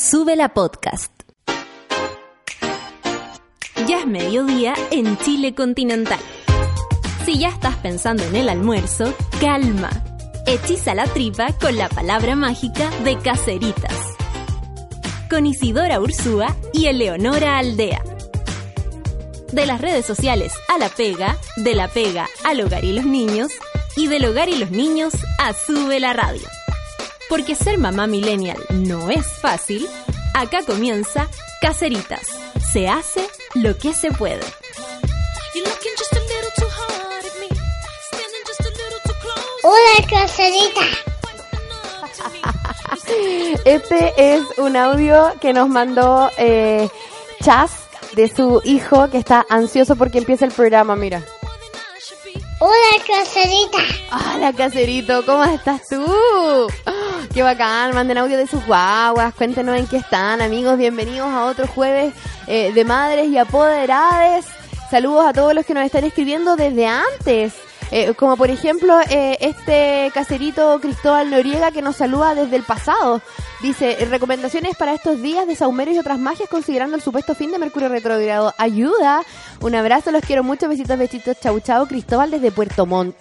[0.00, 1.12] Sube la podcast.
[3.86, 6.18] Ya es mediodía en Chile continental.
[7.26, 9.90] Si ya estás pensando en el almuerzo, calma.
[10.46, 13.94] Hechiza la tripa con la palabra mágica de Caceritas.
[15.28, 18.02] Con Isidora Ursúa y Eleonora Aldea.
[19.52, 23.52] De las redes sociales a la pega, de la pega al hogar y los niños,
[23.96, 26.59] y del hogar y los niños a Sube la Radio.
[27.30, 29.88] Porque ser mamá millennial no es fácil,
[30.34, 31.28] acá comienza
[31.60, 32.26] Caceritas.
[32.72, 34.44] Se hace lo que se puede.
[39.62, 40.80] Hola, caserita.
[43.64, 46.88] Este es un audio que nos mandó eh,
[47.44, 47.70] Chas
[48.14, 51.22] de su hijo que está ansioso porque empieza el programa, mira.
[52.62, 52.74] Hola,
[53.06, 53.78] caserita.
[54.12, 56.04] Hola, caserito, ¿cómo estás tú?
[57.32, 61.66] Qué bacán, manden audio de sus guaguas, cuéntenos en qué están, amigos, bienvenidos a otro
[61.66, 62.12] jueves
[62.46, 64.44] eh, de madres y apoderades.
[64.90, 67.54] Saludos a todos los que nos están escribiendo desde antes.
[67.92, 73.20] Eh, como por ejemplo eh, este caserito Cristóbal Noriega que nos saluda desde el pasado.
[73.62, 77.58] Dice, recomendaciones para estos días de saumeros y otras magias considerando el supuesto fin de
[77.58, 78.54] Mercurio retrogrado.
[78.58, 79.22] Ayuda.
[79.60, 80.68] Un abrazo, los quiero mucho.
[80.68, 81.38] Besitos, besitos.
[81.40, 81.86] Chau, chau.
[81.86, 83.16] Cristóbal desde Puerto Montt.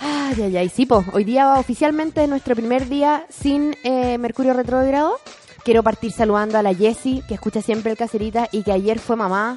[0.00, 0.88] Ay, ay, ay, sí.
[1.12, 5.18] Hoy día va oficialmente nuestro primer día sin eh, Mercurio retrógrado.
[5.62, 9.16] Quiero partir saludando a la Jessie, que escucha siempre el caserita y que ayer fue
[9.16, 9.56] mamá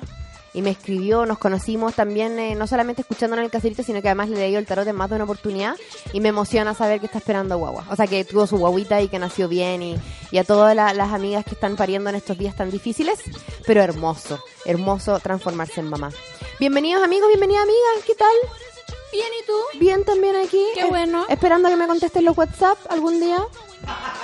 [0.57, 4.07] y me escribió, nos conocimos también, eh, no solamente escuchándonos en el caserito, sino que
[4.07, 5.75] además le leí el tarot en más de una oportunidad
[6.13, 7.85] y me emociona saber que está esperando guagua.
[7.91, 9.97] O sea, que tuvo su guaguita y que nació bien y,
[10.31, 13.19] y a todas la- las amigas que están pariendo en estos días tan difíciles,
[13.67, 16.09] pero hermoso, hermoso transformarse en mamá.
[16.59, 18.33] Bienvenidos amigos, bienvenidas amigas, ¿qué tal?
[19.11, 19.53] Bien, ¿y tú?
[19.79, 20.63] Bien también aquí.
[20.73, 21.25] Qué bueno.
[21.29, 23.37] esperando que me contesten los WhatsApp algún día.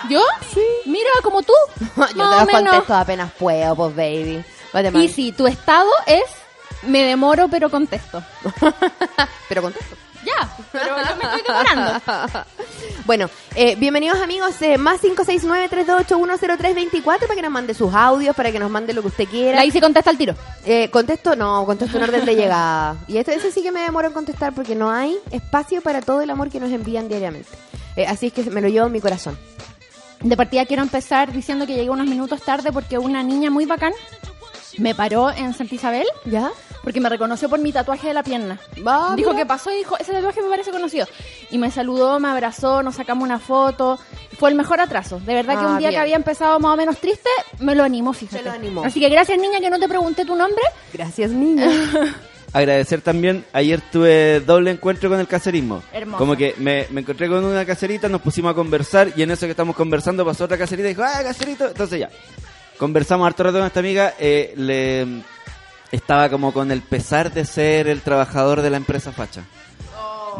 [0.10, 0.20] ¿Yo?
[0.54, 0.62] Sí.
[0.86, 1.54] Mira, como tú.
[1.96, 4.44] Yo te los contesto apenas puedo, pues baby.
[4.96, 6.24] Y si tu estado es,
[6.84, 8.24] me demoro, pero contesto.
[9.50, 9.96] Pero contesto.
[10.26, 12.02] Ya, pero yo me estoy demorando.
[13.06, 18.60] Bueno, eh, bienvenidos amigos, eh, más 569-328-10324 para que nos mande sus audios, para que
[18.60, 19.58] nos mande lo que usted quiera.
[19.58, 20.36] La hice contesta al tiro.
[20.66, 22.96] Eh, contesto, no, contesto en orden de llegada.
[23.10, 26.22] Y esto, ese sí que me demoro en contestar porque no hay espacio para todo
[26.22, 27.50] el amor que nos envían diariamente.
[27.98, 29.38] Eh, así es que me lo llevo en mi corazón.
[30.22, 33.92] De partida quiero empezar diciendo que llegué unos minutos tarde porque una niña muy bacán
[34.78, 36.52] me paró en Santa Isabel ¿Ya?
[36.84, 38.60] porque me reconoció por mi tatuaje de la pierna.
[38.86, 39.44] Va, dijo mira.
[39.44, 41.08] que pasó y dijo, ese tatuaje me parece conocido.
[41.50, 43.98] Y me saludó, me abrazó, nos sacamos una foto.
[44.38, 45.20] Fue el mejor atraso.
[45.22, 45.92] De verdad que Ah, un día bien.
[45.92, 47.30] que había empezado más o menos triste,
[47.60, 48.40] me lo animó, fíjate.
[48.44, 48.84] Se lo animó.
[48.84, 50.62] Así que gracias, niña, que no te pregunté tu nombre.
[50.92, 51.70] Gracias, niña.
[52.54, 55.82] Agradecer también, ayer tuve doble encuentro con el caserismo.
[55.92, 56.20] Hermoso.
[56.20, 59.48] Como que me, me encontré con una caserita, nos pusimos a conversar y en eso
[59.48, 61.68] que estamos conversando pasó otra caserita y dijo, ah, caserito.
[61.70, 62.10] Entonces ya,
[62.78, 65.06] conversamos harto rato con esta amiga, eh, le
[65.92, 69.44] estaba como con el pesar de ser el trabajador de la empresa facha.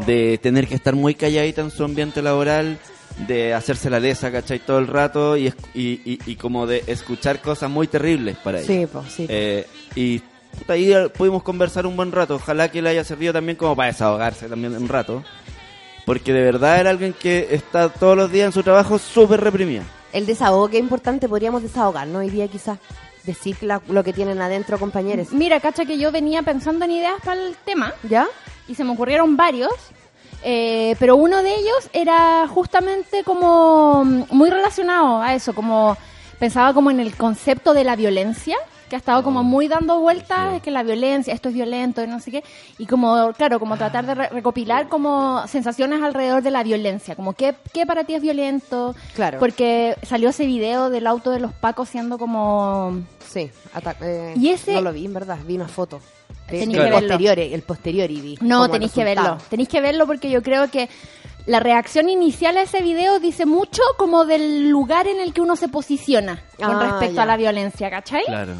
[0.08, 2.80] De tener que estar muy calladita en su ambiente laboral,
[3.28, 4.58] de hacerse la lesa, ¿cachai?
[4.60, 8.68] Todo el rato y, y, y- y como de escuchar cosas muy terribles para ella.
[8.68, 9.26] Sí, pues, sí.
[9.30, 10.20] Eh, y
[10.58, 12.36] puta, ahí pudimos conversar un buen rato.
[12.36, 15.24] Ojalá que le haya servido también como para desahogarse también un rato.
[16.08, 19.84] Porque de verdad era alguien que está todos los días en su trabajo súper reprimida.
[20.14, 22.78] El desahogo que es importante, podríamos desahogarnos hoy día quizás.
[23.26, 25.32] Decir la- lo que tienen adentro, compañeros.
[25.32, 28.28] Mira, cacha que yo venía pensando en ideas para el tema ¿Ya?
[28.68, 29.72] y se me ocurrieron varios,
[30.44, 35.96] eh, pero uno de ellos era justamente como mm, muy relacionado a eso, como
[36.38, 38.58] pensaba como en el concepto de la violencia
[38.94, 42.20] que ha estado como muy dando vueltas, que la violencia, esto es violento y no
[42.20, 42.44] sé qué,
[42.78, 47.34] y como, claro, como tratar de re- recopilar como sensaciones alrededor de la violencia, como
[47.34, 49.40] qué, qué para ti es violento, Claro.
[49.40, 53.50] porque salió ese video del auto de los pacos siendo como Sí.
[54.02, 55.40] eh, Y ese- No lo vi, en verdad.
[55.44, 56.00] Vi una foto.
[56.48, 57.00] Tenéis que verlo.
[57.00, 58.38] posterior, el posterior y vi.
[58.42, 59.40] No, tenéis que verlo.
[59.50, 60.88] Tenéis que verlo porque yo creo que
[61.48, 65.56] la reacción inicial a ese video dice mucho como del lugar en el que uno
[65.56, 67.24] se posiciona con Ah, respecto ya.
[67.24, 68.24] a la violencia, ¿cachai?
[68.26, 68.54] Claro.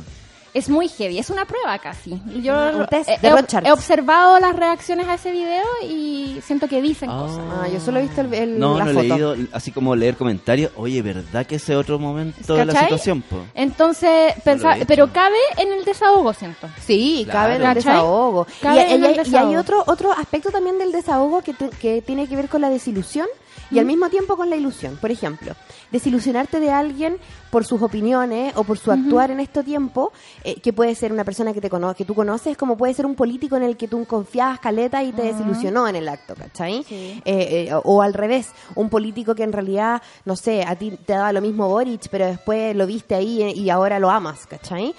[0.54, 2.22] Es muy heavy, es una prueba casi.
[2.44, 7.10] Yo test he, he- he observado las reacciones a ese video y siento que dicen
[7.10, 7.40] cosas.
[7.52, 9.08] Ah, yo solo he visto el, el- No, la no he foto.
[9.08, 10.72] leído, así como leer comentarios.
[10.76, 13.24] Oye, ¿verdad que ese otro momento de la situación?
[13.24, 13.40] Po?
[13.56, 14.86] Entonces, pensa- he hecho.
[14.88, 16.68] pero cabe en el desahogo, siento.
[16.86, 17.40] Sí, Claro.
[17.40, 17.84] cabe en el ¿Cachai?
[17.94, 18.48] desahogo.
[18.48, 19.60] Y, Cabe y- en el y hay- y hay desahogo.
[19.60, 23.28] otro, otro aspecto también del desahogo que, te- que tiene que ver con la desilusión
[23.72, 24.98] y al mismo tiempo con la ilusión.
[25.02, 25.56] Por ejemplo,
[25.92, 27.18] desilusionarte de alguien
[27.54, 30.12] por sus opiniones o por su actuar en este tiempo,
[30.44, 33.06] eh, que puede ser una persona que te cono que tú conoces, como puede ser
[33.06, 36.84] un político en el que tú confiabas caleta y te desilusionó en el acto, ¿cachai?
[36.90, 41.14] Eh, eh, o al revés, un político que en realidad, no sé, a ti te
[41.14, 44.96] daba lo mismo Boric, pero después lo viste ahí y ahora lo amas, ¿cachai?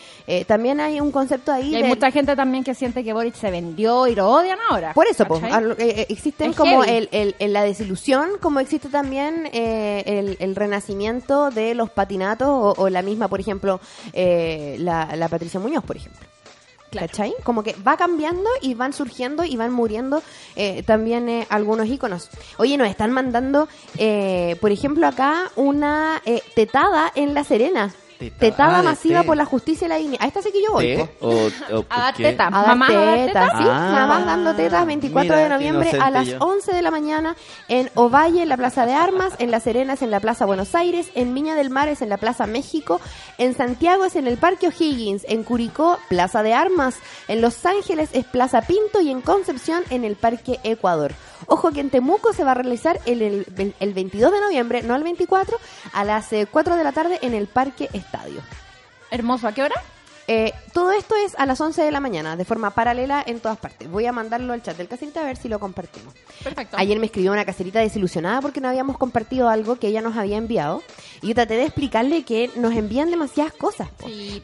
[0.46, 1.70] también hay un concepto ahí.
[1.70, 4.94] Y hay mucha gente también que siente que Boric se vendió y lo odian ahora.
[4.94, 5.42] Por eso, pues,
[6.08, 12.44] existen como el, el, la desilusión, como existe también el, el renacimiento de los patinatos
[12.44, 13.81] o, la misma, por ejemplo,
[14.12, 16.26] eh, la, Patricia Muñoz, por ejemplo.
[16.91, 17.35] ¿Cachai?
[17.43, 20.23] Como que va cambiando y van surgiendo y van muriendo
[20.55, 22.31] eh, también eh, algunos iconos.
[22.56, 23.69] Oye, nos están mandando,
[24.61, 26.23] por ejemplo, acá una
[26.55, 27.93] tetada en La Serena.
[28.30, 30.22] Tetada masiva por la justicia y la dignidad.
[30.22, 30.92] A esta sí que yo voy.
[31.90, 32.50] a dar teta.
[32.50, 33.50] mamá teta.
[33.58, 37.36] Sí, ah, dando tetas 24 de noviembre a las 11 de la mañana
[37.68, 40.74] en Ovalle, en la Plaza de Armas, en La Serena es en la Plaza Buenos
[40.74, 43.00] Aires, en Viña del Mar es en la Plaza México,
[43.38, 46.96] en Santiago es en el Parque O'Higgins, en Curicó, Plaza de Armas,
[47.28, 51.12] en Los Ángeles es Plaza Pinto y en Concepción en el Parque Ecuador.
[51.46, 53.46] Ojo que en Temuco se va a realizar el,
[53.78, 55.58] el, 22 de noviembre, no el 24,
[55.92, 58.13] a las 4 eh, de la tarde en el Parque Estadio.
[59.11, 59.75] Hermoso, ¿a qué hora?
[60.26, 63.58] Eh, todo esto es a las 11 de la mañana, de forma paralela en todas
[63.58, 63.90] partes.
[63.90, 66.14] Voy a mandarlo al chat del caserita a ver si lo compartimos.
[66.43, 66.76] Perfecto.
[66.78, 70.38] Ayer me escribió una caserita desilusionada porque no habíamos compartido algo que ella nos había
[70.38, 70.82] enviado.
[71.20, 73.88] Y yo traté de explicarle que nos envían demasiadas cosas.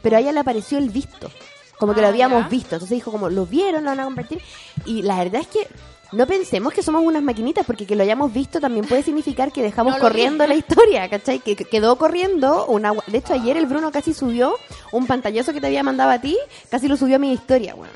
[0.01, 1.31] Pero a ella le apareció el visto.
[1.79, 2.75] Como que lo ah, habíamos visto.
[2.75, 4.39] Entonces dijo como, lo vieron, lo van a compartir.
[4.85, 5.67] Y la verdad es que
[6.11, 9.61] no pensemos que somos unas maquinitas, porque que lo hayamos visto también puede significar que
[9.61, 11.39] dejamos corriendo la historia, ¿cachai?
[11.39, 12.91] Que, quedó corriendo una...
[13.07, 14.55] De hecho, ayer el Bruno casi subió
[14.91, 16.37] un pantallazo que te había mandado a ti,
[16.69, 17.93] casi lo subió a mi historia, bueno.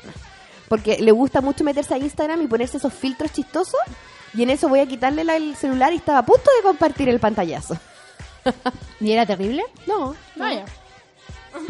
[0.68, 3.80] Porque le gusta mucho meterse a Instagram y ponerse esos filtros chistosos,
[4.32, 7.20] y en eso voy a quitarle el celular y estaba a punto de compartir el
[7.20, 7.76] pantallazo.
[9.00, 9.62] ¿Y era terrible?
[9.86, 10.14] No.
[10.36, 10.64] Vaya.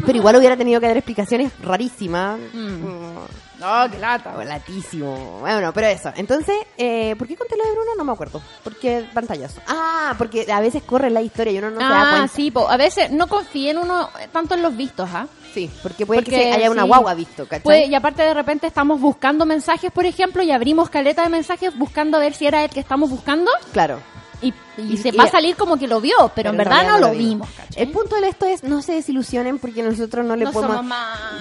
[0.05, 2.39] Pero igual hubiera tenido que dar explicaciones rarísimas.
[2.53, 3.17] Mm.
[3.59, 4.43] No, qué lata.
[4.43, 5.39] Latísimo.
[5.39, 6.11] Bueno, pero eso.
[6.15, 7.91] Entonces, eh, ¿por qué conté lo de Bruno?
[7.97, 8.41] No me acuerdo.
[8.63, 9.61] ¿Por qué pantallazo?
[9.67, 12.77] Ah, porque a veces corre la historia y uno no se da ah, sí, a
[12.77, 15.27] veces no confíe en uno tanto en los vistos, ¿ah?
[15.53, 17.89] Sí, porque puede que haya una guagua visto, ¿cachai?
[17.89, 22.17] y aparte de repente estamos buscando mensajes, por ejemplo, y abrimos caleta de mensajes buscando
[22.17, 23.49] a ver si era el que estamos buscando.
[23.71, 23.99] Claro.
[24.41, 27.49] Y, se va a salir como que lo vio, pero, en verdad no, lo, vimos.
[27.75, 30.85] El punto de esto es no se desilusionen porque nosotros no le podemos...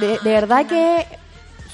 [0.00, 1.06] de, de, verdad que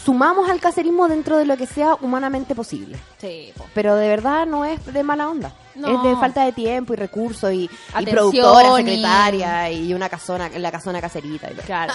[0.05, 2.99] sumamos al caserismo dentro de lo que sea humanamente posible.
[3.19, 5.53] Sí, Pero de verdad no es de mala onda.
[5.75, 7.71] Es de falta de tiempo y recursos y,
[8.11, 9.95] productora, secretaria y...
[9.95, 11.49] una casona, la casona caserita.
[11.65, 11.95] claro.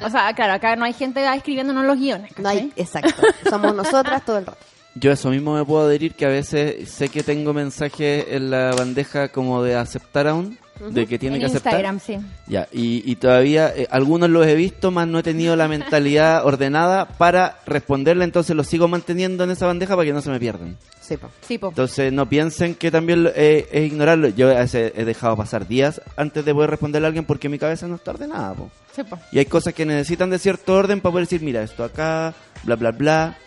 [0.00, 2.32] o sea, claro, acá no hay gente escribiéndonos los guiones.
[2.38, 3.22] No hay, exacto.
[3.48, 4.77] Somos nosotras todo el rato.
[5.00, 8.72] Yo eso mismo me puedo adherir que a veces sé que tengo mensajes en la
[8.76, 11.72] bandeja como de aceptar aún de que tiene que aceptar.
[11.72, 12.18] Instagram, sí.
[12.46, 17.06] Ya, y, todavía eh, algunos los he visto, más no he tenido la mentalidad ordenada
[17.06, 20.76] para responderle, entonces los sigo manteniendo en esa bandeja para que no se me pierdan.
[21.00, 21.30] Sí, po.
[21.40, 21.68] Sí, po.
[21.68, 24.28] Entonces no piensen que también eh, es ignorarlo.
[24.28, 27.58] Yo a veces he dejado pasar días antes de poder responderle a alguien porque mi
[27.58, 28.54] cabeza no está ordenada.
[28.54, 28.70] Po.
[28.94, 29.02] Sí.
[29.32, 32.34] Y hay cosas que necesitan de cierto orden para poder decir, mira, esto acá,
[32.64, 33.38] bla, bla, bla.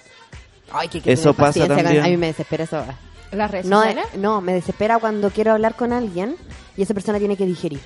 [0.74, 2.04] Ay, que, eso pasa también.
[2.04, 2.84] A mí me desespera eso.
[3.32, 3.84] ¿Las redes no,
[4.18, 6.36] no, me desespera cuando quiero hablar con alguien
[6.76, 7.80] y esa persona tiene que digerir.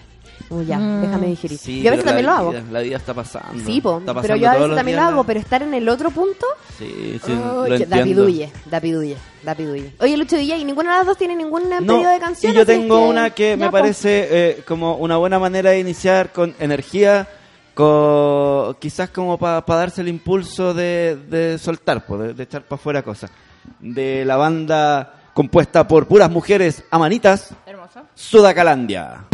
[0.50, 1.02] Oh, ya, mm.
[1.02, 1.60] déjame digerir.
[1.60, 2.54] yo a veces también lo hago.
[2.72, 3.64] La vida está pasando.
[3.66, 6.46] Sí, pero yo a veces también lo hago, pero estar en el otro punto.
[6.78, 9.94] Sí, sí, oh, lo da piduye, da piduye, da piduye.
[10.00, 12.54] Oye, Lucho DJ, ¿y ninguna de las dos tiene ningún pedido de canción?
[12.54, 16.54] Y yo tengo una que me parece eh, como una buena manera de iniciar con
[16.60, 17.28] energía,
[17.76, 23.04] con, quizás como para darse el impulso de, de soltar, de, de echar para afuera
[23.04, 23.30] cosas.
[23.80, 27.54] De la banda compuesta por puras mujeres amanitas.
[27.68, 28.06] Hermosa.
[28.16, 29.26] Sudacalandia.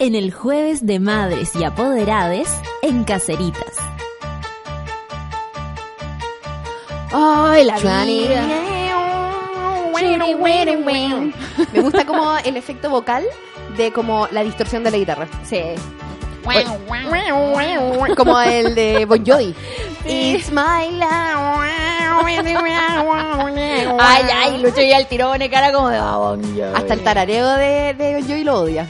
[0.00, 2.48] En el jueves de madres y apoderades
[2.80, 3.76] en Caceritas.
[7.12, 8.46] Ay, la vida.
[11.74, 13.24] Me gusta como el efecto vocal
[13.76, 15.28] de como la distorsión de la guitarra.
[15.44, 15.60] Sí.
[18.16, 19.54] Como el de Bon Jovi.
[20.06, 21.10] It's my life.
[23.98, 26.42] Ay, ay, Lucho ya el tirón de cara como de babón.
[26.74, 28.86] Hasta el tarareo de, de Bon Jovi lo odia.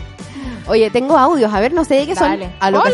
[0.71, 2.39] Oye, tengo audios, a ver, no sé de qué son.
[2.61, 2.93] A lo Hola.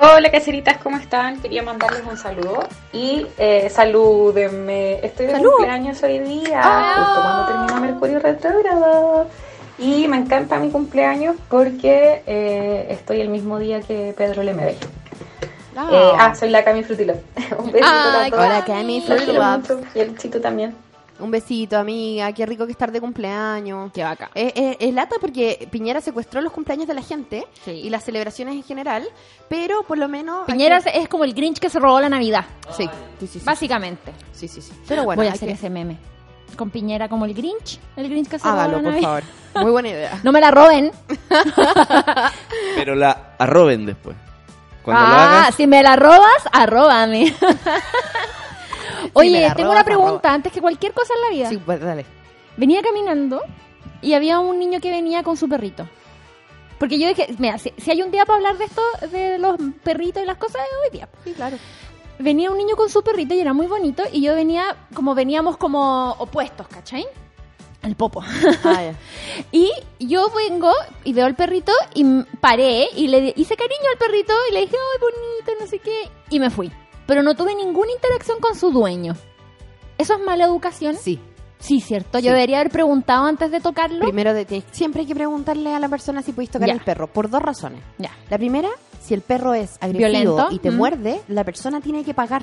[0.00, 1.40] Hola caseritas, ¿cómo están?
[1.40, 4.94] Quería mandarles un saludo y eh, salúdenme.
[5.06, 5.50] Estoy de Salud.
[5.58, 6.94] cumpleaños hoy día, Ah.
[6.96, 9.28] justo cuando termina Mercurio retrógrado.
[9.78, 14.76] Y me encanta mi cumpleaños porque eh, estoy el mismo día que Pedro Lemebel.
[15.76, 15.88] Ah.
[15.92, 17.18] Eh, ah, soy la Cami Frutilop.
[17.60, 18.44] un besito Ay, a todos.
[18.44, 19.86] hola, Cami Los Frutilop.
[19.94, 20.74] Y el chito también.
[21.20, 22.32] Un besito, amiga.
[22.32, 23.90] Qué rico que estar de cumpleaños.
[23.92, 24.30] Qué vaca.
[24.34, 27.72] Es, es- es lata porque Piñera secuestró los cumpleaños de la gente Sí.
[27.72, 29.04] y las celebraciones en general,
[29.48, 30.46] pero por lo menos...
[30.46, 32.44] Piñera que- es como el Grinch que se robó la Navidad,
[32.76, 33.38] Sí, sí, sí.
[33.40, 33.44] sí.
[33.44, 34.12] básicamente.
[34.32, 34.72] Sí, sí, sí.
[34.86, 35.98] Pero bueno, Voy a hacer que- ese meme.
[36.56, 39.08] Con Piñera como el Grinch, el Grinch que se robó Hágalo, la por Navidad.
[39.08, 39.22] favor.
[39.64, 40.20] Muy buena idea.
[40.22, 40.92] No me la roben.
[42.76, 44.16] Pero la arroben después.
[44.82, 47.34] Cuando lo ah, hagas, si me la robas, arróbame.
[49.12, 51.48] Oye, tengo una pregunta antes que cualquier cosa en la vida.
[51.48, 52.04] Sí, pues dale.
[52.56, 53.42] Venía caminando
[54.02, 55.88] y había un niño que venía con su perrito.
[56.78, 59.56] Porque yo dije, mira, si, si hay un día para hablar de esto, de los
[59.82, 61.08] perritos y las cosas, es hoy día.
[61.24, 61.56] Sí, claro.
[62.20, 65.56] Venía un niño con su perrito y era muy bonito y yo venía, como veníamos
[65.56, 67.06] como opuestos, ¿cachai?
[67.82, 68.22] El popo.
[68.64, 68.92] Ah.
[69.52, 70.72] Y yo vengo
[71.04, 72.04] y veo al perrito y
[72.40, 76.10] paré y le hice cariño al perrito y le dije, ay, bonito, no sé qué,
[76.30, 76.72] y me fui.
[77.08, 79.14] Pero no tuve ninguna interacción con su dueño.
[79.96, 80.94] ¿Eso es mala educación?
[80.94, 81.18] Sí.
[81.58, 82.18] Sí, cierto.
[82.20, 84.04] Yo debería haber preguntado antes de tocarlo.
[84.04, 86.74] Primero, de- siempre hay que preguntarle a la persona si puedes tocar Ya.
[86.74, 87.82] el perro, por dos razones.
[87.96, 88.12] Ya.
[88.30, 88.68] La primera,
[89.00, 90.76] si el perro es agresivo Violento, y te mm.
[90.76, 92.42] muerde, la persona tiene que pagar.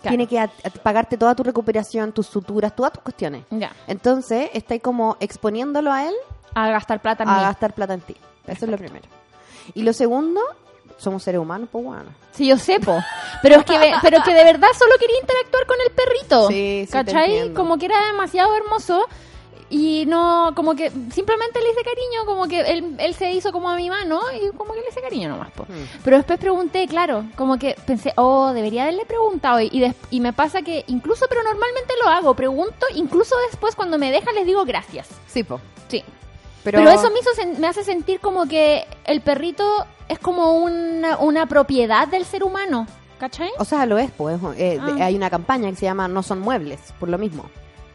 [0.00, 0.16] Claro.
[0.16, 0.44] Tiene que
[0.82, 3.44] pagarte toda tu recuperación, tus suturas, todas tus cuestiones.
[3.50, 3.70] Ya.
[3.86, 6.14] Entonces, estáis como exponiéndolo a él
[6.54, 7.42] A gastar plata en a mí.
[7.42, 8.16] gastar plata en ti.
[8.48, 9.04] Eso es lo primero.
[9.74, 10.40] Y lo segundo,
[11.02, 12.10] somos seres humanos, pues bueno.
[12.32, 12.98] Sí, yo sé, po.
[13.42, 16.48] Pero es que, ve- pero que de verdad solo quería interactuar con el perrito.
[16.48, 17.52] Sí, sí, ¿Cachai?
[17.54, 19.06] Como que era demasiado hermoso.
[19.74, 23.70] Y no, como que simplemente le hice cariño, como que él, él se hizo como
[23.70, 25.62] a mi mano y como que le hice cariño nomás, po.
[25.62, 25.86] Hmm.
[26.04, 29.60] Pero después pregunté, claro, como que pensé, oh, debería haberle preguntado.
[29.60, 33.96] Y, des- y me pasa que incluso, pero normalmente lo hago, pregunto, incluso después cuando
[33.96, 35.08] me deja les digo gracias.
[35.26, 35.58] Sí, po.
[35.88, 36.04] Sí.
[36.64, 39.64] Pero, Pero, eso me, hizo me hace sentir como que el perrito
[40.08, 42.86] es como una, una propiedad del ser humano,
[43.18, 43.50] ¿cachai?
[43.58, 44.38] O sea, lo es, pues.
[44.56, 44.96] eh, Ah.
[45.06, 47.46] Hay una campaña que se llama No son muebles, por lo mismo.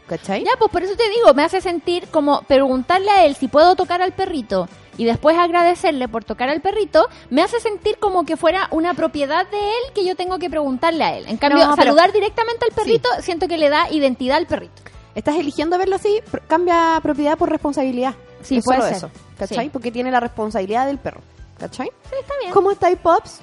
[0.07, 0.43] ¿Cachai?
[0.45, 3.75] Ya, pues por eso te digo, me hace sentir como preguntarle a él si puedo
[3.75, 8.37] tocar al perrito y después agradecerle por tocar al perrito, me hace sentir como que
[8.37, 11.25] fuera una propiedad de él que yo tengo que preguntarle a él.
[11.27, 14.81] En cambio, No, saludar directamente al perrito siento que le da identidad al perrito.
[15.13, 18.15] Estás eligiendo verlo así, cambia propiedad por responsabilidad.
[18.43, 18.97] Sí, Es puede solo ser.
[18.97, 19.11] eso.
[19.37, 19.65] ¿Cachai?
[19.65, 19.69] Sí.
[19.71, 21.21] Porque tiene la responsabilidad del perro.
[21.59, 21.87] ¿Cachai?
[22.09, 22.51] Sí, está bien.
[22.51, 23.41] ¿Cómo estáis, Pops?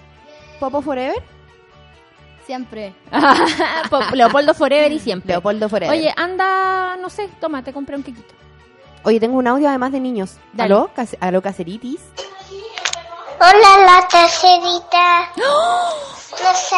[0.60, 1.22] ¿Popo Forever?
[2.46, 2.94] Siempre.
[4.12, 5.32] Leopoldo Forever y siempre.
[5.32, 5.96] Leopoldo Forever.
[5.98, 8.34] Oye, anda, no sé, toma, te compré un quequito.
[9.02, 10.36] Oye, tengo un audio además de niños.
[10.52, 10.72] Dale.
[10.74, 10.90] ¿Aló?
[10.94, 12.00] Cas- ¿Aló, Caceritis?
[13.40, 15.32] Hola, la caserita.
[15.36, 16.76] No se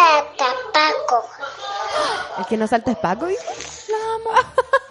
[0.73, 1.25] Paco.
[2.39, 3.27] El que no salta es Paco.
[3.27, 3.35] La
[4.15, 4.31] amo.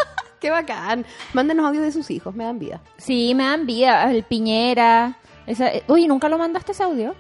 [0.46, 1.08] Qué bacán.
[1.34, 2.80] Mándenos audio de sus hijos, me dan vida.
[2.98, 5.18] Sí, me dan vida, el Piñera.
[5.48, 7.16] Esa- eh, oye, ¿nunca lo mandaste ese audio?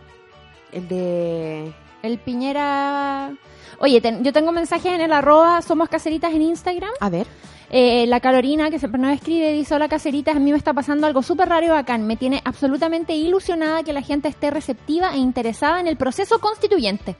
[0.71, 1.73] El de...
[2.03, 3.31] El Piñera...
[3.79, 6.91] Oye, ten- yo tengo mensajes en el arroba Somos Caseritas en Instagram.
[6.99, 7.25] A ver.
[7.69, 11.07] Eh, la Carolina, que siempre nos escribe, dice, hola caseritas, a mí me está pasando
[11.07, 12.05] algo súper raro y bacán.
[12.05, 17.15] Me tiene absolutamente ilusionada que la gente esté receptiva e interesada en el proceso constituyente.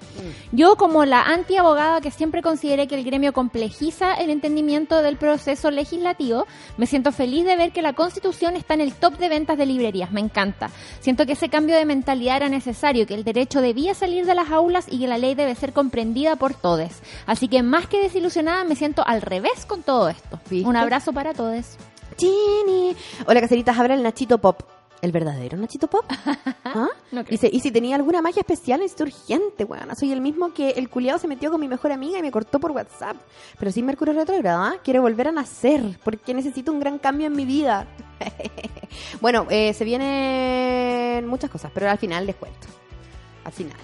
[0.51, 5.71] Yo, como la anti-abogada que siempre consideré que el gremio complejiza el entendimiento del proceso
[5.71, 6.45] legislativo,
[6.77, 9.65] me siento feliz de ver que la constitución está en el top de ventas de
[9.65, 10.11] librerías.
[10.11, 10.69] Me encanta.
[10.99, 14.51] Siento que ese cambio de mentalidad era necesario, que el derecho debía salir de las
[14.51, 16.91] aulas y que la ley debe ser comprendida por todos.
[17.25, 20.34] Así que más que desilusionada, me siento al revés con todo esto.
[20.65, 21.77] Un abrazo para todos.
[22.17, 22.95] Chini.
[23.27, 24.61] Hola, Caceritas, habla el Nachito Pop.
[25.01, 26.05] ¿El verdadero Nachito Pop?
[26.63, 26.87] ¿Ah?
[27.11, 27.31] No creo.
[27.31, 29.95] Dice, y si tenía alguna magia especial, es urgente, weón.
[29.95, 32.59] Soy el mismo que el culiado se metió con mi mejor amiga y me cortó
[32.59, 33.17] por WhatsApp.
[33.59, 34.75] Pero sin Mercurio retrógrado, ¿ah?
[34.83, 37.87] Quiero volver a nacer porque necesito un gran cambio en mi vida.
[39.21, 42.67] bueno, eh, se vienen muchas cosas, pero al final les cuento.
[43.43, 43.77] Al final.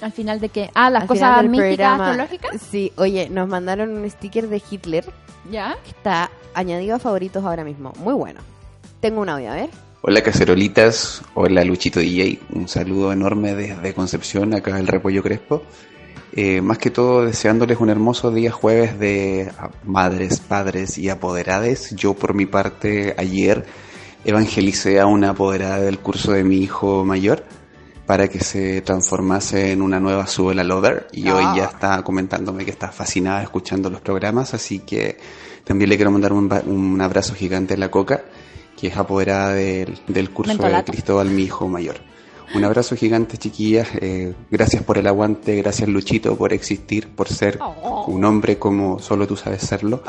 [0.00, 0.70] Al final de que...
[0.74, 2.60] Ah, las Al cosas místicas astrológicas.
[2.60, 5.04] Sí, oye, nos mandaron un sticker de Hitler
[5.50, 5.76] Ya.
[5.84, 7.92] que está añadido a favoritos ahora mismo.
[7.98, 8.40] Muy bueno.
[9.00, 9.70] Tengo un audio, a ver.
[10.06, 15.62] Hola cacerolitas, hola Luchito DJ, un saludo enorme desde Concepción, acá el Repollo Crespo.
[16.36, 21.94] Eh, más que todo deseándoles un hermoso día jueves de ah, madres, padres y apoderades.
[21.96, 23.64] Yo por mi parte ayer
[24.26, 27.44] evangelicé a una apoderada del curso de mi hijo mayor
[28.06, 32.70] para que se transformase en una nueva Suela Lover y hoy ya está comentándome que
[32.70, 35.18] está fascinada escuchando los programas, así que
[35.64, 38.24] también le quiero mandar un, un abrazo gigante a la Coca,
[38.78, 40.86] que es apoderada del, del curso Mentolato.
[40.86, 41.96] de Cristóbal, mi hijo mayor.
[42.54, 43.88] Un abrazo gigante, chiquillas.
[44.00, 47.58] eh, gracias por el aguante, gracias Luchito por existir, por ser
[48.06, 50.02] un hombre como solo tú sabes serlo.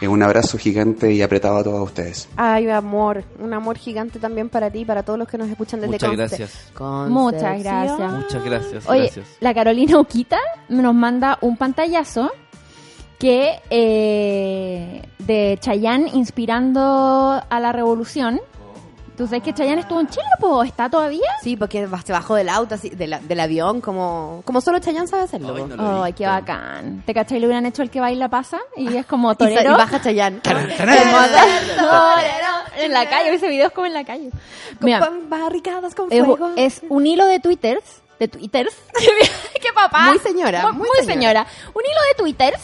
[0.00, 2.28] Eh, un abrazo gigante y apretado a todos ustedes.
[2.36, 5.80] Ay, amor, un amor gigante también para ti y para todos los que nos escuchan
[5.80, 6.72] desde Muchas Conce- gracias.
[7.08, 8.12] Muchas gracias.
[8.12, 8.88] Muchas gracias.
[8.88, 9.26] Oye, gracias.
[9.40, 12.30] la Carolina Uquita nos manda un pantallazo
[13.18, 16.80] que eh, de Chayanne inspirando
[17.48, 18.40] a la revolución.
[19.16, 20.62] ¿Tú sabes que Chayanne estuvo en Chile, po?
[20.62, 21.26] ¿Está todavía?
[21.42, 25.06] Sí, porque se bajó del auto, así, de la- del avión, como, como solo Chayanne
[25.08, 25.54] sabe hacerlo.
[25.56, 27.02] Ay, no lo qué bacán.
[27.06, 27.40] ¿Te cachai?
[27.40, 29.72] Le hubieran hecho el que baila pasa y es como torero.
[29.72, 30.40] y baja Chayanne.
[30.42, 30.60] torero
[32.78, 33.34] en la calle.
[33.34, 34.30] Ese video es como en la calle.
[34.80, 36.50] Mira, Con barricadas con fuego.
[36.56, 38.02] es un hilo de twitters.
[38.18, 38.74] De twitters.
[39.62, 40.06] ¡Qué papá!
[40.08, 41.12] Muy señora, muy señora.
[41.14, 41.46] señora.
[41.74, 42.60] Un hilo de twitters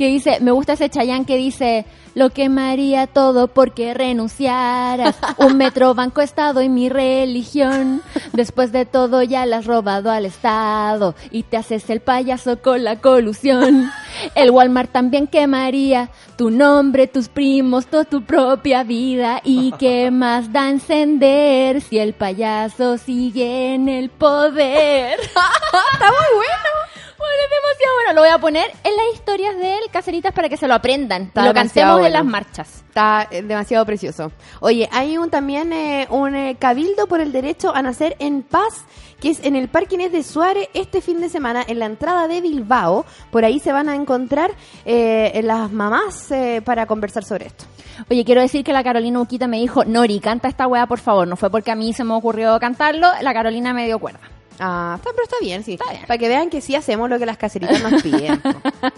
[0.00, 1.84] que dice, me gusta ese Chayán que dice,
[2.14, 5.18] lo quemaría todo porque renunciaras.
[5.36, 8.00] Un metro, banco, estado y mi religión.
[8.32, 12.82] Después de todo ya la has robado al Estado y te haces el payaso con
[12.82, 13.90] la colusión.
[14.34, 16.08] El Walmart también quemaría
[16.38, 19.42] tu nombre, tus primos, toda tu propia vida.
[19.44, 25.20] ¿Y qué más da encender si el payaso sigue en el poder?
[25.92, 26.89] Está muy bueno.
[27.20, 28.12] Bueno, es demasiado bueno.
[28.14, 31.24] Lo voy a poner en las historias de él, caseritas, para que se lo aprendan.
[31.24, 32.82] Está lo cantemos en las marchas.
[32.88, 34.32] Está eh, demasiado precioso.
[34.60, 38.86] Oye, hay un también eh, un eh, cabildo por el derecho a nacer en paz,
[39.20, 42.26] que es en el Parque Inés de Suárez este fin de semana, en la entrada
[42.26, 43.04] de Bilbao.
[43.30, 44.52] Por ahí se van a encontrar
[44.86, 47.66] eh, las mamás eh, para conversar sobre esto.
[48.10, 51.28] Oye, quiero decir que la Carolina Uquita me dijo, Nori, canta esta weá, por favor.
[51.28, 54.39] No fue porque a mí se me ocurrió cantarlo, la Carolina me dio cuerda.
[54.60, 55.78] Ah, está, pero está bien, sí.
[56.06, 58.40] Para que vean que sí hacemos lo que las caseritas nos piden.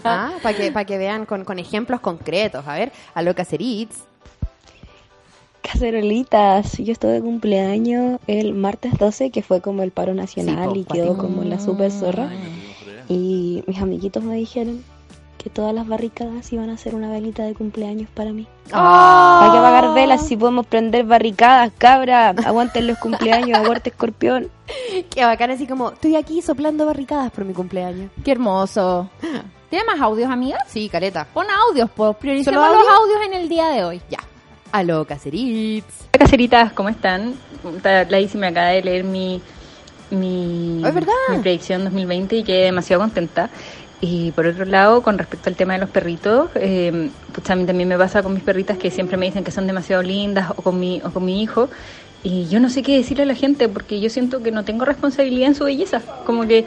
[0.05, 2.67] Ah, Para que, para que vean con, con ejemplos concretos.
[2.67, 4.03] A ver, a lo caserits.
[5.61, 10.75] Cacerolitas, yo estuve de cumpleaños el martes 12, que fue como el paro nacional po,
[10.75, 12.29] y quedó como la super zorra.
[13.07, 14.83] Y mis amiguitos me dijeron
[15.43, 18.47] que todas las barricadas iban a hacer una velita de cumpleaños para mí.
[18.71, 19.41] Ah.
[19.43, 22.29] Hay que apagar velas si podemos prender barricadas, cabra.
[22.29, 24.49] Aguanten los cumpleaños, aguante escorpión.
[25.09, 28.09] Qué bacán, así como, estoy aquí soplando barricadas por mi cumpleaños.
[28.23, 29.09] Qué hermoso.
[29.69, 30.59] ¿Tiene más audios, amiga?
[30.67, 31.27] Sí, caleta.
[31.33, 32.15] Pon audios, pues.
[32.15, 33.01] Prioricemos ¿Solo los audio?
[33.15, 34.01] audios en el día de hoy.
[34.09, 34.19] Ya.
[34.71, 35.85] A lo caserits.
[36.13, 37.35] Hola, caseritas, ¿cómo están?
[37.83, 39.41] La Isi me acaba de leer mi,
[40.11, 41.11] mi, Oh, es verdad.
[41.29, 43.49] mi predicción 2020 y quedé demasiado contenta.
[44.05, 47.65] Y por otro lado, con respecto al tema de los perritos, eh, pues a mí
[47.65, 50.61] también me pasa con mis perritas que siempre me dicen que son demasiado lindas o
[50.61, 51.69] con mi, o con mi hijo.
[52.21, 54.83] Y yo no sé qué decirle a la gente porque yo siento que no tengo
[54.83, 56.01] responsabilidad en su belleza.
[56.25, 56.65] Como que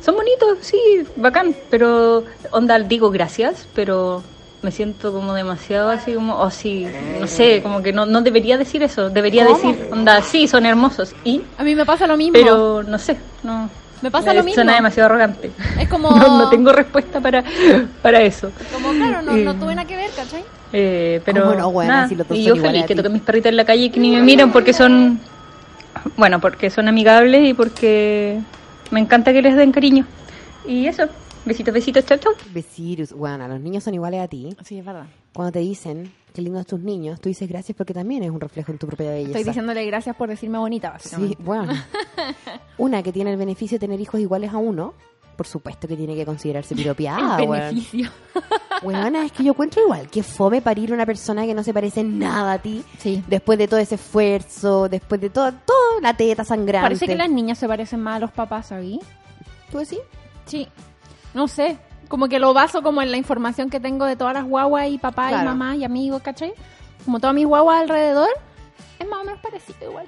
[0.00, 0.78] son bonitos, sí,
[1.16, 4.22] bacán, pero onda, digo gracias, pero
[4.62, 6.86] me siento como demasiado así como, o sí,
[7.20, 9.56] no sé, como que no, no debería decir eso, debería ¿Cómo?
[9.56, 12.32] decir, onda, sí, son hermosos, y, A mí me pasa lo mismo.
[12.32, 13.68] pero no sé, no.
[14.02, 14.54] Me pasa lo mismo.
[14.54, 15.50] Suena demasiado arrogante.
[15.78, 16.10] Es como...
[16.10, 17.42] No, no tengo respuesta para,
[18.02, 18.50] para eso.
[18.72, 19.56] Como, claro, no, no Eh.
[19.58, 20.44] tuve nada que ver, ¿cachai?
[20.72, 23.56] Eh, pero ¿Cómo no, weona, nada, si y yo feliz que toquen mis perritas en
[23.56, 25.18] la calle y que ni me miran porque son
[26.16, 28.38] bueno porque son amigables y porque
[28.90, 30.04] me encanta que les den cariño
[30.66, 31.04] y eso
[31.46, 33.14] besitos besitos chau chau Besitos.
[33.14, 34.54] Bueno, los niños son iguales a ti.
[34.62, 35.06] Sí, es verdad.
[35.32, 38.70] Cuando te dicen qué lindos tus niños, tú dices gracias porque también es un reflejo
[38.70, 39.30] en tu propia belleza.
[39.30, 41.36] Estoy diciéndole gracias por decirme bonita, básicamente.
[41.36, 41.72] Sí, bueno.
[42.78, 44.94] Una que tiene el beneficio de tener hijos iguales a uno,
[45.34, 47.60] por supuesto que tiene que considerarse piropeada, El weón.
[47.70, 48.08] beneficio.
[48.84, 52.04] Weona, es que yo encuentro igual que fome parir una persona que no se parece
[52.04, 52.84] nada a ti.
[52.98, 53.24] Sí.
[53.26, 56.84] Después de todo ese esfuerzo, después de todo, todo la teta sangrante.
[56.84, 59.00] Parece que las niñas se parecen más a los papás, ¿sabí?
[59.72, 59.98] ¿Tú decís?
[60.46, 60.68] Sí.
[61.34, 61.78] No sé.
[62.08, 64.98] Como que lo baso como en la información que tengo de todas las guaguas y
[64.98, 66.52] papá y mamá y amigos, ¿cachai?
[67.04, 68.28] Como todas mis guaguas alrededor,
[68.98, 70.06] es más o menos parecido igual.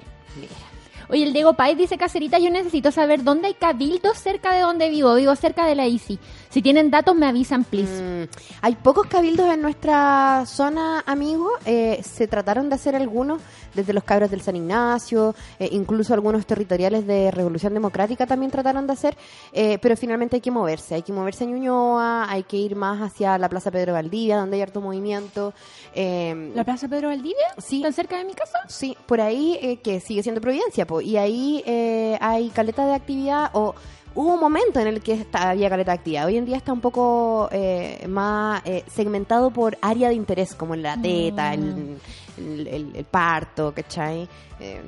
[1.09, 4.89] Oye, el Diego Pais dice, Cacerita, yo necesito saber dónde hay cabildos cerca de donde
[4.89, 5.13] vivo.
[5.15, 6.19] Vivo cerca de la ICI.
[6.51, 8.03] Si tienen datos, me avisan, please.
[8.03, 8.27] Mm,
[8.61, 11.49] hay pocos cabildos en nuestra zona, amigo.
[11.65, 13.41] Eh, se trataron de hacer algunos
[13.73, 18.85] desde los cabros del San Ignacio, eh, incluso algunos territoriales de Revolución Democrática también trataron
[18.85, 19.17] de hacer,
[19.53, 20.95] eh, pero finalmente hay que moverse.
[20.95, 24.57] Hay que moverse a Ñuñoa, hay que ir más hacia la Plaza Pedro Valdivia, donde
[24.57, 25.53] hay harto movimiento.
[25.95, 27.47] Eh, ¿La Plaza Pedro Valdivia?
[27.59, 27.81] Sí.
[27.81, 28.59] ¿Tan cerca de mi casa?
[28.67, 32.93] Sí, por ahí eh, que sigue siendo Providencia, po, y ahí eh, hay caleta de
[32.93, 33.73] actividad o
[34.15, 36.25] hubo un momento en el que esta- había caleta de actividad.
[36.25, 40.75] Hoy en día está un poco eh, más eh, segmentado por área de interés, como
[40.75, 41.97] la teta, el,
[42.37, 44.27] el, el- el parto, ¿cachai?
[44.59, 44.81] Eh,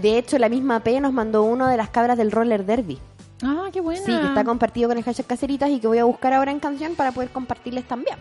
[0.00, 2.98] de hecho, la misma P nos mandó uno de las cabras del roller derby.
[3.42, 4.00] Ah, qué buena.
[4.04, 6.60] Sí, que está compartido con el hashtag caseritas y que voy a buscar ahora en
[6.60, 8.16] canción para poder compartirles también.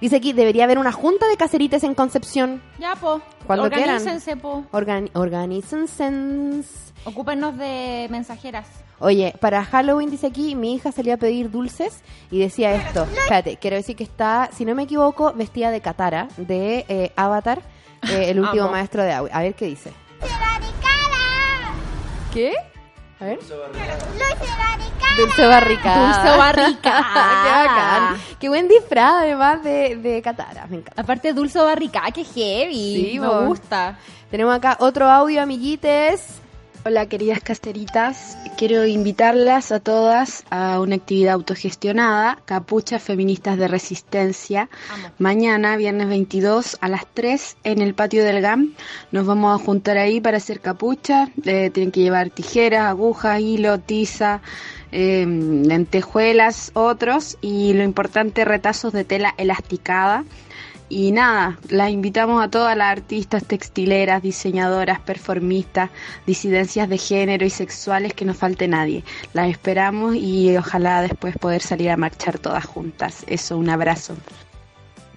[0.00, 2.62] Dice aquí, debería haber una junta de caseritas en Concepción.
[2.78, 3.20] Ya, po.
[3.46, 3.96] Cuando quieran.
[3.96, 4.64] Organícense, po.
[4.70, 6.62] Organícense.
[7.04, 8.68] Ocúpenos de mensajeras.
[9.00, 13.04] Oye, para Halloween dice aquí, mi hija salió a pedir dulces y decía esto.
[13.04, 17.62] Espérate, quiero decir que está, si no me equivoco, vestida de Katara, de eh, Avatar,
[18.10, 18.72] eh, el último Amo.
[18.72, 19.30] maestro de agua.
[19.32, 19.92] A ver qué dice.
[22.32, 22.52] ¿Qué?
[23.20, 23.38] A ver.
[25.16, 26.06] Dulce barricada.
[26.06, 27.42] Dulce barricada.
[27.44, 28.16] qué bacán.
[28.38, 30.66] Qué buen disfraz, además, de, de Katara.
[30.66, 31.02] Me encanta.
[31.02, 33.10] Aparte, dulce barrica, qué heavy.
[33.12, 33.98] Sí, me gusta.
[34.30, 36.40] Tenemos acá otro audio, amiguites.
[36.88, 44.70] Hola queridas casteritas, quiero invitarlas a todas a una actividad autogestionada, Capuchas Feministas de Resistencia.
[45.18, 48.72] Mañana, viernes 22 a las 3 en el patio del GAM.
[49.12, 51.28] Nos vamos a juntar ahí para hacer capuchas.
[51.44, 54.40] Eh, tienen que llevar tijeras, agujas, hilo, tiza,
[54.90, 60.24] eh, lentejuelas, otros y lo importante retazos de tela elasticada.
[60.90, 65.90] Y nada, las invitamos a todas las artistas textileras, diseñadoras, performistas,
[66.26, 69.04] disidencias de género y sexuales, que no falte nadie.
[69.34, 73.24] Las esperamos y ojalá después poder salir a marchar todas juntas.
[73.26, 74.16] Eso, un abrazo.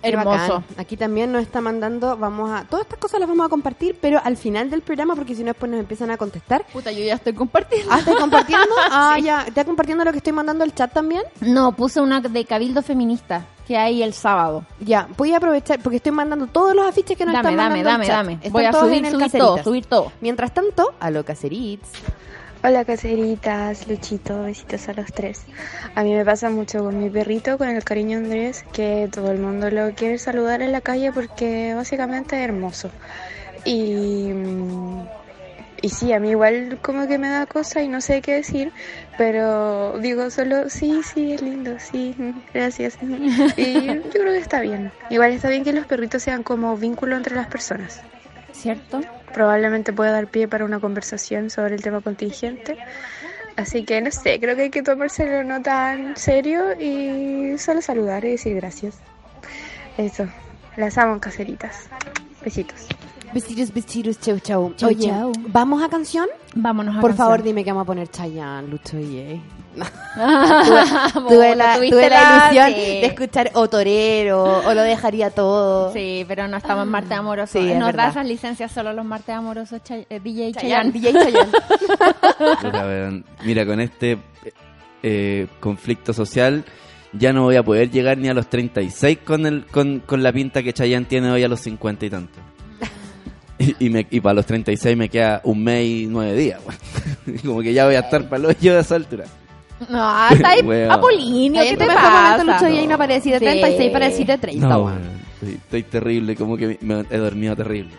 [0.01, 0.29] Hermoso.
[0.31, 0.63] bacán.
[0.77, 4.19] Aquí también nos está mandando, vamos a, todas estas cosas las vamos a compartir, pero
[4.23, 6.65] al final del programa, porque si no después nos empiezan a contestar.
[6.71, 7.91] Puta, yo ya estoy compartiendo.
[7.91, 8.67] Ah, ¿estás compartiendo?
[8.93, 11.23] Ah, ya, ¿estás compartiendo lo que estoy mandando al chat también?
[11.39, 14.65] No, puse una de Cabildo Feminista que hay el sábado.
[14.79, 17.83] Ya, voy a aprovechar, porque estoy mandando todos los afiches que nos Dame, están dame,
[17.83, 18.33] mandando dame, dame.
[18.33, 20.11] Están Voy a subir, el subir todo, subir todo.
[20.19, 21.89] Mientras tanto, a lo Cacerits.
[22.63, 25.41] Hola caseritas, Luchito, besitos a los tres.
[25.95, 29.39] A mí me pasa mucho con mi perrito, con el cariño Andrés, que todo el
[29.39, 32.91] mundo lo quiere saludar en la calle porque básicamente es hermoso.
[33.65, 35.01] Y, mm,
[35.81, 38.71] y sí, a mí igual como que me da cosa y no sé qué decir,
[39.17, 42.15] pero digo solo, sí, sí, es lindo, sí,
[42.53, 42.99] gracias.
[43.57, 44.91] Y yo creo que está bien.
[45.09, 48.01] Igual está bien que los perritos sean como vínculo entre las personas.
[48.51, 49.01] ¿Cierto?
[49.33, 52.77] Probablemente pueda dar pie para una conversación sobre el tema contingente.
[53.55, 58.23] Así que no sé, creo que hay que tomárselo no tan serio y solo saludar
[58.25, 58.99] y decir gracias.
[59.97, 60.27] Eso,
[60.77, 61.89] las amo caseritas.
[62.43, 62.87] Besitos.
[63.33, 64.73] Besitos, besitos, chau, chau.
[64.75, 65.31] Chau, Oye, chau.
[65.47, 66.27] ¿vamos a canción?
[66.53, 67.27] Vámonos a Por canción.
[67.27, 69.41] favor, dime que vamos a poner Chayanne, Lucho y
[69.73, 72.73] tuve, tuve la, tuviste tuve la ilusión sí.
[72.73, 75.93] de escuchar O Torero, o Lo Dejaría Todo.
[75.93, 77.51] Sí, pero no estamos en martes amorosos.
[77.51, 78.03] Sí, es Nos verdad.
[78.05, 81.19] da esas licencias solo los martes amorosos Chay- eh, DJ Chayanne, Chayanne.
[81.23, 81.51] DJ
[82.61, 83.23] Chayanne.
[83.45, 84.17] Mira, con este
[85.03, 86.65] eh, conflicto social
[87.13, 90.33] ya no voy a poder llegar ni a los 36 con, el, con, con la
[90.33, 92.39] pinta que Chayanne tiene hoy a los 50 y tanto.
[93.61, 96.59] Y, y, me- y para los 36 me queda un mes y nueve días.
[96.65, 97.37] weón.
[97.45, 99.25] Como que ya voy a estar para los yo de esa altura.
[99.89, 100.91] No, está ahí Weón.
[100.91, 102.43] Apolinio, ¿qué te pasa?
[102.43, 103.45] Lucho y ahí no aparecí de Sí.
[103.45, 104.89] 36 para decir de 30, No.
[105.35, 107.91] Estoy, estoy terrible, como que me he dormido terrible.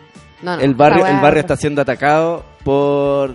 [0.42, 3.35] No, no, el barrio, el barrio está siendo atacado por,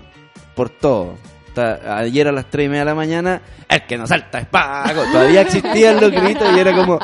[0.56, 1.16] por todo.
[1.58, 5.02] Ayer a las 3 y media de la mañana, el que no salta es Paco.
[5.12, 7.00] Todavía existían los gritos y era como,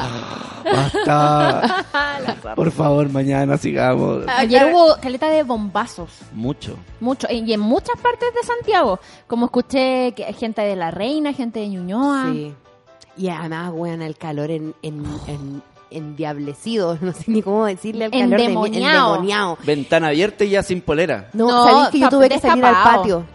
[0.63, 1.85] basta.
[2.55, 4.25] Por favor, mañana sigamos.
[4.27, 6.09] Ayer hubo caleta de bombazos.
[6.33, 6.77] Mucho.
[6.99, 8.99] Mucho, y en muchas partes de Santiago.
[9.27, 12.27] Como escuché que gente de La Reina, gente de Ñuñoa.
[12.31, 12.53] Sí.
[13.17, 15.61] Y además, weón, el calor en, en, en-
[15.91, 19.07] endiablecido, no sé ni cómo decirle al calor de- Endemoniado.
[19.15, 19.57] endemoniado.
[19.63, 21.29] Ventana abierta y ya sin polera.
[21.33, 23.25] No, No, que yo tuve que salir al patio.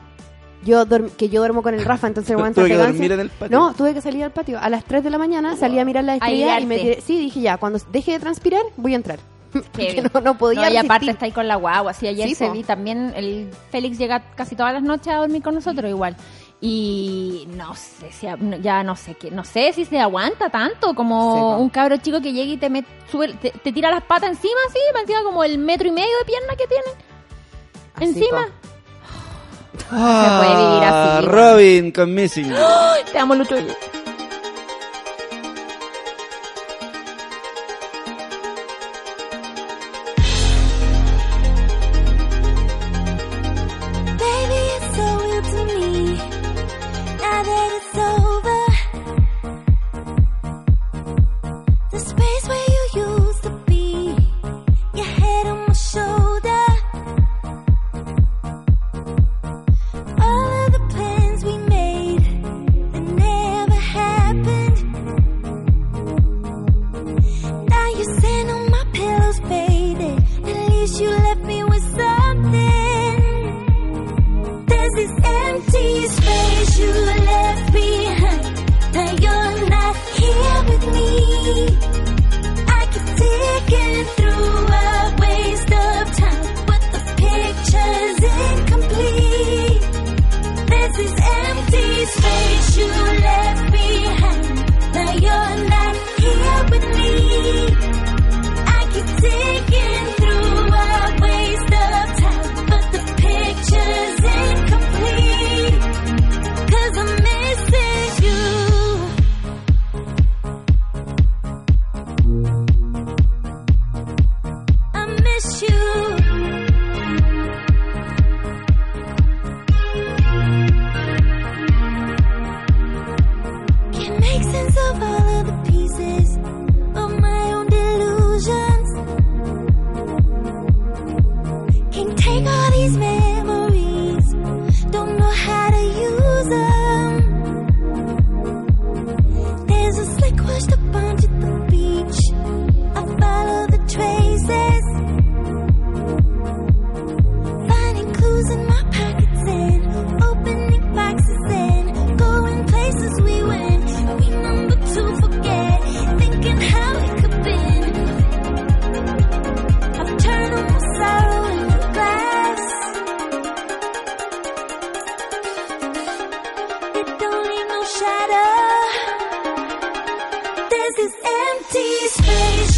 [0.69, 2.79] Yo dorm- que yo duermo con el Rafa, entonces el que pegándose.
[2.93, 3.59] dormir en el patio.
[3.59, 4.59] No, tuve que salir al patio.
[4.61, 7.01] A las 3 de la mañana salí a mirar la estrella y me tiré.
[7.01, 9.19] Sí, dije ya, cuando deje de transpirar, voy a entrar.
[9.79, 10.11] Bien.
[10.13, 11.95] no, no podía No, y aparte está ahí con la guagua.
[11.95, 12.53] Sí, ayer Sí, se po.
[12.53, 13.13] vi también.
[13.17, 16.17] El Félix llega casi todas las noches a dormir con nosotros igual.
[16.61, 18.27] Y no sé si
[18.61, 22.21] ya no sé qué, no sé si se aguanta tanto como Sí, un cabro chico
[22.21, 25.45] que llega y te, met- sube- te, te tira las patas encima, así, encima como
[25.45, 27.09] el metro y medio de pierna que tienen.
[27.95, 28.47] Así, encima.
[28.61, 28.68] po.
[29.79, 31.21] Se puede vivir así, Ah.
[31.23, 32.53] Robin con Missing.
[33.13, 33.57] Te amo, Lucho.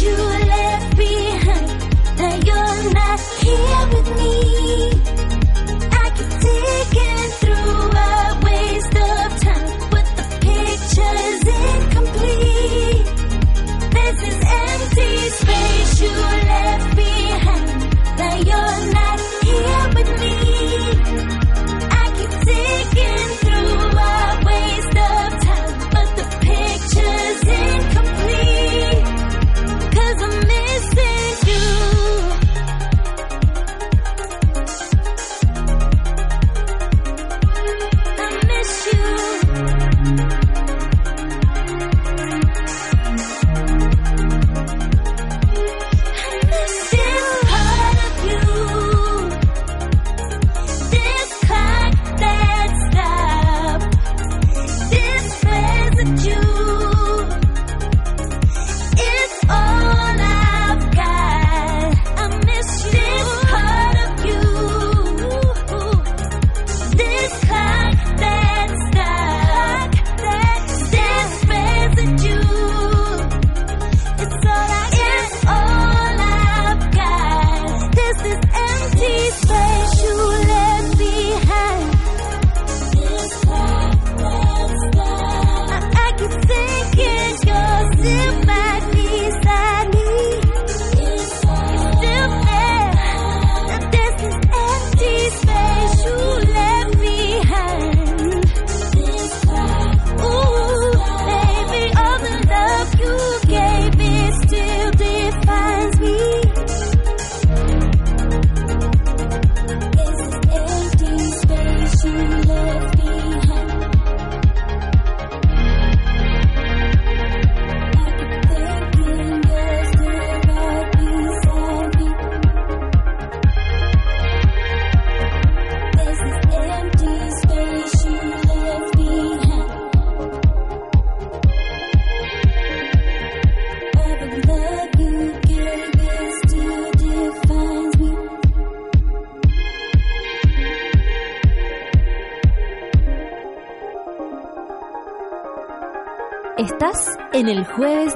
[0.01, 0.40] You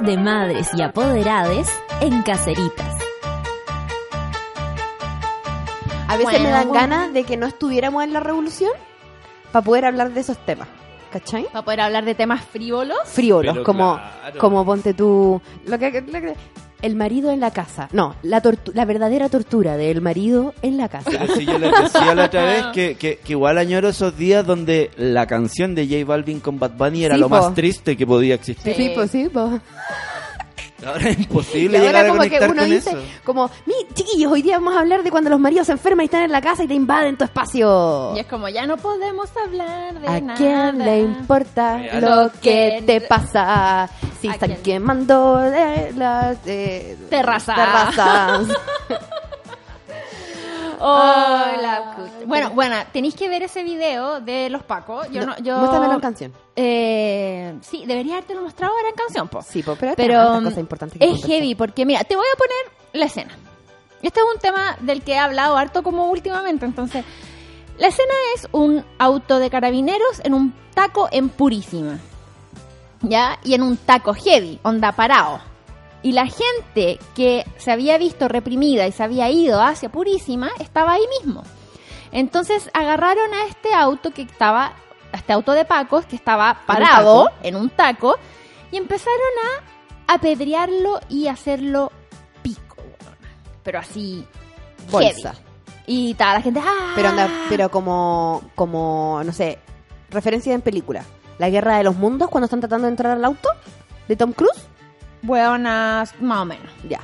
[0.06, 1.68] de madres y apoderades
[2.00, 2.86] en Caceritas.
[6.08, 6.80] A veces Bueno, me dan bueno.
[6.80, 8.70] ganas de que no estuviéramos en la revolución
[9.52, 10.68] para poder hablar de esos temas.
[11.10, 11.44] ¿Cachai?
[11.52, 12.98] Para poder hablar de temas frívolos.
[13.06, 14.38] Frívolos, Pero como, claro.
[14.38, 15.40] como ponte tú.
[15.66, 16.34] Lo que, lo que-
[16.82, 17.88] el marido en la casa.
[17.92, 21.08] No, la, tortu- la verdadera tortura del marido en la casa.
[21.10, 24.46] Pero si yo les decía la otra vez que, que, que igual añoro esos días
[24.46, 27.36] donde la canción de J Balvin con Bad Bunny era Sí, lo po.
[27.36, 28.74] más triste que podía existir.
[28.76, 29.52] Sí, pues sí, pues.
[30.86, 32.98] Ahora es Y imposible ahora llegar a como que uno dice, eso.
[33.24, 36.06] como, mi chiquillos, hoy día vamos a hablar de cuando los maridos se enferman y
[36.06, 38.12] están en la casa y te invaden tu espacio.
[38.16, 40.38] Y es como, ya no podemos hablar de ¿A nada.
[40.38, 42.00] quién le importa Real.
[42.02, 43.88] lo que te pasa?
[44.20, 44.62] Si ¿A están quién?
[44.62, 47.56] quemando eh, las eh, Terrazas.
[47.56, 48.48] terrazas.
[50.80, 52.10] Oh, la puta.
[52.26, 55.08] Bueno, bueno, tenéis que ver ese video de los Pacos.
[55.10, 55.58] Yo no, yo...
[55.58, 56.32] Muéstramelo en canción.
[56.54, 59.42] Eh, sí, debería haberte lo mostrado ahora en canción, po.
[59.42, 61.30] Sí, po, pero, que es conversar.
[61.30, 63.34] heavy porque, mira, te voy a poner la escena.
[64.02, 67.04] Este es un tema del que he hablado harto como últimamente, entonces...
[67.78, 71.98] La escena es un auto de carabineros en un taco en Purísima.
[73.02, 73.38] ¿Ya?
[73.44, 75.40] Y en un taco heavy, onda parado.
[76.02, 80.92] Y la gente que se había visto reprimida y se había ido hacia Purísima estaba
[80.92, 81.42] ahí mismo.
[82.12, 84.72] Entonces agarraron a este auto que estaba,
[85.12, 87.36] a este auto de Pacos que estaba parado taco.
[87.42, 88.16] en un taco
[88.70, 89.20] y empezaron
[90.06, 91.90] a apedrearlo y hacerlo
[92.42, 92.76] pico.
[93.62, 94.24] Pero así,
[94.90, 95.32] Bolsa.
[95.32, 95.46] heavy.
[95.86, 96.92] Y toda la gente, ¡ah!
[96.94, 99.58] Pero, anda, pero como, como, no sé,
[100.10, 101.04] referencia en película.
[101.38, 103.48] La guerra de los mundos cuando están tratando de entrar al auto
[104.08, 104.66] de Tom Cruise.
[105.26, 106.70] Buenas, más o menos.
[106.88, 107.00] Ya.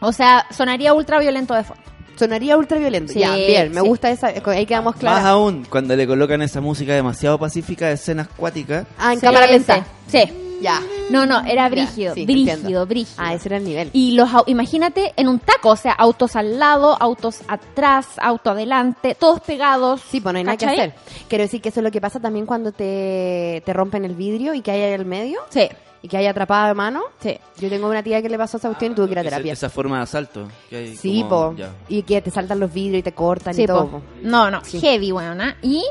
[0.00, 1.82] O sea, sonaría ultra violento de fondo.
[2.16, 3.12] Sonaría ultra violento.
[3.12, 3.86] Sí, ya, bien, me sí.
[3.86, 4.28] gusta esa.
[4.46, 5.24] Ahí quedamos Más claros.
[5.24, 8.86] aún, cuando le colocan esa música demasiado pacífica de escenas cuáticas.
[8.98, 9.84] Ah, en Sí, cámara lenta.
[10.06, 10.18] Sí.
[10.26, 10.42] sí.
[10.62, 10.80] Ya.
[11.10, 12.86] No, no, era Ya, brígido, sí, brígido, entiendo.
[12.86, 13.14] brígido.
[13.22, 13.90] Ah, ese era el nivel.
[13.92, 19.14] Y los, imagínate en un taco, o sea, autos al lado, autos atrás, auto adelante,
[19.14, 20.00] todos pegados.
[20.10, 20.94] Sí, pues no hay nada que hacer.
[21.28, 24.54] Quiero decir que eso es lo que pasa también cuando te, te rompen el vidrio
[24.54, 25.68] y que hay ahí al medio Sí,
[26.02, 27.02] y que hay atrapada de mano.
[27.20, 27.38] sí.
[27.58, 29.30] Yo tengo una tía que le pasó esa cuestión y tuvo que ir a Esa,
[29.30, 29.52] terapia.
[29.52, 30.48] esa forma de asalto.
[30.70, 31.56] que hay Sí, como- po.
[31.56, 31.70] ya.
[31.88, 33.88] Y que te saltan los vidrios y te cortan Sí, y todo.
[33.88, 34.02] po.
[34.22, 34.78] No, no, Sí.
[34.80, 35.56] heavy, weona.
[35.62, 35.82] Y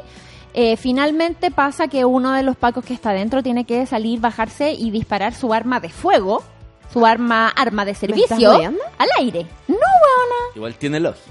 [0.53, 4.71] eh, finalmente pasa que uno de los pacos que está dentro tiene que salir, bajarse
[4.71, 6.43] y disparar su arma de fuego
[6.93, 9.45] su arma arma de servicio al aire.
[9.67, 10.55] No, weona.
[10.55, 11.25] Igual tiene lógica.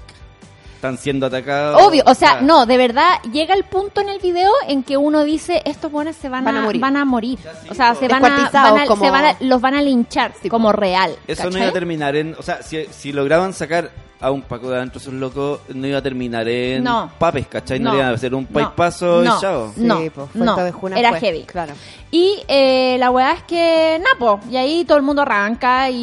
[0.85, 1.81] Están siendo atacados.
[1.81, 4.97] Obvio, o sea, Ah, no, de verdad llega el punto en el video en que
[4.97, 6.81] uno dice estos buenos se van, Van a a, morir.
[6.81, 7.39] van a morir.
[7.69, 10.33] O sea, se van a, van a- como- se van a- los van a linchar
[10.49, 11.15] como real.
[11.27, 12.35] Eso no iba a terminar en.
[12.37, 13.89] O sea, si, si lograban sacar
[14.21, 17.11] a un Paco de adentro, esos locos, no iba a terminar en No.
[17.19, 17.79] papes, ¿cachai?
[17.79, 17.91] No, No.
[17.95, 18.49] le iban a hacer un No.
[18.49, 19.37] paispazo No.
[19.37, 19.73] y chao.
[19.75, 20.57] No, Sí, pues, no,
[20.95, 21.43] era heavy.
[21.43, 21.73] Claro.
[22.11, 25.95] Y eh, la weá es que, Napo, y ahí todo el mundo arranca y,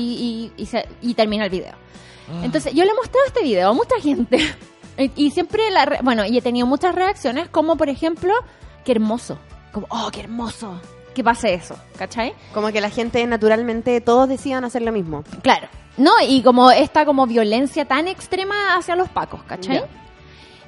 [0.57, 1.72] y, y se- y termina el video.
[2.43, 4.39] Entonces, yo le he mostrado este video a mucha gente.
[4.99, 8.32] Y, y siempre, la re- bueno, y he tenido muchas reacciones, como por ejemplo,
[8.84, 9.38] qué hermoso.
[9.72, 10.80] Como, oh, qué hermoso.
[11.14, 12.32] Que pase eso, ¿cachai?
[12.55, 15.24] Como que la gente naturalmente todos decían hacer lo mismo.
[15.43, 15.68] Claro.
[15.99, 19.82] No, y como esta como violencia tan extrema hacia los pacos, ¿cachai?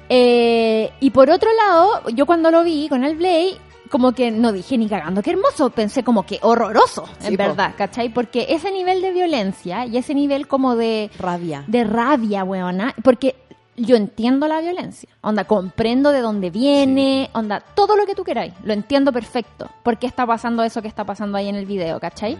[0.09, 3.57] Eh, y por otro lado, yo cuando lo vi con el Blade,
[3.89, 7.43] como que no dije ni cagando, qué hermoso, pensé como que horroroso, Sí, en po.
[7.43, 8.09] verdad, ¿cachai?
[8.09, 11.63] Porque ese nivel de violencia y ese nivel como de Rabia.
[11.67, 13.35] de rabia, weona, porque
[13.77, 18.53] yo entiendo la violencia, onda, comprendo de dónde viene, onda, todo lo que tú queráis,
[18.63, 21.99] lo entiendo perfecto, por qué está pasando eso que está pasando ahí en el video,
[21.99, 22.37] ¿cachai?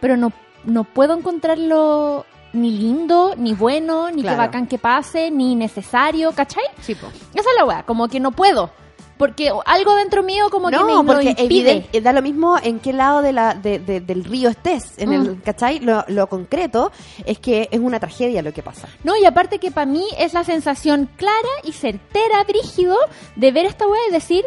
[0.00, 0.32] Pero no,
[0.64, 4.36] no puedo encontrarlo ni lindo, ni bueno, ni Claro.
[4.36, 6.64] que bacán que pase, ni necesario, ¿cachai?
[6.80, 7.08] Sí, po.
[7.34, 8.70] Esa es la weá, como que no puedo,
[9.18, 11.44] porque algo dentro mío como que me No, lo porque impide.
[11.44, 15.10] evidente, da lo mismo en qué lado de la, de- de- del río estés, en
[15.10, 15.12] Mm.
[15.12, 15.80] el, ¿cachai?
[15.80, 16.92] Lo, lo concreto
[17.24, 18.88] es que es una tragedia lo que pasa.
[19.04, 22.96] No, y aparte que para mí es la sensación clara y certera, brígido,
[23.36, 24.44] de ver esta weá y decir,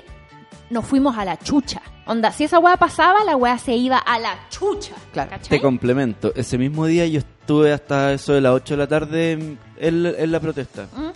[0.69, 1.81] nos fuimos a la chucha.
[2.05, 4.93] Onda, si esa weá pasaba, la weá se iba a la chucha.
[5.13, 5.29] Claro.
[5.31, 5.49] ¿cachai?
[5.49, 6.31] Te complemento.
[6.35, 10.31] Ese mismo día yo estuve hasta eso de las 8 de la tarde en, en
[10.31, 10.87] la protesta.
[10.95, 11.09] Mm.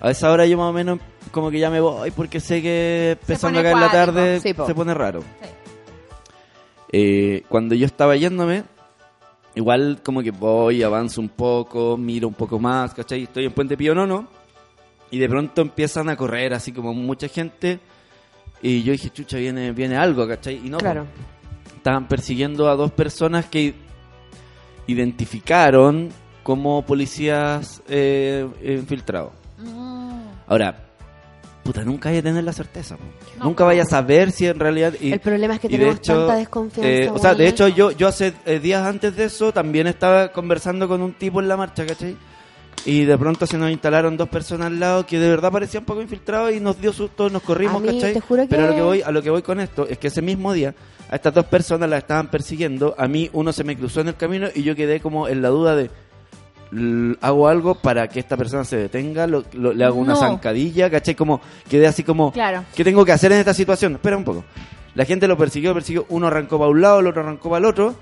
[0.00, 0.98] A esa hora yo más o menos
[1.30, 4.74] como que ya me voy porque sé que empezando acá en la tarde Sí, se
[4.74, 5.22] pone raro.
[6.92, 8.64] Eh, cuando yo estaba yéndome,
[9.54, 13.24] igual como que voy, avanzo un poco, miro un poco más, ¿cachai?
[13.24, 14.28] Estoy en Puente Pío Nono
[15.10, 17.80] y de pronto empiezan a correr así como mucha gente
[18.62, 20.60] y yo dije, chucha, viene, viene algo, ¿cachai?
[20.64, 20.78] Y no.
[20.78, 21.06] Claro.
[21.76, 23.74] estaban persiguiendo a dos personas que
[24.86, 26.10] identificaron
[26.42, 29.32] como policías eh, infiltrados.
[30.46, 30.83] Ahora,
[31.64, 32.96] puta, nunca hay que tener la certeza.
[33.42, 34.92] nunca vaya a saber si en realidad...
[35.00, 36.88] y- El problema es que de tenemos hecho, tanta desconfianza.
[36.88, 40.28] eh, o sea, de hecho, yo, yo hace eh, días antes de eso también estaba
[40.30, 42.16] conversando con un tipo en la marcha, ¿cachai?
[42.86, 46.02] Y de pronto se nos instalaron dos personas al lado que de verdad parecían poco
[46.02, 48.12] infiltrados y nos dio susto, nos corrimos, A mí, ¿cachai?
[48.12, 49.96] te juro que- Pero a lo que voy, a lo que voy con esto es
[49.98, 50.74] que ese mismo día
[51.08, 54.16] a estas dos personas las estaban persiguiendo, a mí uno se me cruzó en el
[54.16, 55.90] camino y yo quedé como en la duda de
[57.20, 60.20] hago algo para que esta persona se detenga, lo- lo- le hago una No.
[60.20, 61.14] zancadilla, ¿cachai?
[61.14, 62.64] Como quedé así como Claro.
[62.74, 63.94] ¿Qué tengo que hacer en esta situación?
[63.94, 64.44] Espera un poco.
[64.94, 66.06] La gente lo persiguió, persiguió.
[66.08, 67.94] Uno arrancó para un lado, el otro arrancó para el otro.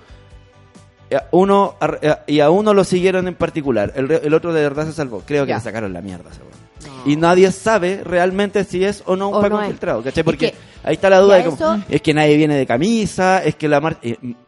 [1.10, 3.92] Eh, Uno, eh, y a uno lo siguieron en particular.
[3.96, 5.22] El, el otro de verdad se salvó.
[5.26, 5.56] Creo que Ya.
[5.56, 6.30] le sacaron la mierda.
[6.30, 6.62] weón.
[7.06, 9.66] Y nadie sabe realmente si es o no un O Paco no es.
[9.68, 10.02] infiltrado.
[10.02, 10.20] ¿cachai?
[10.20, 12.66] Es Porque que- ahí está la duda de cómo, eso- es que nadie viene de
[12.66, 14.00] camisa, es que la marcha...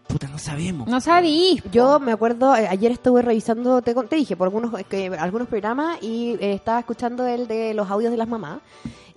[0.07, 0.89] puta, no sabemos.
[0.89, 1.61] No sabí.
[1.73, 5.07] Yo me acuerdo, eh, ayer estuve revisando, te, con- te dije, por algunos, eh, que,
[5.09, 8.59] algunos programas y eh, estaba escuchando el de los audios de las mamás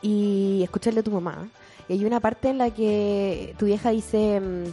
[0.02, 1.48] y escuché el de tu mamá.
[1.90, 4.64] Y hay una parte en la que tu vieja dice, mm,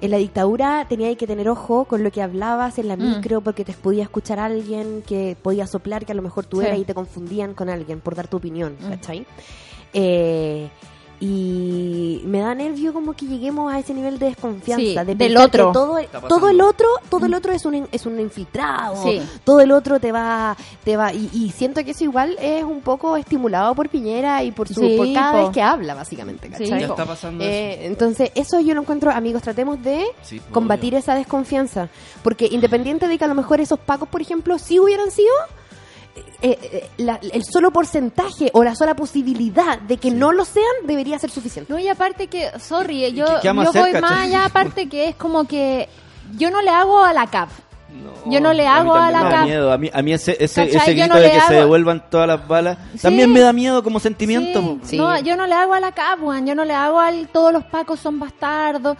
[0.00, 3.16] en la dictadura tenía que tener ojo con lo que hablabas en la Mm.
[3.16, 6.60] micro porque te podía escuchar a alguien que podía soplar que a lo mejor tú
[6.60, 6.66] Sí.
[6.66, 8.88] eras y te confundían con alguien por dar tu opinión, Mm.
[8.90, 9.26] ¿cachai?
[9.92, 10.68] Eh,
[11.20, 15.36] y me da nervio como que lleguemos a ese nivel de desconfianza Sí, de del
[15.36, 15.72] otro.
[15.72, 15.98] todo,
[16.28, 19.20] todo el otro todo el otro es un es un infiltrado Sí.
[19.44, 22.80] todo el otro te va te va y, y siento que eso igual es un
[22.80, 25.38] poco estimulado por Piñera y por su Sí, por cada po.
[25.38, 26.80] vez que habla básicamente Sí, ¿cachai?
[26.80, 27.82] Ya está pasando Eh, eso.
[27.86, 30.98] entonces eso yo lo encuentro amigos tratemos de Sí, pues, combatir obvio.
[31.00, 31.88] esa desconfianza
[32.22, 35.28] porque independiente de que a lo mejor esos pacos por ejemplo sí hubieran sido
[36.42, 40.64] eh, eh, la- el solo porcentaje o la sola posibilidad de que no lo sean
[40.84, 43.92] debería ser suficiente No, y aparte que, sorry, eh, yo, qué- qué vamos yo hacer,
[43.92, 45.88] voy más allá, aparte que es como que
[46.36, 47.48] yo no le hago a la CAP.
[48.26, 49.44] Yo no le a mí hago a la me da CAP.
[49.46, 49.72] miedo.
[49.72, 52.46] A mí, a mí ese, ese, ese grito no de que se devuelvan todas las
[52.46, 52.98] balas Sí.
[52.98, 54.78] también me da miedo como sentimiento.
[54.82, 54.98] Sí.
[54.98, 56.46] No, yo no le hago a la CAP, weón.
[56.46, 58.96] Yo no le hago al todos los pacos son bastardos.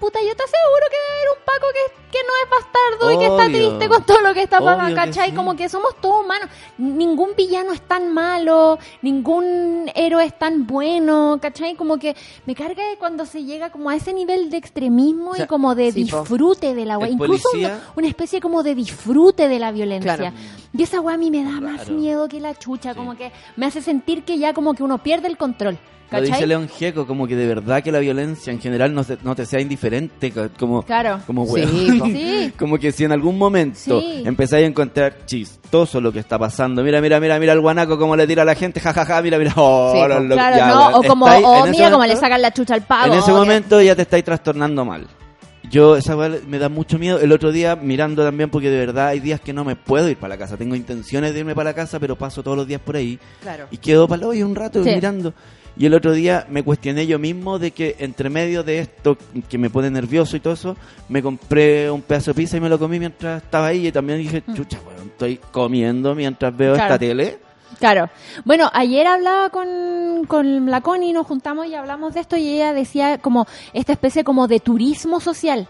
[0.00, 3.18] Puta, yo te aseguro que debe haber un paco que, que no es bastardo y
[3.18, 5.30] que está triste con todo lo que está pasando, ¿cachai?
[5.30, 5.36] sí.
[5.36, 6.48] Como que somos todos humanos.
[6.78, 11.74] Ningún villano es tan malo, ningún héroe es tan bueno, ¿cachai?
[11.74, 12.14] Como que
[12.46, 15.48] me carga de cuando se llega como a ese nivel de extremismo O sea, y
[15.48, 16.20] como de sí, po.
[16.20, 17.08] disfrute de la weá.
[17.08, 20.16] Incluso policía- una, una especie como de disfrute de la violencia.
[20.16, 20.36] Claro.
[20.76, 23.66] Y esa weá a mí me da más miedo que la chucha, como que me
[23.66, 25.78] hace sentir que ya como que uno pierde el control.
[26.10, 26.46] Lo dice.
[26.46, 29.44] León Gieco, como que de verdad que la violencia en general no, te- no te
[29.46, 31.18] sea indiferente, co- como, Claro.
[31.26, 31.64] como Sí,
[32.04, 32.52] Sí.
[32.58, 34.22] Como que si en algún momento Sí.
[34.24, 38.14] empezáis a encontrar chistoso lo que está pasando, mira, mira, mira, mira el guanaco como
[38.14, 41.02] le tira a la gente, jajaja, mira, mira, oh, Sí, lo- lo- Claro, ya, O
[41.02, 43.12] como, estáis- o en ese mira cómo le sacan la chucha al pavo.
[43.12, 45.06] En ese momento ya te estáis trastornando mal.
[45.70, 47.18] Yo, esa me da mucho miedo.
[47.18, 50.16] El otro día, mirando también, porque de verdad hay días que no me puedo ir
[50.16, 50.56] para la casa.
[50.56, 53.18] Tengo intenciones de irme para la casa, pero paso todos los días por ahí.
[53.40, 53.66] Claro.
[53.72, 54.90] Y quedo para el hoyo un rato Sí.
[54.90, 55.32] mirando.
[55.76, 59.16] Y el otro día me cuestioné yo mismo de que entre medio de esto
[59.48, 60.76] que me pone nervioso y todo eso,
[61.08, 63.88] me compré un pedazo de pizza y me lo comí mientras estaba ahí.
[63.88, 66.76] Y también dije, chucha, weón, estoy comiendo mientras veo Mm.
[66.76, 66.94] Claro.
[66.94, 67.38] esta tele.
[67.80, 68.08] Claro.
[68.44, 72.72] Bueno, ayer hablaba con, con la Connie, nos juntamos y hablamos de esto y ella
[72.72, 75.68] decía como esta especie como de turismo social.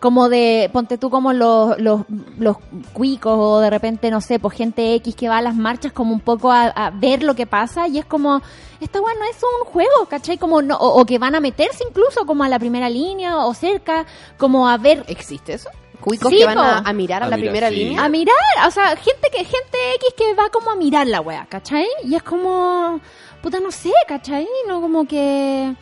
[0.00, 2.02] Como de, ponte tú como los, los,
[2.38, 2.56] los
[2.92, 6.12] cuicos o de repente, no sé, pues gente X que va a las marchas como
[6.12, 8.40] un poco a, a ver lo que pasa y es como,
[8.80, 10.38] esta weá no es un juego, ¿cachai?
[10.38, 13.52] Como no, o, o que van a meterse incluso como a la primera línea o
[13.54, 15.04] cerca, como a ver...
[15.08, 15.68] ¿Existe eso?
[16.00, 17.74] Cuicos Sí, que van a, a mirar a, A la mirar, primera sí.
[17.74, 18.04] línea.
[18.04, 18.36] A mirar,
[18.68, 21.88] o sea, gente que gente X que va como a mirar la wea, ¿cachai?
[22.04, 23.00] Y es como,
[23.42, 24.46] puta, no sé, ¿cachai?
[24.68, 25.74] No como que,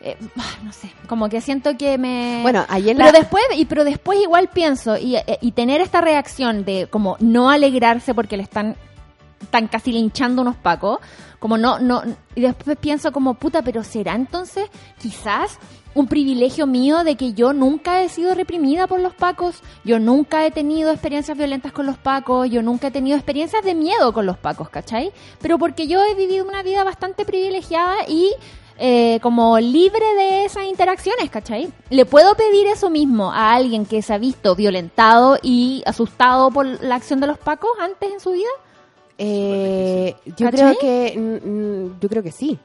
[0.00, 0.16] eh,
[0.62, 2.40] no sé, como que siento que me...
[2.42, 6.00] Bueno, ayer pero la- después, y pero después igual pienso, y, eh, y tener esta
[6.00, 8.76] reacción de como no alegrarse porque le están,
[9.40, 10.98] están casi linchando unos pacos,
[11.38, 12.02] como no, no,
[12.34, 14.68] y después pienso como, puta, pero será entonces
[14.98, 15.58] quizás
[15.94, 20.44] un privilegio mío de que yo nunca he sido reprimida por los pacos, yo nunca
[20.44, 24.26] he tenido experiencias violentas con los pacos, yo nunca he tenido experiencias de miedo con
[24.26, 25.10] los pacos, ¿cachai?
[25.40, 28.30] Pero porque yo he vivido una vida bastante privilegiada y
[28.78, 31.68] eh, como libre de esas interacciones, ¿cachai?
[31.90, 36.66] ¿Le puedo pedir eso mismo a alguien que se ha visto violentado y asustado por
[36.66, 38.50] la acción de los pacos antes en su vida?
[39.18, 40.50] Eh, yo ¿Cachai?
[40.50, 42.58] creo que mm, mm, yo creo que sí.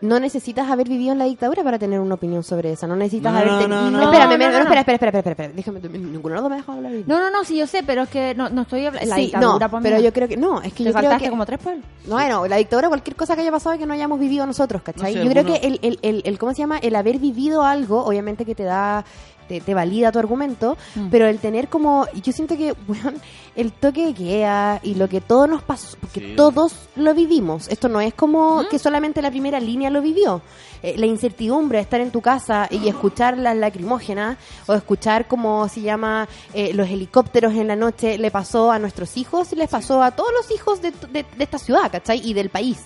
[0.00, 2.86] No necesitas haber vivido en la dictadura para tener una opinión sobre esa.
[2.86, 3.80] No necesitas No, haber no, tenido.
[3.82, 4.02] no, no.
[4.04, 4.62] Espérame, No, me- no, no, no.
[4.64, 5.52] espera, espera, espera, espera, espera.
[5.54, 6.92] Déjame, ninguno de los me ha dejado hablar.
[7.06, 9.08] No, no, no, sí, yo sé, pero es que no, no estoy hablando.
[9.08, 11.28] La Sí, dictadura, no, pero yo creo que no, es que Te yo creo que
[11.30, 11.84] como tres pueblos.
[12.06, 15.14] No, bueno, la dictadura, cualquier cosa que haya pasado que no hayamos vivido nosotros, ¿cachai?
[15.14, 16.78] No sé, Yo creo que el, el, el, el- ¿cómo se llama?
[16.78, 19.04] El haber vivido algo, obviamente que te da,
[19.48, 21.08] te, te valida tu argumento, Mm.
[21.10, 23.12] pero el tener como, yo siento que, bueno,
[23.56, 26.32] el toque de queda y lo que todo nos pasó, porque Sí.
[26.36, 28.68] todos lo vivimos, esto no es como Mm.
[28.70, 30.42] que solamente la primera línea lo vivió.
[30.82, 34.36] Eh, la incertidumbre de estar en tu casa y escuchar las lacrimógenas
[34.66, 39.16] o escuchar cómo se llama eh, los helicópteros en la noche le pasó a nuestros
[39.16, 42.20] hijos y les pasó a todos los hijos de, de- de esta ciudad, ¿cachai?
[42.28, 42.78] Y del país.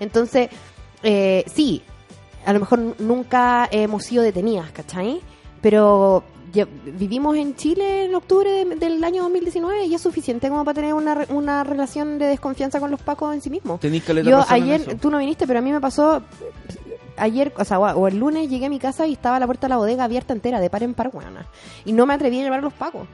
[0.00, 0.48] Entonces,
[1.04, 1.82] eh, sí,
[2.44, 5.20] a lo mejor nunca hemos sido detenidas, ¿cachai?
[5.64, 10.62] Pero ya- vivimos en Chile en octubre de- del año 2019 y es suficiente como
[10.62, 13.80] para tener una, re- una relación de desconfianza con los pacos en sí mismos.
[14.30, 14.96] Yo ayer, eso.
[14.98, 16.22] tú no viniste, pero a mí me pasó
[17.16, 19.70] ayer, o sea, o el lunes llegué a mi casa y estaba la puerta de
[19.70, 21.46] la bodega abierta entera, de par en par, weona.
[21.86, 23.06] Y no me atreví a llamar a los pacos.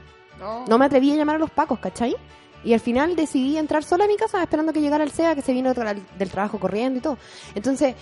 [0.67, 2.15] No me atreví a llamar a los pacos, ¿cachai?
[2.63, 5.41] Y al final decidí entrar sola a mi casa esperando que llegara el SEA, que
[5.41, 7.17] se vino del trabajo corriendo y todo.
[7.55, 7.95] Entonces,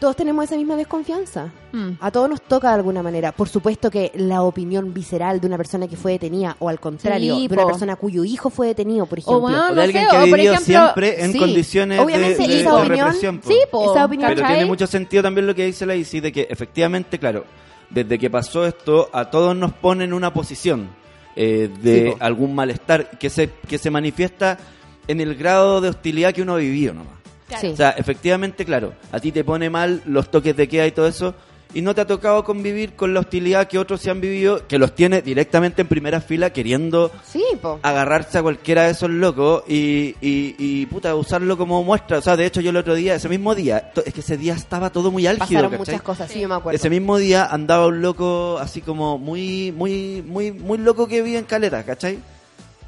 [0.00, 1.52] todos tenemos esa misma desconfianza.
[1.72, 1.90] Mm.
[2.00, 3.32] A todos nos toca de alguna manera.
[3.32, 7.36] Por supuesto que la opinión visceral de una persona que fue detenida, o al contrario,
[7.36, 7.68] Sí, de una po.
[7.68, 9.40] persona cuyo hijo fue detenido, por ejemplo.
[9.40, 12.00] bueno, O no de alguien sé, que o ha vivido ejemplo- siempre en Sí, condiciones
[12.00, 13.38] obviamente de, de- esa de opinión- represión.
[13.38, 13.48] po.
[13.48, 14.56] Sí, po, Esa opinión- Pero ¿cachai?
[14.56, 17.44] tiene mucho sentido también lo que dice la ICI de que efectivamente, claro,
[17.90, 20.88] desde que pasó esto, a todos nos pone en una posición
[21.36, 24.58] eh, de algún malestar que se, que se manifiesta
[25.06, 27.19] en el grado de hostilidad que uno ha vivido nomás.
[27.54, 31.06] O sea, efectivamente, claro, a ti te pone mal los toques de queda y todo
[31.06, 31.34] eso,
[31.72, 34.78] y no te ha tocado convivir con la hostilidad que otros se han vivido, que
[34.78, 37.44] los tiene directamente en primera fila queriendo Sí,
[37.82, 42.18] agarrarse a cualquiera de esos locos y, y, y, puta, usarlo como muestra.
[42.18, 44.54] O sea, de hecho yo el otro día, ese mismo día, es que ese día
[44.54, 45.78] estaba todo muy álgido, Pasaron ¿cachai?
[45.78, 46.74] muchas cosas, sí, yo me acuerdo.
[46.76, 51.38] Ese mismo día andaba un loco así como muy, muy, muy, muy loco que vive
[51.38, 52.18] en Caleta, ¿cachai?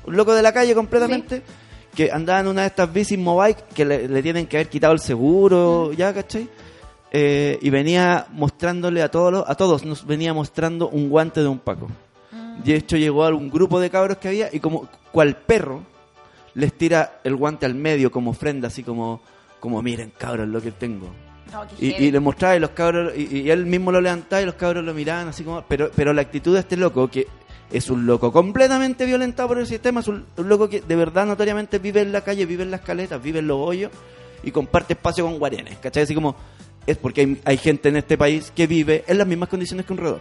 [0.07, 1.43] Un loco de la calle completamente,
[1.95, 4.93] que andaba en una de estas bicis Mobike que le, le tienen que haber quitado
[4.93, 6.49] el seguro, ya, ¿cachai?
[7.11, 11.59] Eh, y venía mostrándole a todos, a todos nos venía mostrando un guante de un
[11.59, 11.89] Paco.
[12.65, 15.83] De hecho llegó a un grupo de cabros que había y como cual perro
[16.55, 19.21] les tira el guante al medio como ofrenda, así como,
[19.61, 21.09] como miren cabros lo que tengo.
[21.79, 24.55] Y, y le mostraba y los cabros, y, y él mismo lo levantaba y los
[24.55, 27.27] cabros lo miraban así como, pero, pero la actitud de este loco, que
[27.73, 31.79] es un loco completamente violentado por el sistema, es un, loco que de verdad notoriamente
[31.79, 33.91] vive en la calle, vive en las caletas, vive en los hoyos
[34.43, 36.03] y comparte espacio con guarenes, ¿cachai?
[36.03, 36.37] Así como,
[36.87, 39.93] es porque hay, hay gente en este país que vive en las mismas condiciones que
[39.93, 40.21] un roedor.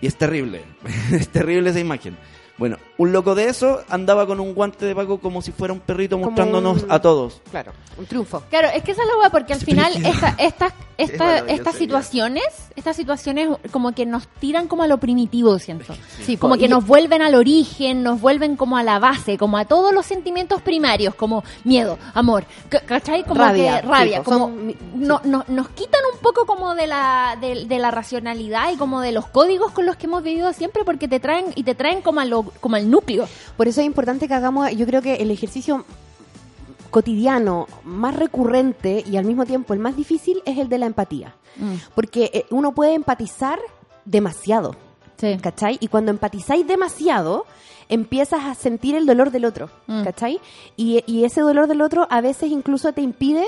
[0.00, 0.62] Y es terrible,
[1.12, 2.16] es terrible esa imagen.
[2.56, 5.80] Bueno, un loco de eso andaba con un guante de Paco como si fuera un
[5.80, 7.40] perrito Como mostrándonos un- a todos.
[7.50, 8.42] Claro, un triunfo.
[8.50, 12.44] Claro, es que esa es la hueá, porque al final esta, esta, esta, estas situaciones,
[12.76, 15.92] estas situaciones como que nos tiran como a lo primitivo, siento.
[16.22, 19.64] Sí, Como que nos vuelven al origen, nos vuelven como a la base, como a
[19.64, 23.24] todos los sentimientos primarios, como miedo, amor, ca- ¿cachai?
[23.24, 27.36] Como Rabia, que rabia, como son no, no- nos quitan un poco como de la,
[27.40, 30.84] de, de la racionalidad y como de los códigos con los que hemos vivido siempre
[30.84, 33.26] porque te traen y te traen como, a lo, como al núcleo.
[33.56, 35.84] Por eso es importante que hagamos, yo creo que el ejercicio
[36.90, 41.34] cotidiano más recurrente y al mismo tiempo el más difícil es el de la empatía.
[41.94, 43.58] Porque eh, uno puede empatizar
[44.04, 44.74] demasiado.
[45.16, 45.36] Sí.
[45.40, 45.76] ¿Cachai?
[45.80, 47.46] Y cuando empatizáis demasiado,
[47.88, 49.70] empiezas a sentir el dolor del otro.
[49.86, 50.02] Mm.
[50.02, 50.40] ¿Cachai?
[50.76, 53.44] Y, y ese dolor del otro a veces incluso te impide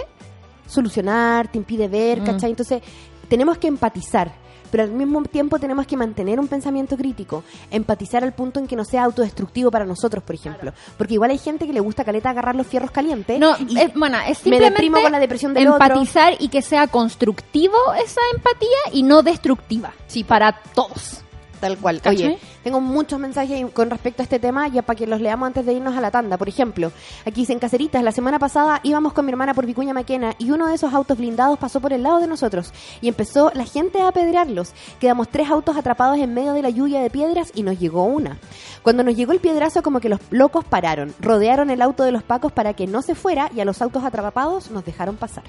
[0.66, 2.24] solucionar, te impide ver, Mm.
[2.24, 2.50] ¿cachai?
[2.50, 2.82] Entonces,
[3.28, 4.32] tenemos que empatizar.
[4.70, 8.76] Pero al mismo tiempo tenemos que mantener un pensamiento crítico, empatizar al punto en que
[8.76, 10.72] no sea autodestructivo para nosotros, por ejemplo.
[10.96, 13.38] Porque igual hay gente que le gusta caleta agarrar los fierros calientes.
[13.38, 15.84] No, y es, bueno, es me simplemente deprimo con la depresión del otro.
[15.84, 19.92] empatizar y que sea constructivo esa empatía y no destructiva.
[20.06, 21.25] Sí, para todos.
[21.60, 22.00] Tal cual.
[22.00, 22.26] ¿Cachai?
[22.26, 25.64] Oye, tengo muchos mensajes con respecto a este tema, ya para que los leamos antes
[25.64, 26.36] de irnos a la tanda.
[26.36, 26.92] Por ejemplo,
[27.24, 30.66] aquí dicen Caceritas, la semana pasada íbamos con mi hermana por Vicuña Maquena y uno
[30.66, 34.08] de esos autos blindados pasó por el lado de nosotros y empezó la gente a
[34.08, 34.72] apedrearlos.
[35.00, 38.38] Quedamos tres autos atrapados en medio de la lluvia de piedras y nos llegó una.
[38.82, 42.22] Cuando nos llegó el piedrazo, como que los locos pararon, rodearon el auto de los
[42.22, 45.44] pacos para que no se fuera y a los autos atrapados nos dejaron pasar.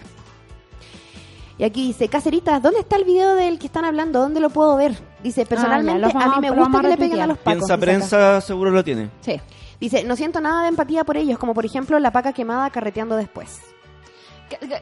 [1.58, 4.20] Y aquí dice, Caceritas, ¿dónde está el video del que están hablando?
[4.20, 4.96] ¿Dónde lo puedo ver?
[5.24, 7.28] Dice, personalmente, los a vamos mí me gusta vamos a que le peguen a retuitear.
[7.28, 7.54] los pacos.
[7.54, 7.82] Piensa dice acá.
[7.82, 9.10] prensa seguro lo tiene.
[9.22, 9.42] Sí.
[9.80, 13.16] Dice, no siento nada de empatía por ellos, como por ejemplo la paca quemada carreteando
[13.16, 13.60] después.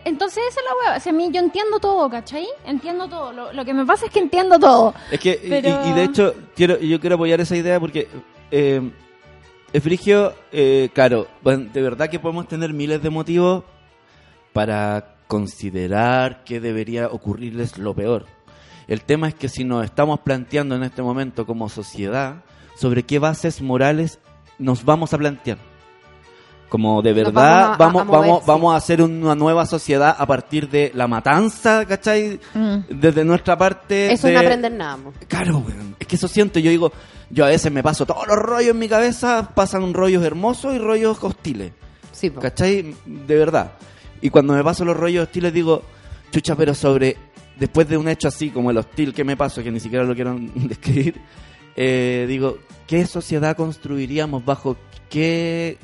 [0.06, 0.98] Entonces esa es la hueá.
[0.98, 2.48] O sea, a mí yo entiendo todo, ¿cachai?
[2.66, 3.34] Entiendo todo.
[3.34, 4.94] Lo, lo que me pasa es que entiendo todo.
[5.10, 8.08] Es que, y- Pero- y, de hecho, quiero, yo quiero apoyar esa idea porque
[8.52, 8.92] eh,
[9.74, 13.64] Efrigio, eh, claro, bueno, de verdad que podemos tener miles de motivos
[14.54, 18.26] para considerar que debería ocurrirles lo peor.
[18.88, 22.44] El tema es que si nos estamos planteando en este momento como sociedad,
[22.78, 24.20] sobre qué bases morales
[24.60, 25.58] nos vamos a plantear.
[26.70, 28.46] Como de verdad vamos a- vamos, a mover, vamos, sí.
[28.48, 32.40] vamos a hacer una nueva sociedad a partir de la matanza, ¿cachai?
[32.90, 34.12] Desde nuestra parte.
[34.12, 34.98] Eso de- no aprender nada.
[34.98, 35.14] mo.
[35.28, 35.64] Claro.
[36.00, 36.60] Es que eso siento.
[36.60, 36.92] Yo digo,
[37.30, 40.80] yo a veces me paso todos los rollos en mi cabeza, pasan rollos hermosos y
[40.80, 41.72] rollos hostiles.
[42.12, 42.42] Sí, po.
[42.42, 42.96] ¿Cachai?
[43.06, 43.74] De verdad.
[44.22, 45.84] Y cuando me paso los rollos hostiles digo,
[46.32, 47.16] chucha, pero sobre,
[47.58, 50.16] después de un hecho así como el hostil que me paso, que ni siquiera lo
[50.16, 51.22] quiero describir,
[51.76, 54.78] eh, digo, ¿qué sociedad construiríamos bajo
[55.10, 55.78] qué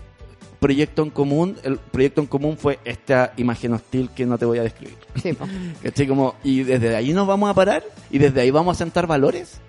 [0.60, 1.58] proyecto en común?
[1.64, 4.98] El proyecto en común fue esta imagen hostil que no te voy a describir.
[5.22, 5.36] Sí.
[6.08, 9.60] Como, y desde ahí nos vamos a parar y desde ahí vamos a sentar valores.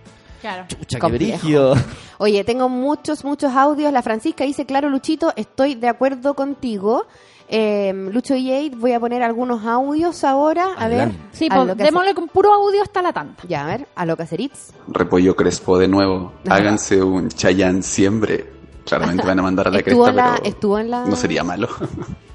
[0.40, 0.66] Claro.
[0.66, 1.74] Chucha, qué.
[2.18, 3.92] Oye, tengo muchos, muchos audios.
[3.92, 7.06] La Francisca dice, claro, Luchito, estoy de acuerdo contigo.
[7.54, 10.68] Eh, Lucho y Jade, voy a poner algunos audios ahora.
[10.74, 11.16] A Adelante.
[11.18, 11.28] ver.
[11.32, 13.42] Sí, a pues lo que démosle con puro audio hasta la tanta.
[13.46, 14.70] Ya, a ver, a lo Caceritz.
[14.88, 16.32] Repollo Crespo de nuevo.
[16.48, 18.50] Háganse un Chayán siempre.
[18.86, 21.14] Claramente van a mandar a la Estuvo cresta, en la- pero estuvo en la- no
[21.16, 21.68] sería malo.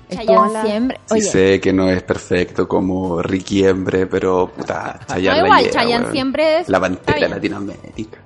[0.10, 1.00] La- siempre.
[1.08, 5.60] Sí Oye, sé que no es perfecto como Riquiembre, pero puta, Chayanne No, la igual,
[5.64, 6.14] lleva, Chayanne weón.
[6.14, 6.98] siempre es- La bien.
[7.30, 8.20] Latinoamérica.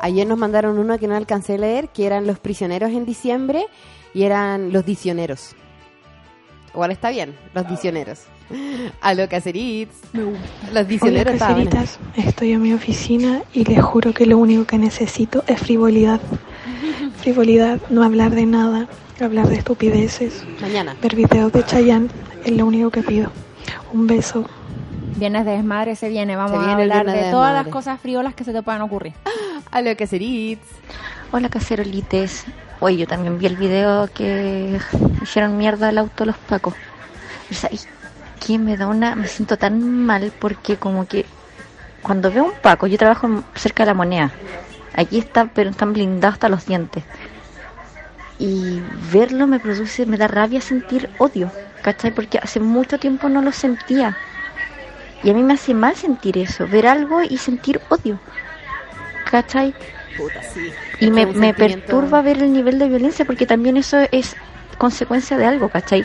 [0.00, 3.66] Ayer nos mandaron uno que no alcancé a leer, que eran los prisioneros en diciembre
[4.14, 5.54] y eran los disioneros.
[6.76, 8.24] Igual está bien, los disioneros.
[9.00, 9.94] A lo Caceritz.
[10.12, 10.28] Los
[10.70, 11.70] Hola, disioneros está bueno.
[11.70, 11.98] caseritas.
[12.16, 16.20] Estoy en mi oficina y les juro que lo único que necesito es frivolidad.
[17.22, 18.88] Frivolidad, no hablar de nada,
[19.22, 20.44] hablar de estupideces.
[20.60, 20.94] Mañana.
[21.00, 22.08] Ver videos de Chayanne
[22.44, 23.32] es lo único que pido.
[23.94, 24.44] Un beso.
[25.16, 26.36] Viernes de desmadre se viene.
[26.36, 28.82] Vamos Se a viene hablar de de todas las cosas friolas que se te puedan
[28.82, 29.14] ocurrir.
[29.70, 30.60] A lo Caceritz.
[31.32, 32.44] Hola cacerolites.
[32.80, 34.78] Oye, yo también vi el video que
[35.22, 36.74] hicieron mierda al auto los pacos.
[37.50, 37.88] ¿sabes
[38.44, 38.58] qué?
[38.58, 39.14] Me da una...
[39.14, 41.24] Me siento tan mal porque como que
[42.02, 44.30] cuando veo un paco, yo trabajo cerca de la moneda.
[44.94, 47.04] Aquí está, pero están blindados hasta los dientes.
[48.38, 51.50] Y verlo me produce, me da rabia sentir odio,
[51.82, 52.10] ¿cachai?
[52.10, 54.16] Porque hace mucho tiempo no lo sentía.
[55.22, 58.18] Y a mí me hace mal sentir eso, ver algo y sentir odio,
[59.30, 59.74] ¿cachai?
[60.16, 60.72] Puta, sí.
[61.00, 64.36] Y Es me, me perturba ver el nivel de violencia porque también eso es
[64.76, 66.04] consecuencia de algo, ¿cachai?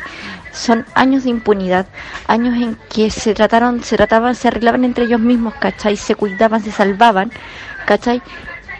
[0.52, 1.88] Son años de impunidad,
[2.28, 5.98] años en que se trataron, se trataban, se arreglaban entre ellos mismos, ¿cachai?
[5.98, 7.32] Se cuidaban, se salvaban,
[7.86, 8.22] ¿cachai?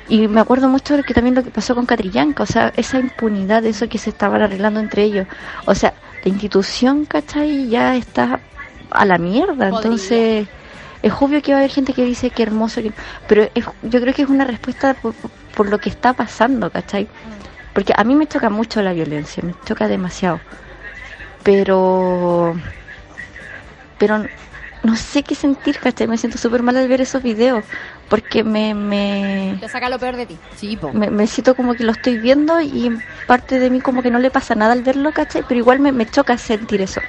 [0.08, 3.00] Y me acuerdo mucho de que también lo que pasó con Catrillanca, o sea, esa
[3.00, 5.28] impunidad, eso que se estaban arreglando entre ellos.
[5.66, 7.70] O sea, la institución, ¿cachai?
[7.70, 8.42] Ya está
[8.90, 10.48] a la mierda, entonces
[11.04, 12.94] Es obvio que va a haber gente que dice que hermoso, que-
[13.28, 15.14] pero es- yo creo que es una respuesta por,
[15.56, 17.08] por lo que está pasando, ¿cachai?
[17.74, 20.42] Porque a mí me choca mucho la violencia, me choca demasiado.
[21.44, 22.56] Pero.
[23.98, 24.28] Pero
[24.84, 26.08] no sé qué sentir, ¿cachai?
[26.08, 27.66] Me siento súper mal al ver esos videos.
[28.10, 30.38] Porque me, me, Te saca lo peor de ti.
[30.58, 30.92] Sí, po.
[30.92, 34.20] me, me siento como que lo estoy viendo y parte de mí como que no
[34.20, 35.44] le pasa nada al verlo, ¿cachai?
[35.48, 37.02] Pero igual me, me choca sentir eso.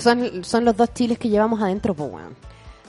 [0.00, 2.34] Son, son los dos chiles que llevamos adentro, po, weón.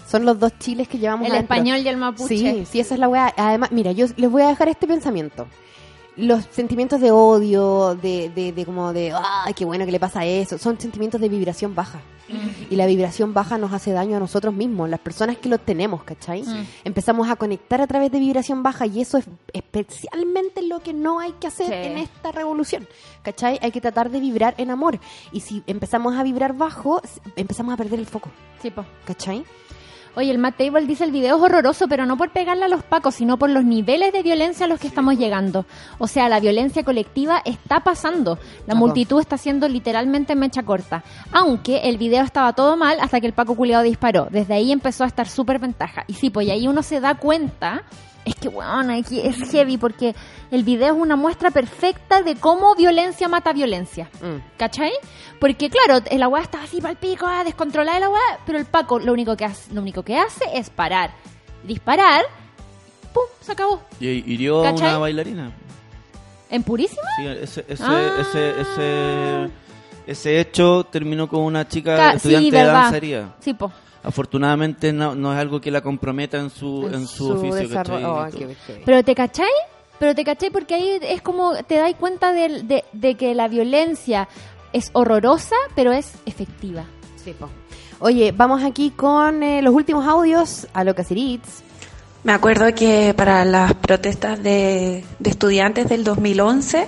[0.07, 1.55] Son los dos chiles que llevamos El adentro.
[1.55, 2.27] español y el mapuche.
[2.37, 3.33] Sí, sí, esa es la weá.
[3.37, 5.47] Además, mira, yo les voy a dejar este pensamiento.
[6.15, 10.23] Los sentimientos de odio, de, de, de como de, ay, qué bueno que le pasa
[10.25, 11.99] eso, son sentimientos de vibración baja.
[12.69, 16.03] Y la vibración baja nos hace daño a nosotros mismos, las personas que lo tenemos,
[16.03, 16.41] ¿cachai?
[16.41, 16.65] Mm.
[16.83, 21.19] Empezamos a conectar a través de vibración baja y eso es especialmente lo que no
[21.19, 21.73] hay que hacer Sí.
[21.73, 22.87] en esta revolución,
[23.23, 23.59] ¿cachai?
[23.61, 24.99] Hay que tratar de vibrar en amor.
[25.31, 27.01] Y si empezamos a vibrar bajo,
[27.35, 28.29] empezamos a perder el foco,
[28.61, 28.85] Sí, po.
[29.05, 29.43] ¿cachai?
[30.15, 32.83] Oye, el Matt Table dice el video es horroroso, pero no por pegarle a los
[32.83, 35.65] pacos, sino por los niveles de violencia a los que estamos llegando.
[35.97, 38.37] O sea, la violencia colectiva está pasando.
[38.67, 41.03] La multitud está siendo literalmente mecha corta.
[41.31, 44.27] Aunque el video estaba todo mal hasta que el Paco culiado disparó.
[44.29, 46.05] Desde ahí empezó a estar súper ventaja.
[46.07, 47.83] Y sí, pues y ahí uno se da cuenta.
[48.43, 50.13] Es que, bueno, es heavy porque
[50.51, 54.09] el video es una muestra perfecta de cómo violencia mata violencia.
[54.57, 54.91] ¿Cachai?
[55.39, 58.65] Porque claro, la weá está así para el pico, ah, descontrolada la weá, pero el
[58.65, 61.11] Paco lo único que hace, lo único que hace es parar.
[61.63, 62.25] Disparar,
[63.13, 63.81] pum, se acabó.
[63.99, 65.51] Y hirió a una bailarina.
[66.49, 67.01] ¿En purísima?
[67.17, 68.11] Sí, ese, ese, Ah.
[68.19, 69.49] ese, ese,
[70.05, 73.33] ese hecho terminó con una chica Ca- estudiante sí, de dancería.
[73.39, 73.71] Sí, po.
[74.03, 77.81] Afortunadamente no, no es algo que la comprometa en su, en su, oficio.
[78.05, 79.47] Oh, qué- qué- Pero te cachai?
[79.99, 83.47] Pero te cachai porque ahí es como te das cuenta del- de, de que la
[83.47, 84.27] violencia
[84.73, 86.83] es horrorosa, pero es efectiva.
[87.23, 87.49] Sí, po.
[87.99, 91.61] Oye, vamos aquí con eh, los últimos audios a lo Caceritz.
[92.23, 96.87] Me acuerdo que para las protestas de, de estudiantes del 2011,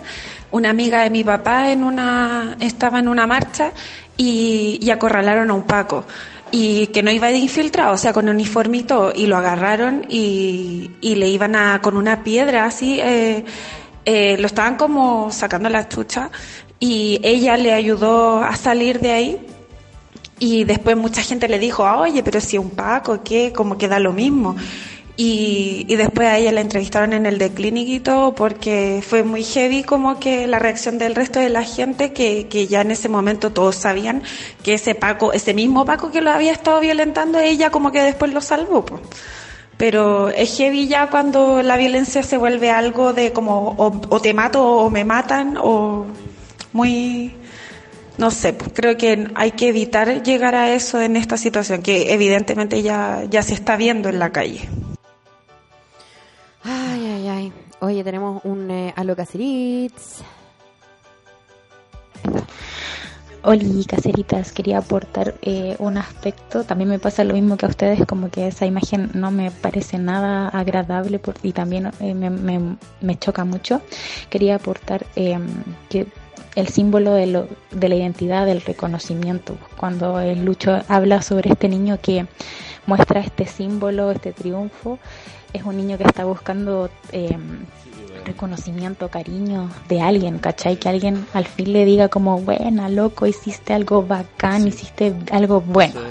[0.51, 3.72] una amiga de mi papá en una, estaba en una marcha
[4.18, 6.05] y, y acorralaron a un Paco.
[6.51, 8.85] Y que no iba de infiltrado, o sea, con uniforme y
[9.15, 13.43] y lo agarraron y, y le iban a, con una piedra así, eh,
[14.05, 16.29] eh, lo estaban como sacando la chucha
[16.79, 19.47] y ella le ayudó a salir de ahí
[20.39, 23.51] y después mucha gente le dijo, "Ah, oye, pero si es un Paco, ¿qué?
[23.53, 24.55] Como que da lo mismo.
[25.18, 29.24] Y, y después a ella la entrevistaron en el de Clinic y todo porque fue
[29.24, 32.91] muy heavy como que la reacción del resto de la gente que, que ya en
[32.91, 34.24] ese momento todos sabían
[34.61, 38.34] que ese Paco, ese mismo Paco que lo había estado violentando, ella como que después
[38.34, 38.84] lo salvó.
[38.84, 38.99] po.
[39.78, 44.34] Pero es heavy ya cuando la violencia se vuelve algo de como o, o te
[44.34, 46.05] mato o me matan o
[46.74, 47.34] muy
[48.18, 52.13] no sé, pues creo que hay que evitar llegar a eso en esta situación, que
[52.13, 54.70] evidentemente ya, ya se está viendo en la calle.
[56.66, 57.53] Ay, ay, ay.
[57.80, 60.22] Oye, tenemos un eh, a lo Caceritz.
[63.43, 66.63] Oli, caseritas, quería aportar eh, un aspecto.
[66.63, 69.99] También me pasa lo mismo que a ustedes, como que esa imagen no me parece
[69.99, 73.82] nada agradable y también eh, me, me- me choca mucho.
[74.32, 75.38] Quería aportar eh,
[75.89, 76.07] que
[76.55, 81.70] el símbolo de, lo- de la identidad, del reconocimiento, cuando el Lucho habla sobre este
[81.70, 82.26] niño que
[82.88, 84.97] muestra este símbolo, este triunfo,
[85.55, 87.37] es un niño que está buscando eh,
[88.25, 90.77] reconocimiento, cariño de alguien, ¿cachai?
[90.77, 96.01] Que alguien al fin le diga como, buena, loco, hiciste algo bacán, hiciste algo bueno.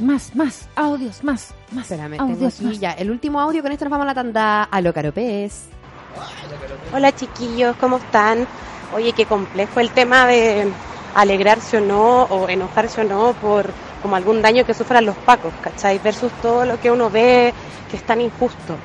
[0.00, 1.90] Más, más, audios, más, más.
[1.90, 2.80] Espérame, tengo audios, aquí más.
[2.80, 3.60] ya el último audio.
[3.60, 5.66] Con esto nos vamos a la tanda a lo Caropés.
[6.94, 8.46] Hola chiquillos, ¿cómo están?
[8.94, 10.72] Oye, qué complejo el tema de
[11.14, 13.70] alegrarse o no, o enojarse o no por
[14.00, 15.98] como algún daño que sufran los pacos, ¿cachai?
[15.98, 17.52] Versus todo lo que uno ve
[17.88, 18.76] que es tan injusto.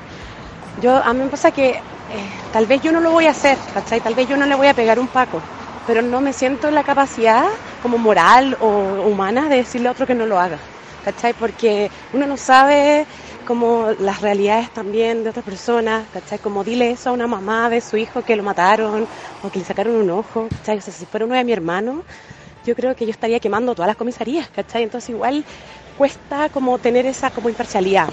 [0.80, 3.58] Yo, a mí me pasa que eh, tal vez yo no lo voy a hacer,
[3.72, 4.00] ¿cachai?
[4.00, 5.40] Tal vez yo no le voy a pegar un paco,
[5.86, 7.46] pero no me siento en la capacidad
[7.82, 8.68] como moral o
[9.08, 10.58] humana de decirle a otro que no lo haga,
[11.04, 11.32] ¿cachai?
[11.32, 13.06] Porque uno no sabe
[13.46, 16.38] como las realidades también de otras personas, ¿cachai?
[16.38, 19.06] Como dile eso a una mamá de su hijo que lo mataron
[19.42, 20.80] o que le sacaron un ojo, ¿cachai?
[20.80, 22.02] Si fuera uno de mi hermano,
[22.66, 24.82] yo creo que yo estaría quemando todas las comisarías, ¿cachai?
[24.82, 25.44] Entonces igual
[25.96, 28.08] cuesta como tener esa como imparcialidad.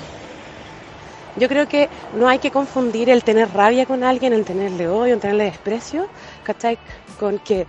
[1.35, 5.15] Yo creo que no hay que confundir el tener rabia con alguien, el tenerle odio,
[5.15, 6.07] el tenerle desprecio,
[6.43, 6.77] ¿cachai?
[7.19, 7.65] Con que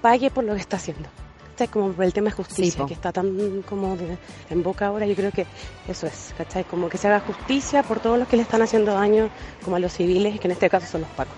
[0.00, 1.08] pague por lo que está haciendo.
[1.50, 1.66] ¿Cachai?
[1.68, 4.16] Como por el tema de justicia, que está tan como de-
[4.50, 5.44] en boca ahora, yo creo que
[5.88, 6.62] eso es, ¿cachai?
[6.62, 9.28] Como que se haga justicia por todos los que le están haciendo daño,
[9.64, 11.34] como a los civiles, que en este caso son los pacos.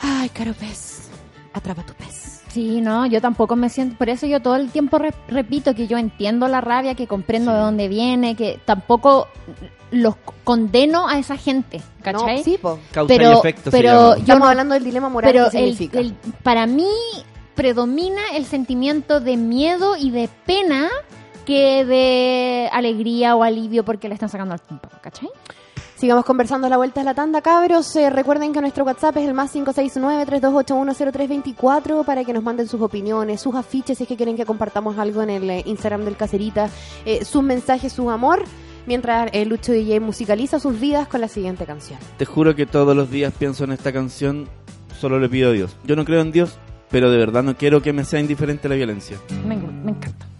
[0.00, 1.08] Ay, Caropés.
[1.52, 2.33] Atrapa tu pez.
[2.54, 5.86] Sí, no, yo tampoco me siento, por eso yo todo el tiempo re- repito que
[5.88, 9.26] yo entiendo la rabia, que comprendo de dónde viene, que tampoco
[9.90, 12.38] los condeno a esa gente, ¿cachai?
[12.38, 12.78] No, sí, po.
[12.92, 15.58] Causa y pero, efecto se pero yo Estamos no- hablando del dilema moral pero que
[15.58, 15.98] el- significa.
[15.98, 16.86] el- para mí
[17.56, 20.88] predomina el sentimiento de miedo y de pena
[21.44, 25.28] que de alegría o alivio porque le están sacando al tiempo, ¿cachai?
[25.96, 27.94] Sigamos conversando a la vuelta de la tanda, cabros.
[27.94, 33.40] Eh, recuerden que nuestro WhatsApp es el más 569-3281-0324 para que nos manden sus opiniones,
[33.40, 36.68] sus afiches, si es que quieren que compartamos algo en el eh, Instagram del Cacerita,
[37.06, 38.42] eh, sus mensajes, su amor,
[38.86, 42.00] mientras eh, Lucho DJ musicaliza sus vidas con la siguiente canción.
[42.18, 44.48] Te juro que todos los días pienso en esta canción,
[44.98, 45.76] solo le pido a Dios.
[45.84, 46.58] Yo no creo en Dios,
[46.90, 49.16] pero de verdad no quiero que me sea indiferente la violencia.
[49.46, 50.33] Me, me encanta.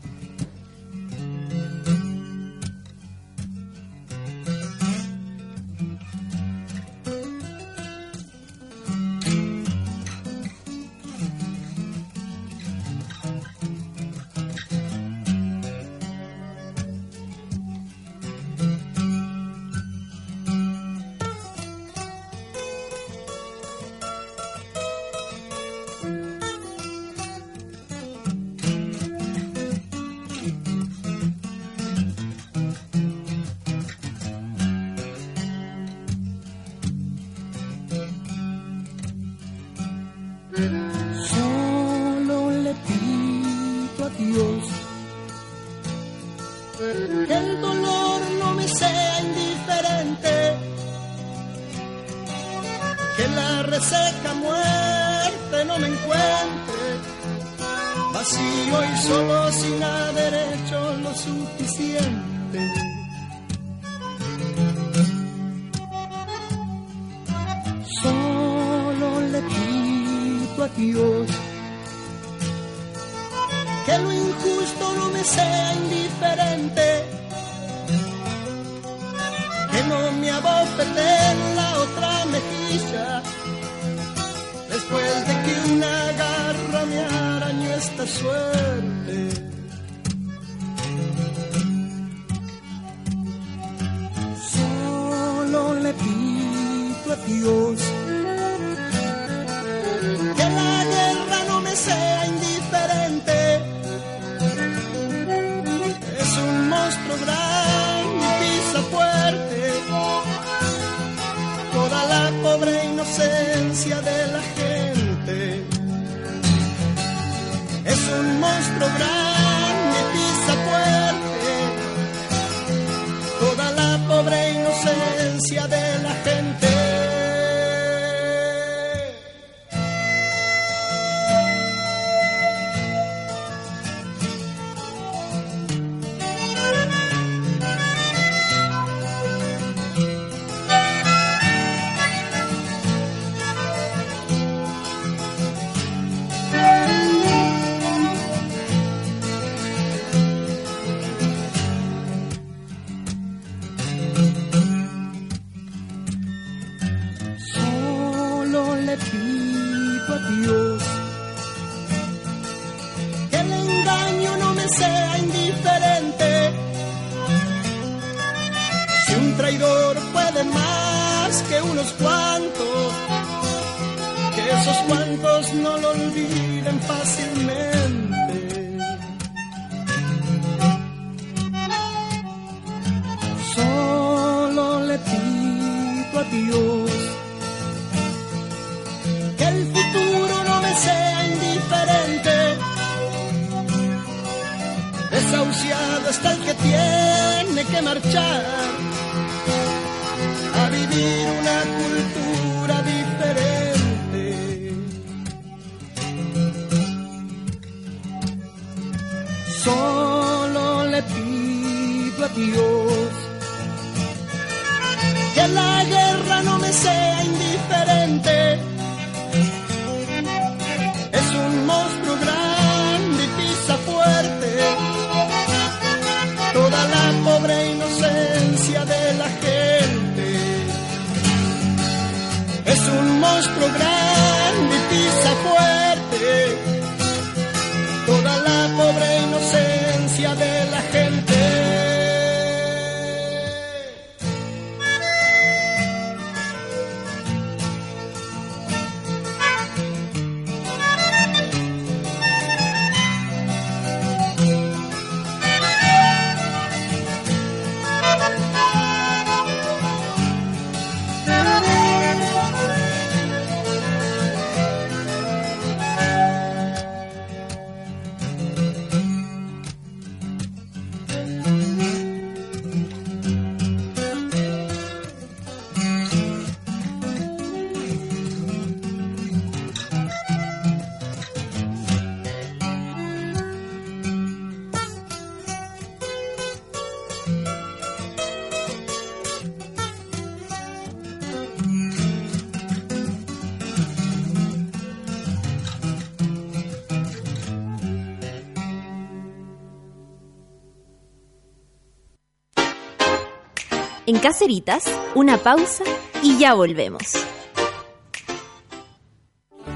[304.24, 305.84] En Caseritas, una pausa
[306.22, 307.02] y ya volvemos.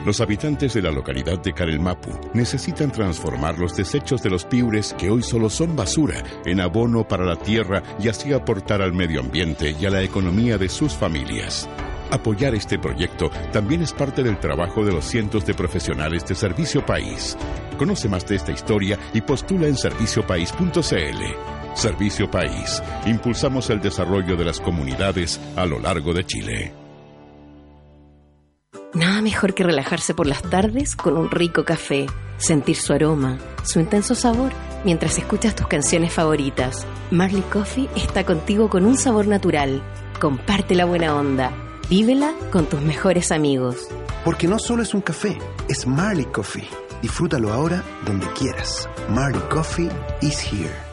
[0.06, 5.10] Los habitantes de la localidad de Carelmapu necesitan transformar los desechos de los piures que
[5.10, 9.76] hoy solo son basura en abono para la tierra y así aportar al medio ambiente
[9.78, 11.68] y a la economía de sus familias.
[12.10, 16.86] Apoyar este proyecto también es parte del trabajo de los cientos de profesionales de Servicio
[16.86, 17.36] País.
[17.76, 21.57] Conoce más de esta historia y postula en serviciopaís.cl.
[21.78, 22.82] Servicio País.
[23.06, 26.72] Impulsamos el desarrollo de las comunidades a lo largo de Chile.
[28.94, 32.06] Nada mejor que relajarse por las tardes con un rico café,
[32.36, 34.50] sentir su aroma, su intenso sabor,
[34.84, 36.84] mientras escuchas tus canciones favoritas.
[37.12, 39.80] Marley Coffee está contigo con un sabor natural.
[40.20, 41.52] Comparte la buena onda.
[41.88, 43.86] Vívela con tus mejores amigos.
[44.24, 46.66] Porque no solo es un café, es Marley Coffee.
[47.02, 48.88] Disfrútalo ahora donde quieras.
[49.08, 49.90] Marley Coffee
[50.22, 50.87] is here.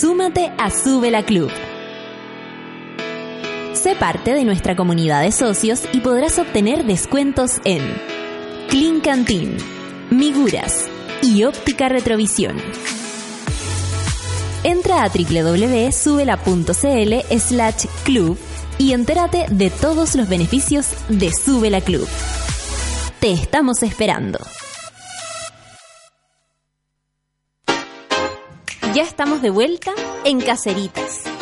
[0.00, 1.52] Súmate a Sube la Club.
[3.74, 7.80] Sé parte de nuestra comunidad de socios y podrás obtener descuentos en
[8.68, 9.56] Clean Canteen,
[10.10, 10.86] Miguras
[11.22, 12.56] y Óptica Retrovisión.
[14.64, 18.36] Entra a www.subela.cl slash club
[18.78, 22.08] y entérate de todos los beneficios de Sube la Club.
[23.20, 24.40] Te estamos esperando.
[28.94, 29.90] Ya estamos de vuelta
[30.24, 31.33] en Caseritas.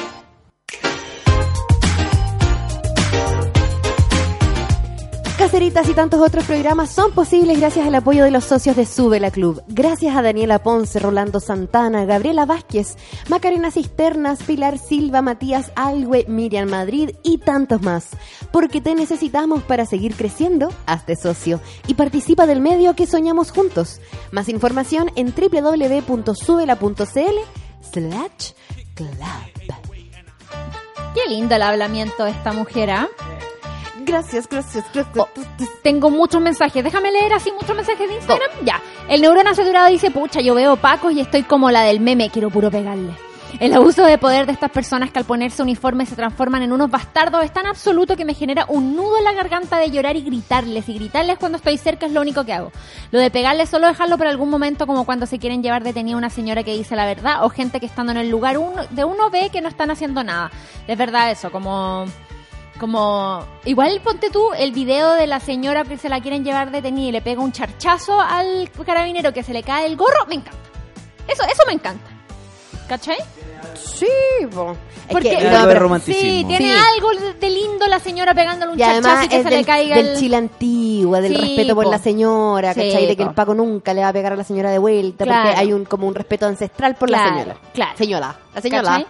[5.54, 9.30] Y tantos otros programas son posibles gracias al apoyo de los socios de Sube la
[9.30, 9.62] Club.
[9.68, 12.96] Gracias a Daniela Ponce, Rolando Santana, Gabriela Vázquez,
[13.28, 18.08] Macarena Cisternas, Pilar Silva, Matías Algue, Miriam Madrid y tantos más.
[18.50, 24.00] Porque te necesitamos para seguir creciendo, hazte socio y participa del medio que soñamos juntos.
[24.30, 26.38] Más información en www.subela.cl
[27.92, 28.52] slash
[28.94, 29.12] club.
[31.14, 33.08] Qué lindo el hablamiento de esta mujer, ¿ah?
[34.12, 35.16] Gracias, gracias, gracias.
[35.16, 35.26] Oh,
[35.82, 36.84] tengo muchos mensajes.
[36.84, 38.50] Déjame leer así muchos mensajes de Instagram.
[38.62, 38.78] Ya.
[39.08, 42.50] El neurona saturado dice, pucha, yo veo pacos y estoy como la del meme, quiero
[42.50, 43.14] puro pegarle.
[43.58, 46.90] El abuso de poder de estas personas que al ponerse uniforme se transforman en unos
[46.90, 50.20] bastardos es tan absoluto que me genera un nudo en la garganta de llorar y
[50.20, 50.90] gritarles.
[50.90, 52.70] Y gritarles cuando estoy cerca es lo único que hago.
[53.12, 56.28] Lo de pegarles solo dejarlo por algún momento como cuando se quieren llevar detenida una
[56.28, 59.30] señora que dice la verdad o gente que estando en el lugar uno, de uno
[59.30, 60.50] ve que no están haciendo nada.
[60.86, 62.04] Es verdad eso, como
[62.82, 67.08] como igual ponte tú el video de la señora que se la quieren llevar detenida
[67.08, 70.58] y le pega un charchazo al carabinero que se le cae el gorro, me encanta.
[71.28, 72.10] Eso, eso me encanta.
[72.88, 73.18] ¿Cachai?
[73.76, 74.04] Sí.
[74.42, 74.48] Es
[75.08, 76.20] Porque que- Algo no, de pero- romanticismo.
[76.28, 76.80] Sí, tiene Sí.
[76.94, 77.10] algo
[77.40, 79.64] de lindo la señora pegándole un Y además charchazo y que es se del, le
[79.64, 81.90] caiga del el Chile antigua, del Sí, respeto por po.
[81.92, 83.06] la señora, Sí, ¿cachai?
[83.06, 83.28] De que po.
[83.30, 85.42] el Paco nunca le va a pegar a la señora de vuelta, Claro.
[85.44, 87.56] porque hay un como un respeto ancestral por la señora.
[87.72, 87.92] claro.
[87.96, 88.82] Señora, la señora.
[88.82, 89.06] ¿Cachai?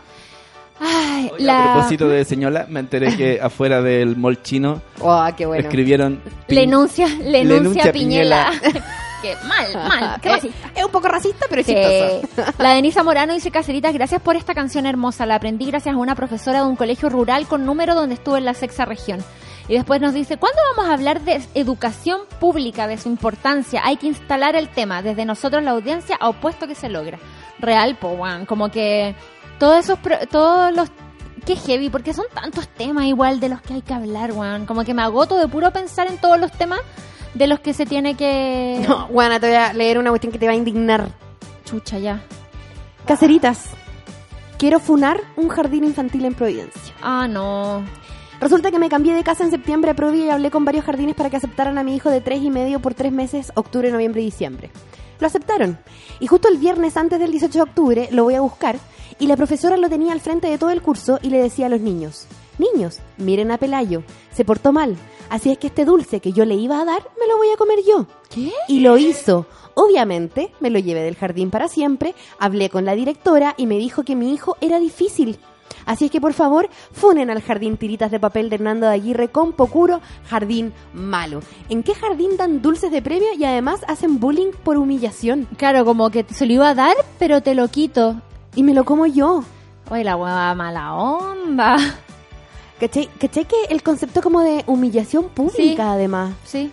[0.85, 1.71] Ay, Oye, la...
[1.71, 5.63] A propósito de señora, me enteré que afuera del mall chino Oh, qué bueno.
[5.63, 6.21] escribieron...
[6.49, 8.51] Le Pi- enuncia, le Le enuncia enuncia a Piñela.
[8.61, 8.85] Piñela.
[9.23, 10.71] que mal, mal, qué Eh, racista.
[10.75, 11.75] Es un poco racista, pero es Sí.
[11.75, 12.53] chistoso.
[12.59, 15.27] La Denisa Morano dice, Caseritas, gracias por esta canción hermosa.
[15.27, 18.45] La aprendí gracias a una profesora de un colegio rural con número donde estuve en
[18.45, 19.21] la sexta región.
[19.69, 23.81] Y después nos dice, ¿cuándo vamos a hablar de educación pública, de su importancia?
[23.85, 27.19] Hay que instalar el tema, desde nosotros la audiencia, a opuesto que se logra.
[27.61, 28.19] Real, po.
[28.49, 29.15] Como que
[29.63, 29.99] todos esos,
[30.29, 30.91] todos los...
[31.47, 34.67] Qué heavy, porque son tantos temas igual de los que hay que hablar, weón.
[34.67, 36.81] Como que me agoto de puro pensar en todos los temas
[37.35, 38.85] de los que se tiene que...
[38.89, 41.13] No, Juana, te voy a leer una cuestión que te va a indignar.
[41.65, 42.25] Chucha, ya.
[43.07, 43.67] Caseritas,
[44.59, 46.93] quiero funar un jardín infantil en Providencia.
[47.01, 47.85] Ah, no.
[48.41, 51.15] Resulta que me cambié de casa en septiembre a Provi y hablé con varios jardines
[51.15, 54.23] para que aceptaran a mi hijo de tres y medio por tres meses, octubre, noviembre
[54.23, 54.73] y diciembre.
[55.21, 55.79] Lo aceptaron.
[56.19, 58.77] Y justo el viernes antes del 18 de octubre lo voy a buscar
[59.23, 61.69] y la profesora lo tenía al frente de todo el curso y le decía a
[61.69, 62.27] los niños,
[62.59, 64.03] niños, miren a Pelayo,
[64.33, 64.97] se portó mal,
[65.31, 67.57] así es que este dulce que yo le iba a dar me lo voy a
[67.57, 68.07] comer yo.
[68.29, 68.51] ¿Qué?
[68.67, 69.47] Y lo hizo.
[69.75, 74.03] Obviamente, me lo llevé del jardín para siempre, hablé con la directora y me dijo
[74.03, 75.39] que mi hijo era difícil.
[75.87, 79.29] Así es que por favor, funen al jardín tiritas de papel de Hernando de Aguirre
[79.29, 81.43] con Pocuro, jardín malo.
[81.69, 85.47] ¿En qué jardín dan dulces de premio y además hacen bullying por humillación?
[85.59, 88.21] Claro, como que se lo iba a dar, pero te lo quito.
[88.55, 89.45] Y me lo como yo.
[89.91, 91.77] Oye, la hueva mala onda.
[92.81, 93.09] ¿Cachai?
[93.19, 95.77] ¿Cachai que el concepto como de humillación pública Sí.
[95.81, 96.35] además?
[96.45, 96.71] Sí.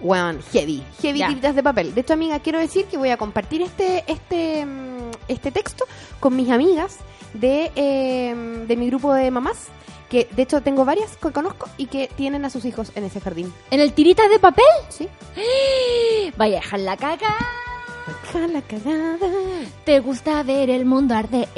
[0.00, 1.28] Weón, heavy, heavy Ya.
[1.28, 1.94] tiritas de papel.
[1.94, 5.84] De hecho, amiga, quiero decir que voy a compartir este, este, mm, este texto
[6.20, 6.98] con mis amigas
[7.34, 9.66] de, eh, de mi grupo de mamás,
[10.08, 13.20] que de hecho tengo varias que conozco y que tienen a sus hijos en ese
[13.20, 13.52] jardín.
[13.70, 14.64] ¿En el tiritas de papel?
[14.88, 15.06] Sí.
[16.36, 17.34] Vaya a dejar la caca.
[18.32, 19.28] Deja la cagada.
[19.84, 21.48] Te gusta ver el mundo arder.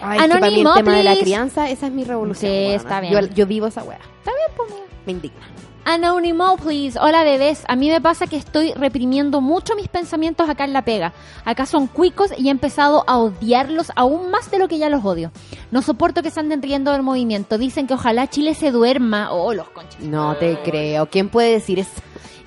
[0.00, 2.50] Ay, que para mí el Anónimo, tema de la crianza, esa es mi revolución.
[2.50, 3.12] Sí, está bien.
[3.12, 3.98] Yo, yo vivo esa wea.
[4.18, 4.72] Está bien, pues.
[5.04, 5.40] Me indigna.
[5.84, 6.96] Anónimo, please.
[7.00, 7.64] Hola, bebés.
[7.66, 11.12] A mí me pasa que estoy reprimiendo mucho mis pensamientos acá en la pega.
[11.44, 15.04] Acá son cuicos y he empezado a odiarlos aún más de lo que ya los
[15.04, 15.32] odio.
[15.72, 17.58] No soporto que se anden riendo del movimiento.
[17.58, 19.32] Dicen que ojalá Chile se duerma.
[19.32, 20.00] Oh, los conchas.
[20.00, 21.06] No te creo.
[21.06, 22.00] ¿Quién puede decir eso?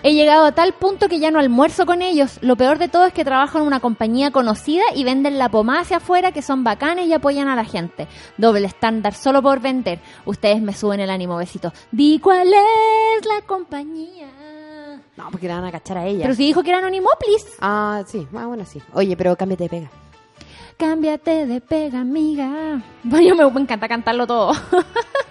[0.08, 2.38] He llegado a tal punto que ya no almuerzo con ellos.
[2.44, 5.82] Lo peor de todo es que trabajo en una compañía conocida y venden la pomada
[5.82, 8.08] hacia afuera que son bacanes y apoyan a la gente.
[8.38, 10.00] Doble estándar solo por vender.
[10.26, 11.74] Ustedes me suben el ánimo, besitos.
[11.90, 14.28] Di cuál es la compañía.
[15.18, 16.22] No, porque la van a cachar a ella.
[16.22, 17.48] Pero si dijo que era anónimo, please.
[17.60, 18.28] Ah, sí.
[18.38, 18.80] Ah, bueno, sí.
[18.94, 19.92] Oye, pero cámbiate de pega.
[20.78, 22.80] Cámbiate de pega, amiga.
[23.04, 24.52] Bueno, me, me encanta cantarlo todo.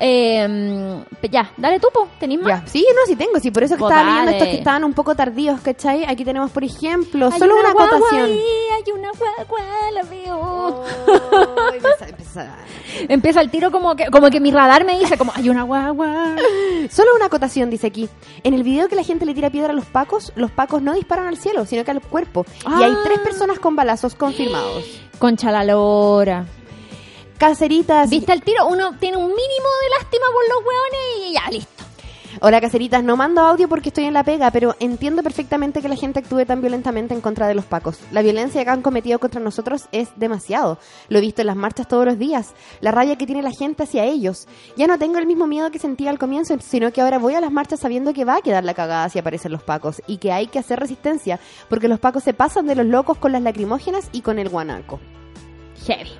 [0.00, 2.08] Eh, ya, dale tú, po.
[2.18, 2.62] ¿Tenís más?
[2.62, 2.66] Ya.
[2.66, 3.38] Sí, no, sí tengo.
[3.40, 4.36] Sí, por eso que Pues estaba leyendo dale.
[4.38, 6.04] estos que estaban un poco tardíos, ¿cachai?
[6.04, 8.24] Aquí tenemos, por ejemplo, Hay solo una, guagua acotación.
[8.26, 8.40] ahí,
[8.74, 10.84] hay una guagua, la veo.
[12.08, 12.56] empieza,
[13.08, 16.36] Empieza el tiro como que, como que mi radar me dice, como, hay una guagua.
[16.90, 18.08] Solo una acotación, dice aquí.
[18.42, 20.92] En el video que la gente le tira piedra a los pacos, los pacos no
[20.94, 22.44] disparan al cielo, sino que al cuerpo.
[22.78, 23.00] Y hay Ah.
[23.04, 24.84] tres personas con balazos confirmados.
[25.18, 26.44] Concha la lora.
[27.42, 28.08] Caceritas.
[28.08, 28.68] ¿Viste el tiro?
[28.68, 31.84] Uno tiene un mínimo de lástima por los hueones y ya, listo.
[32.40, 33.02] Hola, caseritas.
[33.02, 36.46] No mando audio porque estoy en la pega, pero entiendo perfectamente que la gente actúe
[36.46, 37.98] tan violentamente en contra de los pacos.
[38.12, 40.78] La violencia que han cometido contra nosotros es demasiado.
[41.08, 42.54] Lo he visto en las marchas todos los días.
[42.80, 44.46] La rabia que tiene la gente hacia ellos.
[44.76, 47.40] Ya no tengo el mismo miedo que sentía al comienzo, sino que ahora voy a
[47.40, 50.30] las marchas sabiendo que va a quedar la cagada si aparecen los pacos y que
[50.30, 54.10] hay que hacer resistencia, porque los pacos se pasan de los locos con las lacrimógenas
[54.12, 55.00] y con el guanaco.
[55.86, 56.12] Heavy.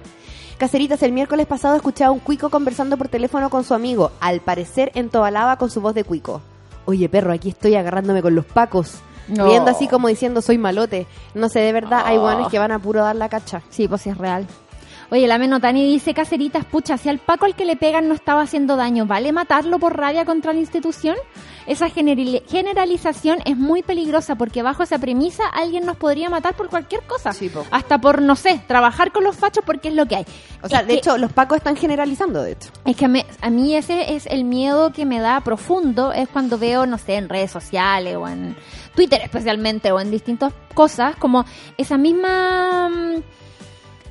[0.62, 4.38] Caseritas, el miércoles pasado escuchaba a un cuico conversando por teléfono con su amigo, al
[4.38, 6.40] parecer en Tobalaba con su voz de cuico.
[6.84, 9.00] Oye, perro, aquí estoy agarrándome con los pacos.
[9.26, 9.46] No.
[9.46, 11.08] Riendo así como diciendo, soy malote.
[11.34, 13.62] No sé, de verdad, hay guanes que van a puro dar la cacha.
[13.70, 14.46] Sí, pues es real.
[15.12, 18.40] Oye, la Menotani dice, Caceritas, pucha, si al Paco al que le pegan no estaba
[18.40, 21.16] haciendo daño, ¿vale matarlo por rabia contra la institución?
[21.66, 26.70] Esa generali- generalización es muy peligrosa porque bajo esa premisa alguien nos podría matar por
[26.70, 27.34] cualquier cosa.
[27.70, 30.26] Hasta por, no sé, trabajar con los fachos porque es lo que hay.
[30.62, 32.70] O sea, Es de que- hecho, los pacos están generalizando, de hecho.
[32.86, 36.86] Es que a mí ese es el miedo que me da profundo, es cuando veo,
[36.86, 38.56] no sé, en redes sociales o en
[38.94, 41.44] Twitter especialmente o en distintas cosas, como
[41.76, 42.88] esa misma...
[42.88, 43.22] mm,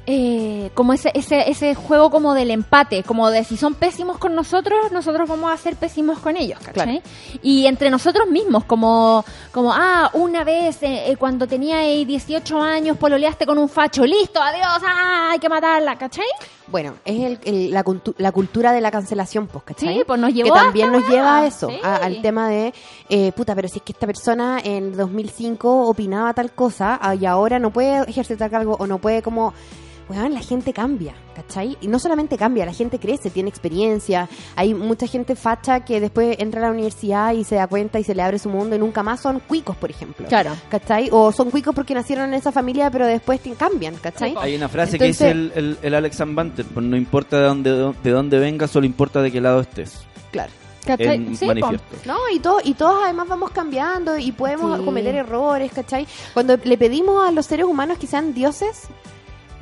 [0.07, 4.33] eh, como ese, ese, ese juego como del empate, como de si son pésimos con
[4.33, 7.01] nosotros, nosotros vamos a ser pésimos con ellos, ¿cachai?
[7.43, 12.59] Y entre nosotros mismos, como, como ah, una vez eh, eh, cuando tenía eh, 18
[12.59, 16.25] años pololeaste con un facho, listo, adiós, ah, hay que matarla, ¿cachai?
[16.67, 19.93] Bueno, es el, el- la, cultu- la cultura de la cancelación, pues, ¿cachai?
[19.97, 21.75] Sí, pues nos Que llevó también nos lleva a eso, sí.
[21.83, 22.73] a- al tema de,
[23.09, 27.25] eh, puta, pero si es que esta persona en 2005 opinaba tal cosa ah, y
[27.25, 29.53] ahora no puede ejercer cargo o no puede como...
[30.09, 31.77] Weón, la gente cambia, ¿cachai?
[31.79, 34.27] Y no solamente cambia, la gente crece, tiene experiencia.
[34.57, 38.03] Hay mucha gente facha que después entra a la universidad y se da cuenta y
[38.03, 40.27] se le abre su mundo y nunca más son cuicos, por ejemplo.
[40.27, 40.51] Claro.
[40.69, 41.07] ¿Cachai?
[41.13, 44.35] O son cuicos porque nacieron en esa familia pero después te- cambian, ¿cachai?
[44.39, 47.43] Hay una frase Entonces- que dice el, el, el Alex Ambanter, pues no importa de
[47.43, 49.99] dónde, de dónde vengas, solo importa de qué lado estés.
[50.31, 50.51] Claro.
[50.87, 51.95] En manifiesto.
[52.05, 54.83] No, y, todo, y todos además vamos cambiando y podemos Sí.
[54.85, 56.07] cometer errores, ¿cachai?
[56.33, 58.87] Cuando le pedimos a los seres humanos que sean dioses,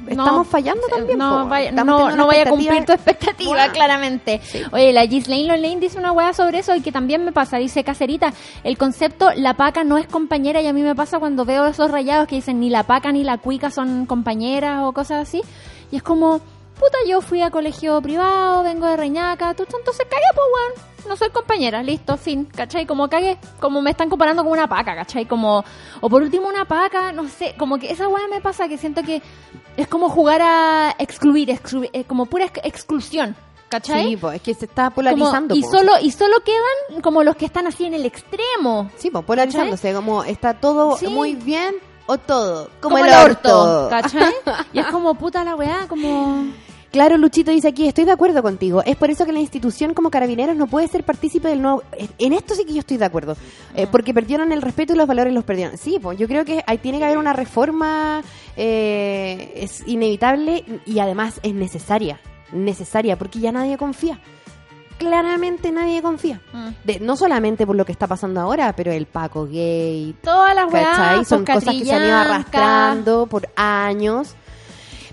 [0.07, 1.17] estamos fallando también.
[1.17, 1.83] No, vaya, no,
[2.15, 4.41] no vaya a cumplir tu expectativa- claramente.
[4.71, 7.57] Oye, la Gislaine Lane dice una weá sobre eso y que también me pasa.
[7.57, 11.45] Dice, Cacerita, el concepto la paca no es compañera y a mí me pasa cuando
[11.45, 15.27] veo esos rayados que dicen ni la paca ni la cuica son compañeras o cosas
[15.27, 15.41] así.
[15.91, 20.23] Y es como, puta, yo fui a colegio privado, vengo de Reñaca, tú entonces cagué,
[20.33, 20.85] pues.
[21.07, 22.85] No soy compañera, listo, fin, ¿cachai?
[22.85, 25.25] Como cagué, como me están comparando con una paca, ¿cachai?
[25.25, 25.63] Como,
[26.01, 29.01] o por último una paca, no sé, como que esa weá me pasa que siento
[29.03, 29.21] que
[29.77, 33.35] es como jugar a excluir, excluir eh, como pura ex- exclusión,
[33.69, 34.03] ¿cachai?
[34.09, 35.55] Sí, pues es que se está polarizando.
[35.55, 35.71] Como- y po.
[35.77, 38.89] solo y solo quedan como los que están así en el extremo.
[38.97, 41.07] Sí, pues polarizándose, como está todo Sí.
[41.07, 41.75] muy bien
[42.07, 42.69] o todo.
[42.81, 43.89] Como, Como, el orto, orto.
[43.89, 44.33] ¿cachai?
[44.73, 46.45] y es como puta la weá, como...
[46.91, 48.81] Claro, Luchito dice aquí, estoy de acuerdo contigo.
[48.83, 51.83] Es por eso que la institución como carabineros no puede ser partícipe del nuevo...
[52.17, 53.37] En- esto sí que yo estoy de acuerdo.
[53.75, 55.77] Eh, porque perdieron el respeto y los valores los perdieron.
[55.77, 58.23] Sí, pues yo creo que ahí tiene que haber una reforma,
[58.57, 62.19] eh, es inevitable y además es necesaria.
[62.51, 64.19] Necesaria, porque ya nadie confía.
[64.97, 66.41] Claramente nadie confía.
[66.51, 66.69] Mm.
[66.83, 70.73] De- no solamente por lo que está pasando ahora, pero el Paco gay, Todas las
[70.73, 71.27] weas.
[71.27, 74.35] Son pues, cosas que se han ido arrastrando por años.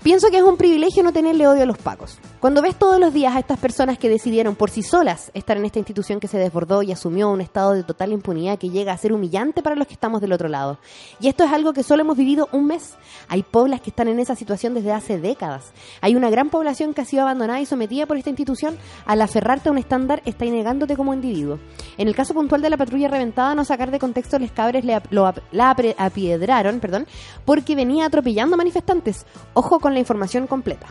[0.07, 2.17] Pienso que es un privilegio no tenerle odio a los pacos.
[2.39, 5.65] Cuando ves todos los días a estas personas que decidieron por sí solas estar en
[5.65, 8.97] esta institución que se desbordó y asumió un estado de total impunidad que llega a
[8.97, 10.77] ser humillante para los que estamos del otro lado.
[11.19, 12.93] Y esto es algo que solo hemos vivido un mes.
[13.27, 15.73] Hay poblas que están en esa situación desde hace décadas.
[15.99, 18.77] Hay una gran población que ha sido abandonada y sometida por esta institución.
[19.07, 21.57] Al aferrarte a un estándar, está negándote como individuo.
[21.97, 24.93] En el caso puntual de la patrulla reventada, no sacar de contexto, les cabres le
[24.93, 27.07] ap- lo ap- la apiedraron, perdón,
[27.45, 29.25] porque venía atropellando manifestantes.
[29.55, 30.85] Ojo con la información completa.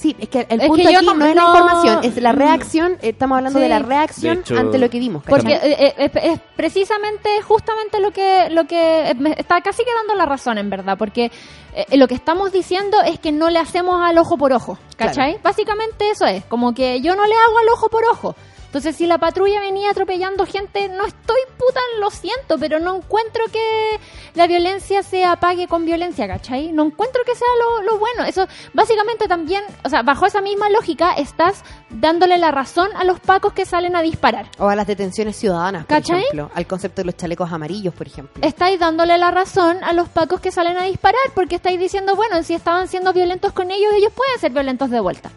[0.00, 2.16] Sí, es que el Es punto que yo aquí no- no, es la información, es
[2.22, 3.62] la reacción, eh, estamos hablando Sí.
[3.64, 5.22] de la reacción De hecho- ante lo que vimos.
[5.28, 5.72] Porque ¿cachai?
[5.72, 10.24] eh, eh, es, es precisamente, justamente lo que, lo que me está casi quedando la
[10.24, 11.30] razón, en verdad, porque
[11.74, 15.38] eh, lo que estamos diciendo es que no le hacemos al ojo por ojo, ¿cachai?
[15.42, 18.34] Básicamente eso es, como que yo no le hago al ojo por ojo.
[18.70, 23.42] Entonces, si la patrulla venía atropellando gente, no estoy puta, lo siento, pero no encuentro
[23.52, 23.98] que
[24.36, 26.70] la violencia se apague con violencia, ¿cachai?
[26.70, 28.22] No encuentro que sea lo, lo bueno.
[28.22, 33.18] Eso, básicamente también, o sea, bajo esa misma lógica, estás dándole la razón a los
[33.18, 34.46] pacos que salen a disparar.
[34.60, 36.20] O a las detenciones ciudadanas, por ¿Cachai?
[36.20, 36.52] ejemplo.
[36.54, 38.40] Al concepto de los chalecos amarillos, por ejemplo.
[38.46, 42.40] estáis dándole la razón a los pacos que salen a disparar, porque estáis diciendo, bueno,
[42.44, 45.32] si estaban siendo violentos con ellos, ellos pueden ser violentos de vuelta.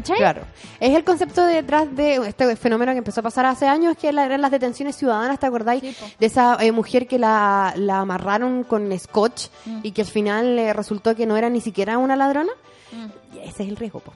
[0.00, 0.16] ¿Cachai?
[0.18, 0.42] Claro.
[0.80, 4.40] Es el concepto detrás de este fenómeno que empezó a pasar hace años, que eran
[4.40, 5.82] las detenciones ciudadanas, ¿te acordáis?
[5.82, 9.80] de esa eh, mujer que la, la amarraron con scotch Mm.
[9.82, 12.52] y que al final eh, resultó que no era ni siquiera una ladrona.
[12.92, 13.36] Mm.
[13.36, 14.12] Y ese es el riesgo, po.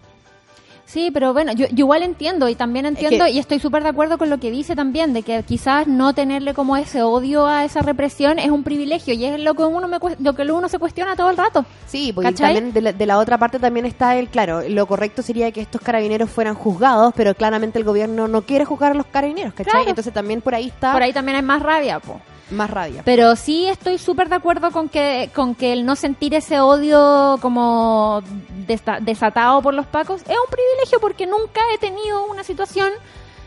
[0.91, 3.91] Sí, pero bueno, yo, yo igual entiendo y también entiendo que- y estoy súper de
[3.91, 7.65] acuerdo con lo que dice también, de que quizás no tenerle como ese odio a
[7.65, 10.81] esa represión es un privilegio y es lo que uno, me, lo que uno se
[10.81, 11.65] cuestiona todo el rato.
[11.87, 15.23] Sí, porque también de la, de la otra parte también está el, claro, lo correcto
[15.23, 19.07] sería que estos carabineros fueran juzgados, pero claramente el gobierno no quiere juzgar a los
[19.07, 19.71] carabineros, ¿cachai?
[19.73, 19.89] Claro.
[19.91, 20.93] Entonces también por ahí está...
[20.93, 22.21] Por ahí también hay más rabia, po.
[22.51, 23.03] Más rabia.
[23.05, 27.39] Pero sí estoy súper de acuerdo con que, con que el no sentir ese odio
[27.41, 28.23] como
[28.67, 32.91] desta- desatado por los pacos es un privilegio porque nunca he tenido una situación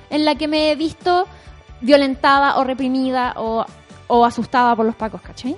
[0.10, 1.28] en la que me he visto
[1.82, 3.66] violentada o reprimida o,
[4.08, 5.58] o asustada por los pacos, ¿cachai?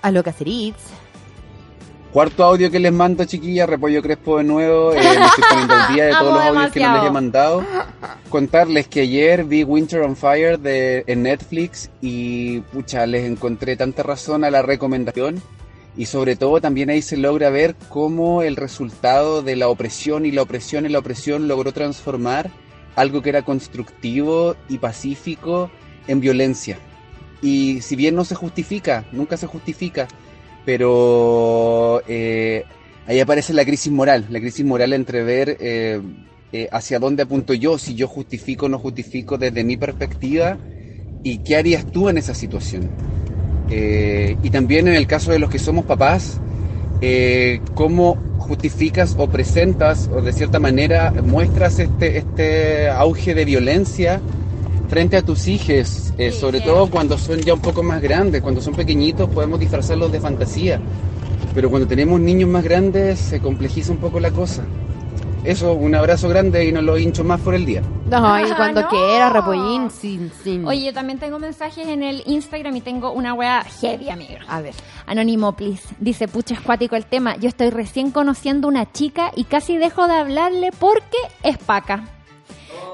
[0.00, 0.78] A lo Caceritz.
[2.12, 4.92] Cuarto audio que les mando, chiquilla, Repollo Crespo de nuevo.
[4.92, 7.10] eh, me estoy poniendo al día de todos Amo los audios que no les he
[7.10, 7.64] mandado.
[8.28, 14.02] Contarles que ayer vi Winter on Fire de, en Netflix y, pucha, les encontré tanta
[14.02, 15.42] razón a la recomendación.
[15.96, 20.32] Y sobre todo también ahí se logra ver cómo el resultado de la opresión y
[20.32, 22.50] la opresión y la opresión logró transformar
[22.94, 25.70] algo que era constructivo y pacífico
[26.06, 26.78] en violencia.
[27.40, 30.08] Y si bien no se justifica, nunca se justifica,
[30.64, 32.64] pero eh,
[33.06, 36.00] ahí aparece la crisis moral, la crisis moral entre ver eh,
[36.52, 40.58] eh, hacia dónde apunto yo, si yo justifico o no justifico desde mi perspectiva
[41.22, 42.90] y qué harías tú en esa situación.
[43.70, 46.38] Y también en el caso de los que somos papás,
[47.74, 54.20] cómo justificas o presentas o de cierta manera muestras este, este auge de violencia
[54.92, 58.60] frente a tus hijos, eh, sobre todo cuando son ya un poco más grandes, cuando
[58.60, 60.78] son pequeñitos podemos disfrazarlos de fantasía,
[61.54, 64.64] pero cuando tenemos niños más grandes se complejiza un poco la cosa.
[65.44, 67.80] Eso, un abrazo grande y no lo hincho más por el día.
[68.10, 68.88] No, y Ah, cuando no.
[68.90, 70.66] quiera, Repollín, sin, sin...
[70.66, 74.34] Oye, yo también tengo mensajes en el Instagram y tengo una wea heavy, amigo.
[74.46, 74.74] A ver.
[75.06, 75.82] Anónimo, please.
[76.00, 77.34] Dice, pucha, es cuático el tema.
[77.38, 82.04] Yo estoy recién conociendo una chica y casi dejo de hablarle porque es paca.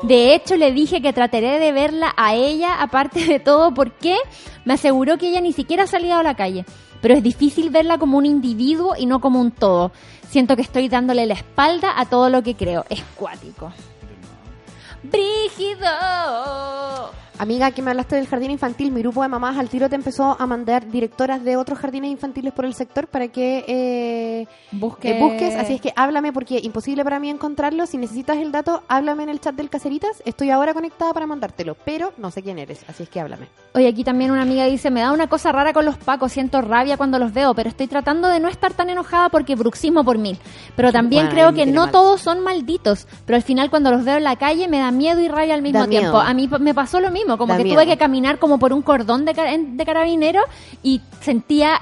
[0.03, 4.17] De hecho, le dije que trataré de verla a ella, aparte de todo, porque
[4.65, 6.65] me aseguró que ella ni siquiera ha salido a la calle.
[7.01, 9.93] Pero es difícil verla como un individuo y no como un todo.
[10.29, 12.85] Siento que estoy dándole la espalda a todo lo que creo.
[12.89, 13.73] Es cuático.
[15.03, 15.89] ¡Brígido!
[17.41, 20.37] Amiga, que me hablaste del jardín infantil, mi grupo de mamás al tiro te empezó
[20.41, 25.21] a mandar directoras de otros jardines infantiles por el sector para que eh, Busque- eh,
[25.21, 25.55] busques.
[25.55, 27.87] Así es que háblame porque imposible para mí encontrarlo.
[27.87, 30.21] Si necesitas el dato, háblame en el chat del Caceritas.
[30.25, 33.47] Estoy ahora conectada para mandártelo, pero no sé quién eres, así es que háblame.
[33.75, 36.61] Oye, aquí también una amiga dice, me da una cosa rara con los pacos, siento
[36.61, 40.19] rabia cuando los veo, pero estoy tratando de no estar tan enojada porque bruxismo por
[40.19, 40.39] mil.
[40.75, 41.93] Pero también creo que no mal.
[41.93, 45.21] todos son malditos, pero al final cuando los veo en la calle me da miedo
[45.21, 46.01] y rabia al mismo Da miedo.
[46.01, 46.19] tiempo.
[46.19, 47.77] A mí me pasó lo mismo, como Da que miedo.
[47.77, 50.45] tuve que caminar como por un cordón de, de carabineros
[50.83, 51.81] y sentía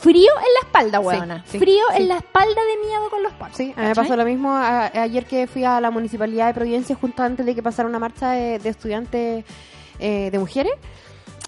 [0.00, 1.44] frío en la espalda, huevona.
[1.46, 2.02] sí, frío sí.
[2.02, 3.56] en la espalda de miedo con los pacos.
[3.56, 6.54] Sí, a mí me pasó lo mismo a- ayer que fui a la municipalidad de
[6.54, 9.44] Providencia justo antes de que pasara una marcha de, de estudiantes
[9.98, 10.72] eh, de mujeres.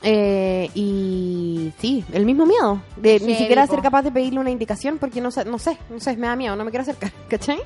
[0.03, 4.97] Eh, y sí, el mismo miedo de ni siquiera ser capaz de pedirle una indicación
[4.99, 7.59] porque no sé, no sé, no sé, me da miedo, no me quiero acercar, ¿cachai?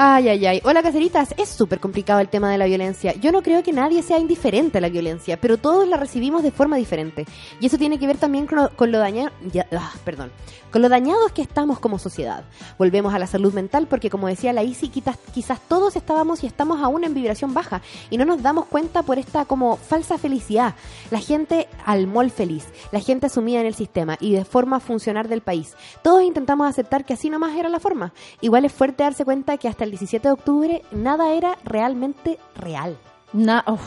[0.00, 0.60] Ay, ay, ay.
[0.64, 1.34] Hola, caseritas.
[1.38, 3.14] Es súper complicado el tema de la violencia.
[3.14, 6.52] Yo no creo que nadie sea indiferente a la violencia, pero todos la recibimos de
[6.52, 7.26] forma diferente.
[7.60, 10.30] Y eso tiene que ver también con lo, con lo daña- ya- ah, perdón,
[10.70, 12.44] con lo dañados que estamos como sociedad.
[12.78, 16.46] Volvemos a la salud mental porque, como decía la Isi, quizás, quizás todos estábamos y
[16.46, 20.76] estamos aún en vibración baja y no nos damos cuenta por esta como falsa felicidad.
[21.10, 25.26] La gente al mol feliz, la gente asumida en el sistema y de forma funcionar
[25.26, 25.74] del país.
[26.02, 28.12] Todos intentamos aceptar que así nomás era la forma.
[28.40, 32.98] Igual es fuerte darse cuenta que hasta el 17 de octubre nada era realmente real.
[33.32, 33.80] Na- uf,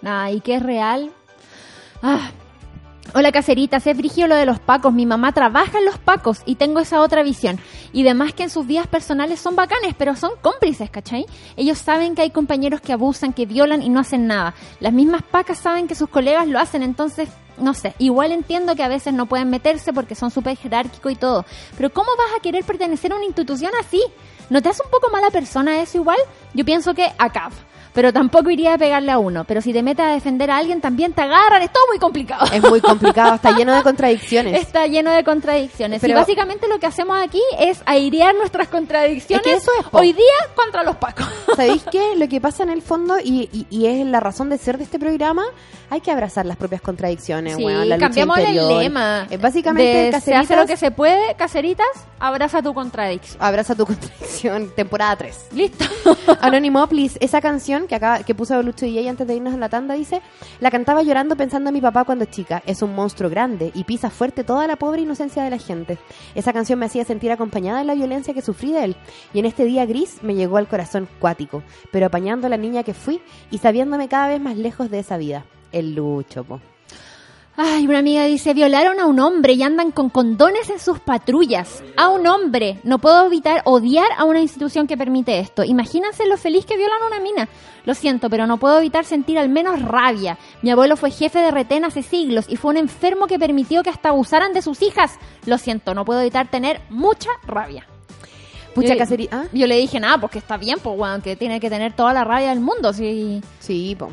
[0.00, 1.12] nada, ¿y qué es real?
[2.02, 2.30] Ah.
[3.12, 4.92] Hola caseritas, es frigio lo de los pacos.
[4.92, 7.60] Mi mamá trabaja en los pacos y tengo esa otra visión.
[7.92, 11.26] Y demás que en sus vidas personales son bacanes, pero son cómplices, ¿cachai?
[11.56, 14.54] Ellos saben que hay compañeros que abusan, que violan y no hacen nada.
[14.80, 17.28] Las mismas pacas saben que sus colegas lo hacen, entonces,
[17.58, 17.94] no sé.
[17.98, 21.44] Igual entiendo que a veces no pueden meterse porque son súper jerárquicos y todo.
[21.76, 24.02] Pero ¿cómo vas a querer pertenecer a una institución así?
[24.50, 26.18] ¿No te hace un poco mala persona eso igual?
[26.52, 27.50] Yo pienso que acá.
[27.94, 29.44] Pero tampoco iría a pegarle a uno.
[29.44, 31.62] Pero si te metes a defender a alguien, también te agarran.
[31.62, 32.44] Es todo muy complicado.
[32.52, 34.60] Es muy complicado, está lleno de contradicciones.
[34.60, 36.00] Está lleno de contradicciones.
[36.00, 39.86] Pero- y básicamente lo que hacemos aquí es airear nuestras contradicciones Es que eso es,
[39.92, 40.24] hoy día
[40.56, 41.26] contra los pacos.
[41.56, 42.16] ¿Sabéis qué?
[42.16, 44.84] Lo que pasa en el fondo, y, y- y es la razón de ser de
[44.84, 45.44] este programa,
[45.90, 49.26] hay que abrazar las propias contradicciones, Sí, weón, la lucha cambiamos el lema.
[49.30, 51.86] Eh, Básicamente, De se hace lo que se puede, caseritas,
[52.18, 53.36] abraza tu contradicción.
[53.40, 55.46] abraza tu contradicción, temporada 3.
[55.52, 55.84] Listo.
[56.40, 57.16] Anónimo, please.
[57.20, 60.20] Esa canción que acaba, que puso Lucho DJ antes de irnos a la tanda dice:
[60.60, 62.62] La cantaba llorando pensando en mi papá cuando chica.
[62.66, 65.98] Es un monstruo grande y pisa fuerte toda la pobre inocencia de la gente.
[66.34, 68.96] Esa canción me hacía sentir acompañada en la violencia que sufrí de él.
[69.32, 72.82] Y en este día gris me llegó al corazón cuático, pero apañando a la niña
[72.82, 73.20] que fui
[73.50, 75.44] y sabiéndome cada vez más lejos de esa vida.
[75.72, 76.60] El Lucho, po.
[77.56, 81.84] Ay, una amiga dice, violaron a un hombre y andan con condones en sus patrullas.
[81.96, 82.80] A un hombre.
[82.82, 85.62] No puedo evitar odiar a una institución que permite esto.
[85.62, 87.48] Imagínense lo feliz que violan a una mina.
[87.84, 90.36] Lo siento, pero no puedo evitar sentir al menos rabia.
[90.62, 93.90] Mi abuelo fue jefe de retén hace siglos y fue un enfermo que permitió que
[93.90, 95.12] hasta abusaran de sus hijas.
[95.46, 97.86] Lo siento, no puedo evitar tener mucha rabia.
[98.74, 98.98] Pucha, Yo-
[99.30, 99.44] ¿ah?
[99.52, 102.12] Yo le dije, nada, pues que está bien, pues, weón, que tiene que tener toda
[102.12, 103.40] la rabia del mundo, sí.
[103.60, 104.10] Sí, po.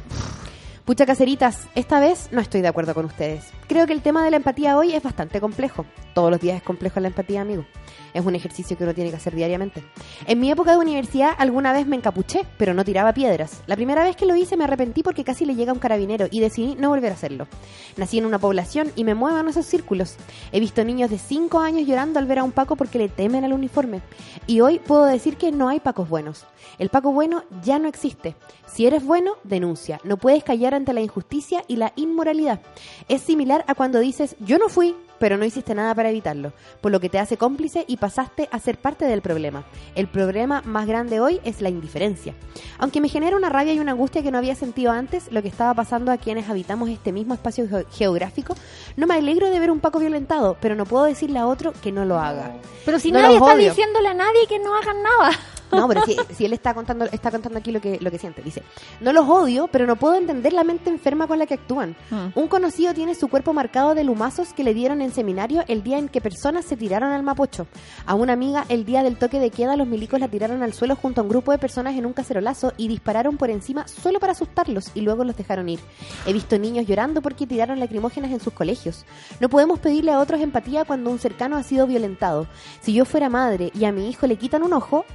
[0.91, 3.49] Pucha caseritas, esta vez no estoy de acuerdo con ustedes.
[3.69, 5.85] Creo que el tema de la empatía hoy es bastante complejo.
[6.13, 7.65] Todos los días es complejo la empatía, amigo.
[8.13, 9.83] Es un ejercicio que uno tiene que hacer diariamente.
[10.27, 13.61] En mi época de universidad alguna vez me encapuché, pero no tiraba piedras.
[13.67, 16.41] La primera vez que lo hice me arrepentí porque casi le llega un carabinero y
[16.41, 17.47] decidí no volver a hacerlo.
[17.95, 20.17] Nací en una población y me muevo en esos círculos.
[20.51, 23.45] He visto niños de 5 años llorando al ver a un Paco porque le temen
[23.45, 24.01] al uniforme.
[24.47, 26.45] Y hoy puedo decir que no hay Pacos buenos.
[26.79, 28.35] El Paco bueno ya no existe.
[28.65, 29.99] Si eres bueno, denuncia.
[30.03, 32.61] No puedes callar ante la injusticia y la inmoralidad.
[33.07, 36.91] Es similar a cuando dices, yo no fui, pero no hiciste nada para evitarlo, por
[36.91, 39.63] lo que te hace cómplice y pasaste a ser parte del problema.
[39.95, 42.33] El problema más grande hoy es la indiferencia.
[42.79, 45.47] Aunque me genera una rabia y una angustia que no había sentido antes, lo que
[45.47, 48.55] estaba pasando a quienes habitamos este mismo espacio ge- geográfico,
[48.97, 51.91] no me alegro de ver un Paco violentado, pero no puedo decirle a otro que
[51.91, 52.53] no lo haga.
[52.83, 53.69] Pero si No nadie está odio.
[53.69, 55.31] diciéndole a nadie que no hagan nada.
[55.71, 58.41] No, pero si, si él está contando, está contando aquí lo que, lo que siente.
[58.41, 58.63] Dice,
[58.99, 61.95] no los odio, pero no puedo entender la mente enferma con la que actúan.
[62.09, 62.27] Mm.
[62.35, 65.97] Un conocido tiene su cuerpo marcado de lumazos que le dieron en seminario el día
[65.97, 67.67] en que personas se tiraron al mapocho.
[68.05, 70.95] A una amiga, el día del toque de queda, los milicos la tiraron al suelo
[70.95, 74.33] junto a un grupo de personas en un cacerolazo y dispararon por encima solo para
[74.33, 75.79] asustarlos y luego los dejaron ir.
[76.25, 79.05] He visto niños llorando porque tiraron lacrimógenas en sus colegios.
[79.39, 82.47] No podemos pedirle a otros empatía cuando un cercano ha sido violentado.
[82.81, 85.05] Si yo fuera madre y a mi hijo le quitan un ojo,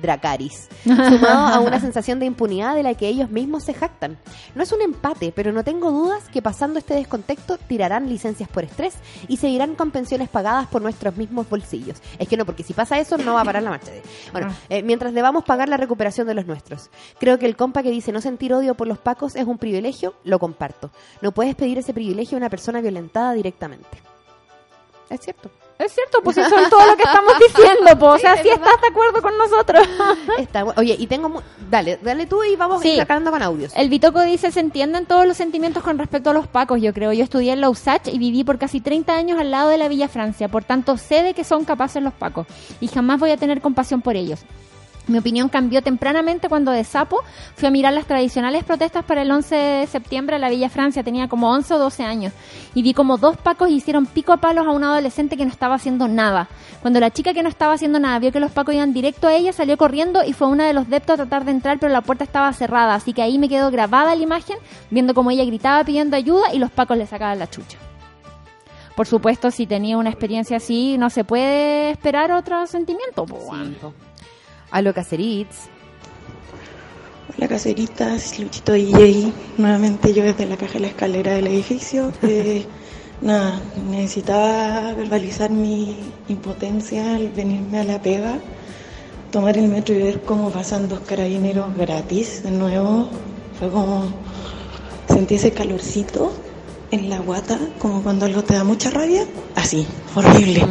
[0.00, 0.68] Dracaris.
[0.84, 4.18] Sumado a una sensación de impunidad de la que ellos mismos se jactan.
[4.54, 8.64] No es un empate, pero no tengo dudas que pasando este descontexto tirarán licencias por
[8.64, 8.94] estrés
[9.28, 11.98] y seguirán con pensiones pagadas por nuestros mismos bolsillos.
[12.18, 13.90] Es que no, porque si pasa eso no va a parar la marcha.
[13.90, 14.02] de-
[14.32, 16.90] Bueno, eh, mientras debamos pagar la recuperación de los nuestros.
[17.18, 20.14] Creo que el compa que dice no sentir odio por los pacos es un privilegio,
[20.24, 20.90] lo comparto.
[21.20, 23.88] No puedes pedir ese privilegio a una persona violentada directamente.
[25.08, 25.50] Es cierto.
[25.80, 28.12] Es cierto, pues eso es todo lo que estamos diciendo, pues.
[28.14, 29.88] O sea, si estás de acuerdo con nosotros.
[30.38, 31.28] Está Oye, y tengo...
[31.28, 31.40] mu-
[31.70, 32.90] Dale, dale tú y vamos Sí.
[32.90, 33.72] intercalando con audios.
[33.76, 37.12] El Bitoco dice, se entienden todos los sentimientos con respecto a los pacos, yo creo.
[37.12, 39.88] Yo estudié en la USACH y viví por casi 30 años al lado de la
[39.88, 42.46] Villa Francia, por tanto sé de que son capaces los pacos
[42.80, 44.40] y jamás voy a tener compasión por ellos.
[45.06, 47.20] Mi opinión cambió tempranamente cuando de sapo
[47.56, 51.02] fui a mirar las tradicionales protestas para el 11 de septiembre a la Villa Francia.
[51.02, 52.32] Tenía como 11 o 12 años
[52.74, 55.74] y vi como dos pacos hicieron pico a palos a un adolescente que no estaba
[55.74, 56.48] haciendo nada.
[56.80, 59.34] Cuando la chica que no estaba haciendo nada vio que los pacos iban directo a
[59.34, 62.02] ella, salió corriendo y fue una de los deptos a tratar de entrar, pero la
[62.02, 62.94] puerta estaba cerrada.
[62.94, 64.58] Así que ahí me quedó grabada la imagen,
[64.90, 67.78] viendo como ella gritaba pidiendo ayuda y los pacos le sacaban la chucha.
[68.94, 73.24] Por supuesto, si tenía una experiencia así, no se puede esperar otro sentimiento.
[74.70, 75.68] Aló, Cacerits.
[77.36, 82.12] Hola caseritas, Luchito DJ, nuevamente yo desde la caja de la escalera del edificio.
[82.22, 82.66] Eh,
[83.20, 85.96] nada, necesitaba verbalizar mi
[86.28, 88.38] impotencia al venirme a la pega,
[89.32, 93.08] tomar el metro y ver cómo pasan dos carabineros gratis de nuevo.
[93.58, 94.12] Fue como
[95.08, 96.32] sentí ese calorcito
[96.90, 99.24] en la guata, como cuando algo te da mucha rabia.
[99.56, 100.64] Así, horrible.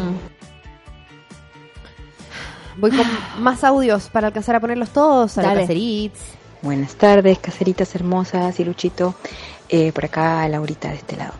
[2.79, 3.05] Voy con
[3.43, 5.35] más audios para alcanzar a ponerlos todos.
[5.35, 6.11] Dale.
[6.61, 9.15] Buenas tardes, caseritas hermosas y Luchito.
[9.69, 11.33] Eh, por acá, Laurita de este lado.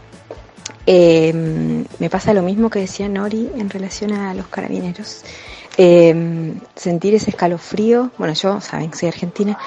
[0.86, 1.34] Eh,
[2.00, 5.24] me pasa lo mismo que decía Nori en relación a los carabineros.
[5.78, 8.12] Eh, sentir ese escalofrío.
[8.18, 9.58] Bueno, yo, saben, soy argentina.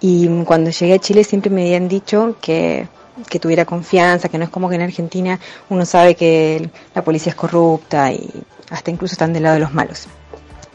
[0.00, 2.88] Y cuando llegué a Chile siempre me habían dicho que,
[3.28, 5.38] que tuviera confianza, que no es como que en Argentina
[5.68, 8.30] uno sabe que la policía es corrupta y
[8.70, 10.08] hasta incluso están del lado de los malos.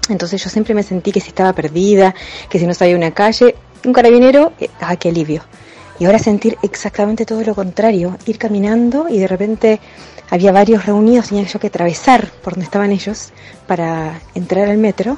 [0.09, 2.13] Entonces yo siempre me sentí que si estaba perdida,
[2.49, 3.55] que si no sabía una calle,
[3.85, 5.43] un carabinero, eh, ¡ah, qué alivio!
[5.99, 9.79] Y ahora sentir exactamente todo lo contrario, ir caminando y de repente
[10.29, 13.31] había varios reunidos, tenía yo que atravesar por donde estaban ellos
[13.65, 15.17] para entrar al metro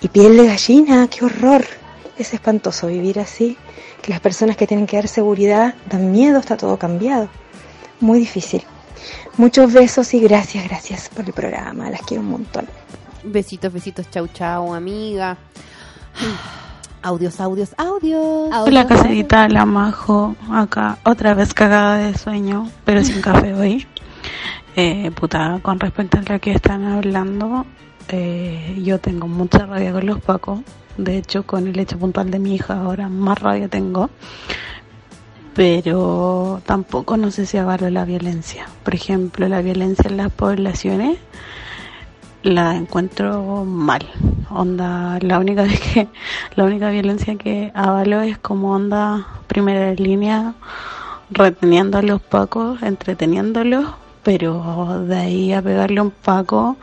[0.00, 1.64] y piel de gallina, qué horror.
[2.18, 3.56] Es espantoso vivir así,
[4.02, 7.28] que las personas que tienen que dar seguridad dan miedo, está todo cambiado.
[8.00, 8.62] Muy difícil.
[9.38, 12.66] Muchos besos y gracias, gracias por el programa, las quiero un montón.
[13.24, 15.36] Besitos, besitos, chau, chau, amiga.
[17.02, 18.48] Audios, audios, audios.
[18.52, 23.86] Hola caserita, la majo, acá otra vez cagada de sueño, pero sin café hoy.
[24.76, 27.66] Eh, puta, con respecto a lo que están hablando,
[28.08, 30.60] eh, yo tengo mucha rabia con los pacos.
[30.96, 34.08] De hecho, con el hecho puntual de mi hija ahora más rabia tengo.
[35.54, 38.66] Pero tampoco no sé si avalo la violencia.
[38.84, 41.18] Por ejemplo, la violencia en las poblaciones
[42.42, 44.02] la encuentro mal.
[44.50, 46.08] Onda, la única que,
[46.54, 50.54] la única violencia que avalo es como onda primera línea,
[51.30, 53.86] reteniendo a los pacos, entreteniéndolos,
[54.22, 56.76] pero de ahí a pegarle un paco,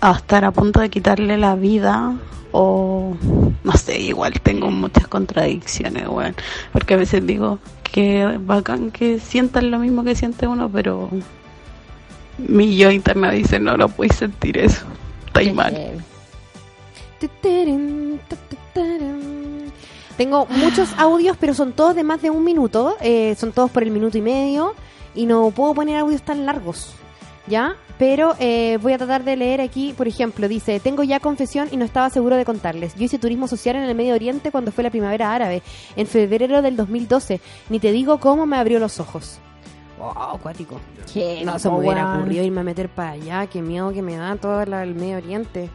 [0.00, 2.14] a estar a punto de quitarle la vida,
[2.52, 3.16] o
[3.64, 6.34] no sé, igual tengo muchas contradicciones, weón.
[6.72, 11.08] Porque a veces digo que bacán que sientan lo mismo que siente uno, pero
[12.38, 14.84] mi yo interna dice, no, no puedes sentir eso.
[15.26, 16.04] Está mal.
[20.16, 22.96] Tengo muchos audios, pero son todos de más de un minuto.
[23.00, 24.74] eh, son todos por el minuto y medio.
[25.14, 26.94] Y no puedo poner audios tan largos.
[27.46, 27.76] ¿Ya?
[27.98, 31.76] Pero eh, voy a tratar de leer aquí, por ejemplo, dice, tengo ya confesión y
[31.76, 32.94] no estaba seguro de contarles.
[32.96, 35.62] Yo hice turismo social en el Medio Oriente cuando fue la primavera árabe,
[35.94, 37.40] en febrero del 2012.
[37.68, 39.38] Ni te digo cómo me abrió los ojos.
[40.12, 40.80] Wow, acuático.
[41.44, 43.46] No se me hubiera ocurrido irme a meter para allá.
[43.46, 45.70] Qué miedo que me da todo la- el Medio Oriente.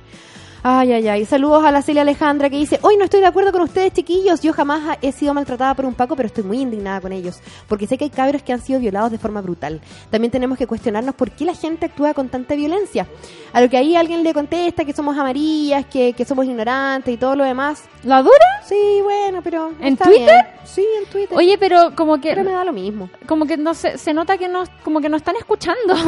[0.61, 1.25] Ay, ay, ay.
[1.25, 4.41] Saludos a la Celia Alejandra que dice, hoy no estoy de acuerdo con ustedes, chiquillos.
[4.41, 7.39] Yo jamás he sido maltratada por un Paco, pero estoy muy indignada con ellos.
[7.69, 9.79] Porque sé que hay cabros que han sido violados de forma brutal.
[10.09, 13.07] También tenemos que cuestionarnos por qué la gente actúa con tanta violencia.
[13.53, 17.17] A lo que ahí alguien le contesta que somos amarillas, que, que somos ignorantes y
[17.17, 17.85] todo lo demás.
[18.03, 18.35] ¿La dura?
[18.65, 19.71] Sí, bueno, pero...
[19.79, 20.25] ¿En está Twitter?
[20.25, 20.45] bien.
[20.65, 21.37] Sí, en Twitter.
[21.37, 22.29] Oye, pero como que...
[22.31, 23.09] Pero me da lo mismo.
[23.27, 25.95] Como que no se, se nota que no, como que no están escuchando.
[25.95, 26.03] Sí,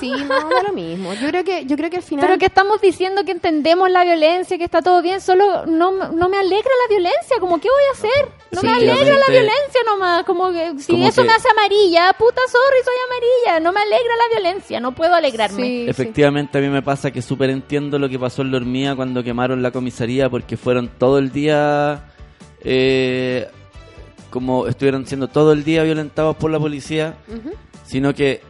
[0.00, 1.12] sí, no, da lo mismo.
[1.14, 2.24] Yo creo que, yo creo que al final...
[2.24, 6.28] Pero que estamos diciendo que entendemos la violencia, que está todo bien, solo no, no
[6.28, 8.32] me alegra la violencia, como ¿qué voy a hacer?
[8.52, 11.48] No Sí, me alegra la violencia nomás, como que si Como eso que- me hace
[11.50, 15.88] amarilla, puta sorry, soy amarilla, no me alegra la violencia, no puedo alegrarme.
[15.88, 19.22] Efectivamente, a mí me pasa que súper entiendo lo que pasó en la hormiga cuando
[19.24, 22.04] quemaron la comisaría porque fueron todo el día,
[22.62, 23.48] eh,
[24.30, 27.14] como estuvieron siendo todo el día violentados por la policía,
[27.84, 28.42] sino que,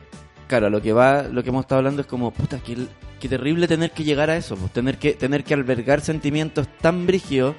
[0.46, 2.76] claro, lo que va, lo que hemos estado hablando es como, puta, qué,
[3.20, 7.06] qué terrible tener que llegar a eso, pues, tener que tener que albergar sentimientos tan
[7.06, 7.54] brígidos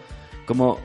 [0.45, 0.80] como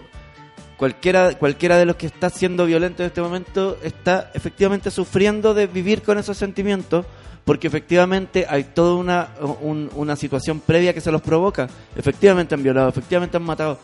[0.76, 5.66] cualquiera cualquiera de los que está siendo violento en este momento está efectivamente sufriendo de
[5.66, 7.06] vivir con esos sentimientos
[7.44, 9.28] porque efectivamente hay toda una,
[9.60, 11.68] un- una situación previa que se los provoca.
[11.96, 13.80] Efectivamente han violado, efectivamente han matado.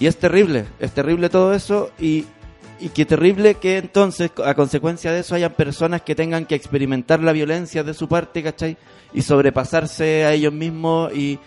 [0.00, 2.24] Y es terrible, es terrible todo eso y,
[2.84, 7.20] y qué terrible que entonces a consecuencia de eso hayan personas que tengan que experimentar
[7.20, 8.76] la violencia de su parte, ¿cachai?
[9.14, 11.38] Y sobrepasarse a ellos mismos y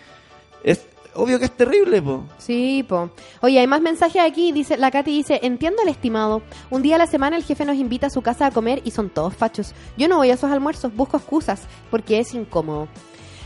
[0.64, 0.84] es
[1.14, 2.24] obvio que es terrible, po.
[2.38, 3.10] Sí, po.
[3.40, 4.50] Oye, hay más mensajes aquí.
[4.50, 6.42] Dice, la Katy dice, entiendo al estimado.
[6.70, 8.90] Un día a la semana el jefe nos invita a su casa a comer y
[8.90, 9.74] son todos fachos.
[9.96, 12.88] Yo no voy a esos almuerzos, busco excusas, porque es incómodo.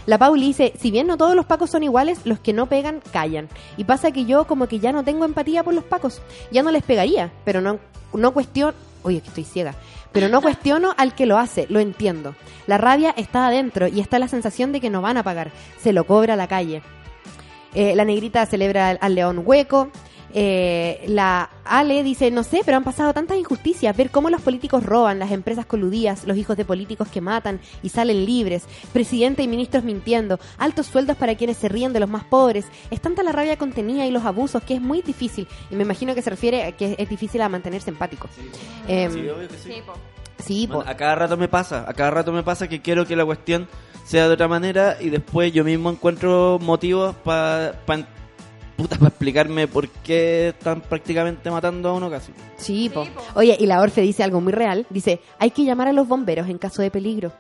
[0.07, 3.01] La Pauli dice, si bien no todos los pacos son iguales, los que no pegan
[3.12, 3.49] callan.
[3.77, 6.20] Y pasa que yo como que ya no tengo empatía por los pacos.
[6.51, 7.79] Ya no les pegaría, pero no,
[8.12, 8.74] no cuestiono...
[9.05, 9.74] Oye, que estoy ciega.
[10.12, 12.35] Pero no cuestiono al que lo hace, lo entiendo.
[12.66, 15.53] La rabia está adentro y está la sensación de que no van a pagar.
[15.81, 16.83] Se lo cobra la calle.
[17.74, 19.91] Eh, la negrita celebra al, al león hueco.
[20.35, 23.97] Eh, la Ale dice, no sé, pero han pasado tantas injusticias.
[23.97, 27.91] Ver cómo los políticos roban, las empresas coludidas, los hijos de políticos que matan y
[27.91, 32.25] salen libres, presidente y ministros mintiendo, altos sueldos para quienes se ríen de los más
[32.25, 32.67] pobres.
[32.91, 35.47] Es tanta la rabia contenida y los abusos que es muy difícil.
[35.71, 38.29] Y me imagino que se refiere a que es difícil a mantenerse empático.
[38.89, 39.73] Em, Sí, obvio que sí.
[40.39, 40.77] sí, po.
[40.77, 43.25] Bueno, a cada rato me pasa, a cada rato me pasa que quiero que la
[43.25, 43.69] cuestión
[44.05, 47.73] sea de otra manera y después yo mismo encuentro motivos para
[48.77, 52.32] puta para explicarme por qué están prácticamente matando a uno casi.
[52.57, 53.07] Sí, po.
[53.35, 54.86] Oye, y la Orfe dice algo muy real.
[54.90, 57.32] Dice, hay que llamar a los bomberos en caso de peligro.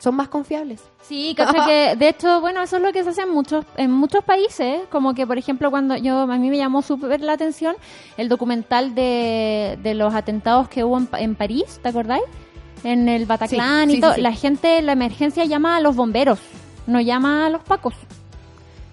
[0.00, 0.80] Son más confiables.
[1.02, 3.90] Sí, cacha que de hecho, bueno, eso es lo que se hace en muchos en
[3.90, 7.74] muchos países, como que por ejemplo cuando yo a mí me llamó súper la atención
[8.16, 12.22] el documental de, de los atentados que hubo en, Pa- en París, ¿te acordáis?
[12.84, 14.22] En el Bataclan Sí, y sí, todo, sí, sí.
[14.22, 16.38] la gente, la emergencia llama a los bomberos,
[16.86, 17.94] no llama a los pacos.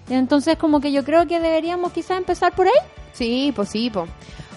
[0.08, 2.72] Entonces como que yo creo que deberíamos quizás empezar por ahí.
[3.12, 4.06] Sí, pues sí, po.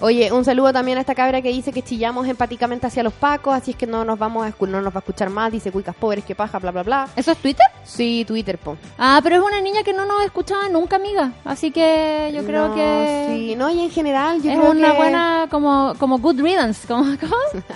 [0.02, 3.54] Oye, un saludo también a esta cabra que dice que chillamos empáticamente hacia los pacos,
[3.54, 5.94] así es que no nos vamos a no nos va a escuchar más, dice cuicas
[5.94, 7.08] pobres, que paja, bla bla bla.
[7.18, 7.66] ¿Eso es Twitter?
[7.84, 8.78] Sí, Twitter, po.
[8.98, 11.34] Ah, pero es una niña que no nos escuchaba nunca, amiga.
[11.44, 14.92] Así que yo creo No, que sí, no, y en general yo es creo una
[14.92, 17.04] que- buena como como good riddance, como.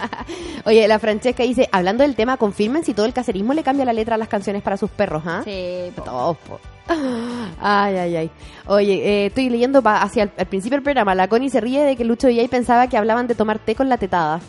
[0.65, 3.93] Oye, la Francesca dice, hablando del tema, confirmen si todo el caserismo le cambia la
[3.93, 5.41] letra a las canciones para sus perros, ¿ah?
[5.43, 6.59] Sí, Todos, po.
[7.61, 8.31] Ay, ay, ay.
[8.67, 11.15] Oye, eh, estoy leyendo pa- hacia el, al principio del programa.
[11.15, 13.73] La Connie se ríe de que Lucho y Jay pensaba que hablaban de tomar té
[13.75, 14.39] con la tetada.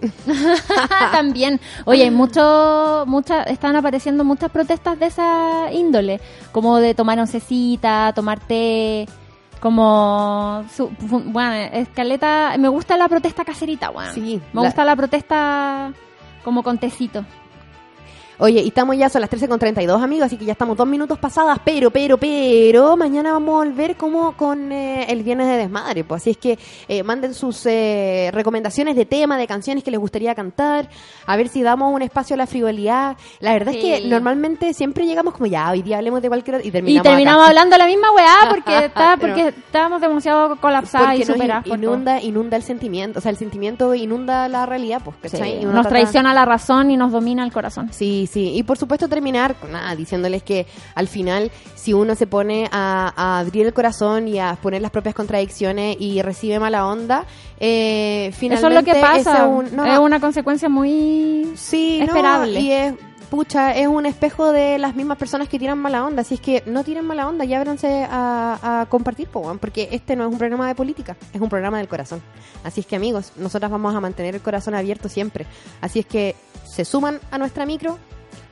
[1.12, 1.60] También.
[1.84, 6.20] Oye, hay mucho, muchas, están apareciendo muchas protestas de esa índole,
[6.52, 9.06] como de tomar oncecita, tomar té,
[9.60, 14.12] como, su- bueno, escaleta, me gusta la protesta caserita, bueno.
[14.12, 15.92] Sí, Me la- gusta la protesta
[16.42, 17.24] como con tecito.
[18.38, 21.58] Oye, y estamos ya, son las 13.32, amigos, así que ya estamos dos minutos pasadas,
[21.64, 26.22] pero, pero, pero, mañana vamos a volver como con eh, el Viernes de Desmadre, pues
[26.22, 26.58] así es que
[26.88, 30.88] eh, manden sus eh, recomendaciones de tema, de canciones que les gustaría cantar,
[31.26, 33.16] a ver si damos un espacio a la frivolidad.
[33.38, 33.78] La verdad Sí.
[33.92, 37.02] es que normalmente siempre llegamos como ya, hoy día hablemos de cualquier y Y terminamos
[37.04, 37.48] terminamos acá.
[37.50, 41.26] hablando la misma weá porque, está, porque estábamos demasiado colapsadas Porque y
[41.68, 41.74] todo.
[41.76, 45.52] inunda, inunda el sentimiento, o sea, el sentimiento inunda la realidad, pues, ¿cachai?
[45.52, 47.90] Sí, Y uno Nos trata- traiciona la razón y nos domina el corazón.
[47.92, 48.52] Sí, sí.
[48.54, 53.38] Y por supuesto terminar, nada, diciéndoles que al final, si uno se pone a, a
[53.40, 57.24] abrir el corazón y a poner las propias contradicciones y recibe mala onda,
[57.60, 59.38] eh, finalmente Eso es lo que pasa.
[59.38, 62.60] es un- no, es una consecuencia muy sí, no, esperable.
[62.60, 62.94] y es,
[63.34, 66.22] pucha, es un espejo de las mismas personas que tiran mala onda.
[66.22, 70.24] Así es que no tiren mala onda y ábranse a, a compartir, porque este no
[70.24, 72.22] es un programa de política, es un programa del corazón.
[72.62, 75.46] Así es que amigos, nosotras vamos a mantener el corazón abierto siempre.
[75.80, 77.98] Así es que se suman a nuestra micro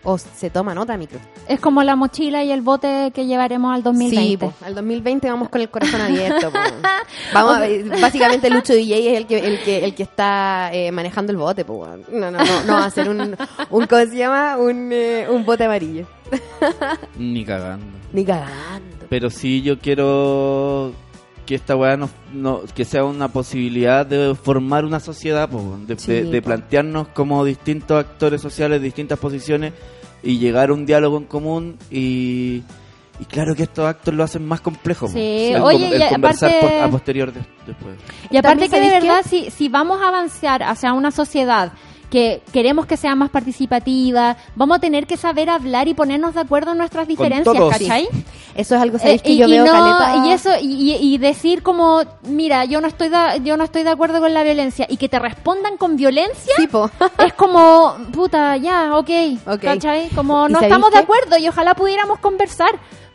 [0.04, 1.18] o se toman otra micro.
[1.48, 4.26] Es como la mochila y el bote que llevaremos al 2020.
[4.26, 6.50] Sí, po, al 2020 vamos con el corazón abierto.
[6.50, 6.58] po.
[7.32, 10.90] Vamos, a ver, básicamente Lucho DJ es el que el que el que está eh,
[10.92, 12.04] manejando el bote, po, weón.
[12.10, 13.36] No, no, no, no va a ser un,
[13.70, 14.56] un ¿cómo se llama?
[14.58, 16.06] Un, eh, un bote amarillo.
[17.16, 17.86] Ni cagando.
[18.12, 19.06] Ni cagando.
[19.08, 20.92] Pero sí yo quiero
[21.52, 25.98] que esta weá no, no- que sea una posibilidad de formar una sociedad, po, de,
[25.98, 26.46] Sí, de- de po.
[26.46, 29.74] plantearnos como distintos actores sociales, distintas posiciones
[30.22, 32.62] y llegar a un diálogo en común y,
[33.20, 35.06] y claro que estos actos lo hacen más complejo.
[35.06, 35.12] po.
[35.12, 37.96] Sí, el, oye, el y conversar aparte- por- a posterior de- después.
[38.30, 41.72] Y aparte que de ¿sabéis verdad, si, si vamos a avanzar hacia una sociedad
[42.12, 46.40] que queremos que sea más participativa, vamos a tener que saber hablar y ponernos de
[46.40, 47.72] acuerdo en nuestras diferencias, todos.
[47.72, 48.06] ¿cachai?
[48.54, 50.26] Eso es algo ¿sabéis Eh, que y, yo y veo no- caleta.
[50.26, 53.88] y eso y, y decir como mira yo no estoy de, yo no estoy de
[53.88, 56.54] acuerdo con la violencia y que te respondan con violencia
[57.26, 59.10] es como puta ya ok,
[59.46, 59.60] Ok.
[59.62, 60.10] ¿cachai?
[60.10, 62.72] como ¿Y no estamos de acuerdo y ojalá pudiéramos conversar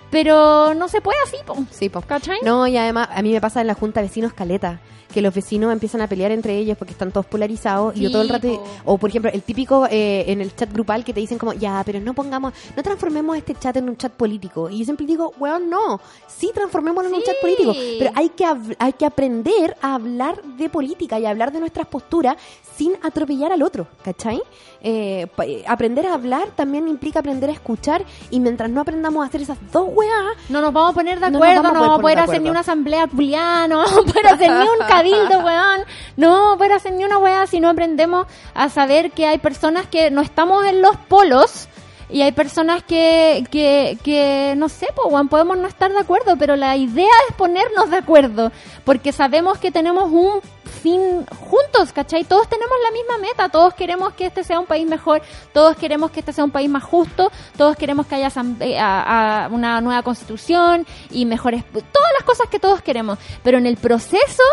[0.10, 1.56] pero no se puede así po.
[1.72, 2.02] Sí, po.
[2.02, 2.40] ¿cachai?
[2.44, 4.80] No, y además a mí me pasa en la junta vecinos caleta
[5.14, 8.12] que los vecinos empiezan a pelear entre ellos porque están todos polarizados y yo Sí,
[8.14, 8.64] todo el rato po.
[8.84, 11.82] o por ejemplo el típico eh, en el chat grupal que te dicen como ya
[11.86, 15.34] pero no pongamos no transformemos este chat en un chat político y yo siempre digo
[15.40, 18.46] weón no sí transformémoslo en un chat político pero hay que
[18.78, 22.36] hay que aprender a hablar de política y a hablar de nuestras posturas
[22.78, 24.42] sin atropellar al otro ¿cachai?
[24.82, 29.28] Eh, eh, aprender a hablar también implica aprender a escuchar y mientras no aprendamos a
[29.28, 32.00] hacer esas dos weas no nos vamos a poner de acuerdo, no vamos a vamos
[32.00, 34.88] a poder poder hacer ni una asamblea culiana, no vamos a poder hacer ni un
[34.88, 35.82] cabildo, weón.
[36.16, 39.38] No vamos a poder hacer ni una weá si no aprendemos a saber que hay
[39.40, 41.68] personas que no estamos en los polos
[42.10, 46.38] y hay personas que, que, que no sé, pues, weón, podemos no estar de acuerdo,
[46.38, 48.52] pero la idea es ponernos de acuerdo,
[48.86, 50.42] porque sabemos que tenemos un
[50.82, 52.24] fin juntos, ¿cachai?
[52.24, 55.22] Todos tenemos la misma meta, todos queremos que este sea un país mejor,
[55.54, 58.32] todos queremos que este sea un país más justo, todos queremos que haya
[58.80, 63.78] a una nueva constitución y mejores, todas las cosas que todos queremos, pero en el
[63.78, 64.44] proceso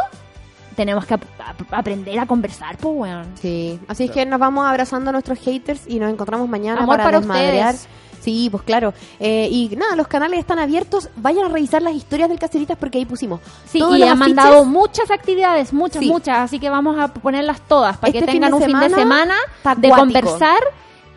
[0.74, 3.26] tenemos que ap- ap- aprender a conversar, pues, weón.
[3.40, 6.96] Sí, así es que nos vamos abrazando a nuestros haters y nos encontramos mañana Amor
[6.96, 7.74] para, para desmadrear.
[8.20, 8.94] Sí, pues claro.
[9.20, 11.10] Eh, y nada, los canales están abiertos.
[11.16, 13.40] Vayan a revisar las historias del Caceritas porque ahí pusimos.
[13.66, 16.08] Sí, todos y han mandado muchas actividades, muchas, Sí.
[16.10, 18.88] muchas, así que vamos a ponerlas todas para Este que fin tengan un fin de
[18.88, 19.96] semana de acuático.
[19.96, 20.58] conversar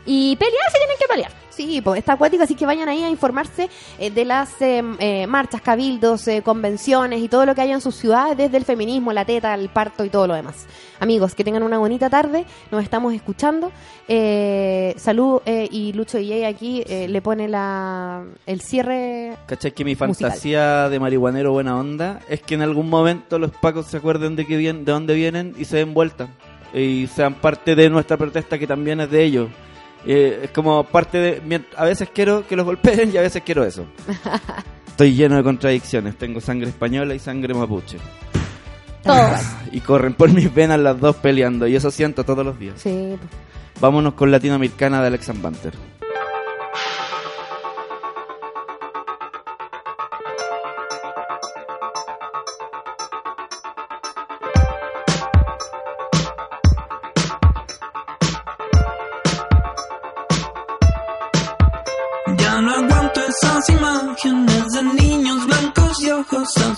[0.05, 1.31] y pelear si tienen que pelear.
[1.57, 3.67] Sí, pues está acuático, así que vayan ahí a informarse
[3.97, 7.81] eh, de las eh, eh, marchas, cabildos, eh, convenciones y todo lo que haya en
[7.81, 10.67] sus ciudades, desde el feminismo, la teta, el parto y todo lo demás.
[10.99, 13.71] Amigos, que tengan una bonita tarde, nos estamos escuchando.
[14.07, 19.35] Eh, salud eh, y Lucho DJ aquí eh, le pone la, el cierre.
[19.47, 19.71] ¿Cachai?
[19.71, 20.15] Que mi Musical.
[20.29, 24.45] fantasía de marihuanero buena onda es que en algún momento los pacos se acuerden de
[24.45, 26.27] que de dónde vienen y se den vuelta.
[26.71, 29.49] Y sean parte de nuestra protesta que también es de ellos.
[30.09, 31.61] Eh, es como parte de...
[31.75, 33.85] A veces quiero que los golpeen y a veces quiero eso.
[34.87, 36.17] Estoy lleno de contradicciones.
[36.17, 37.97] Tengo sangre española y sangre mapuche.
[39.03, 39.41] Todos.
[39.71, 41.67] Y corren por mis venas las dos peleando.
[41.67, 42.75] Y eso siento todos los días.
[42.81, 43.17] Sí.
[43.81, 45.73] Vámonos con Latinoamericana de Alex Banter.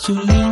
[0.10, 0.48] Ojos azulinos.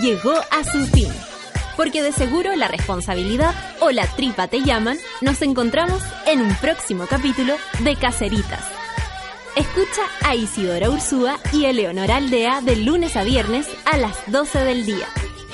[0.00, 1.12] Llegó a su fin.
[1.76, 7.06] Porque de seguro la responsabilidad o la tripa te llaman, nos encontramos en un próximo
[7.06, 8.64] capítulo de Caceritas.
[9.56, 14.84] Escucha a Isidora Ursúa y Eleonora Aldea de lunes a viernes a las 12 del
[14.84, 15.06] día.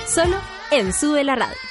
[0.07, 0.37] Solo
[0.71, 1.62] en Sube la Radio.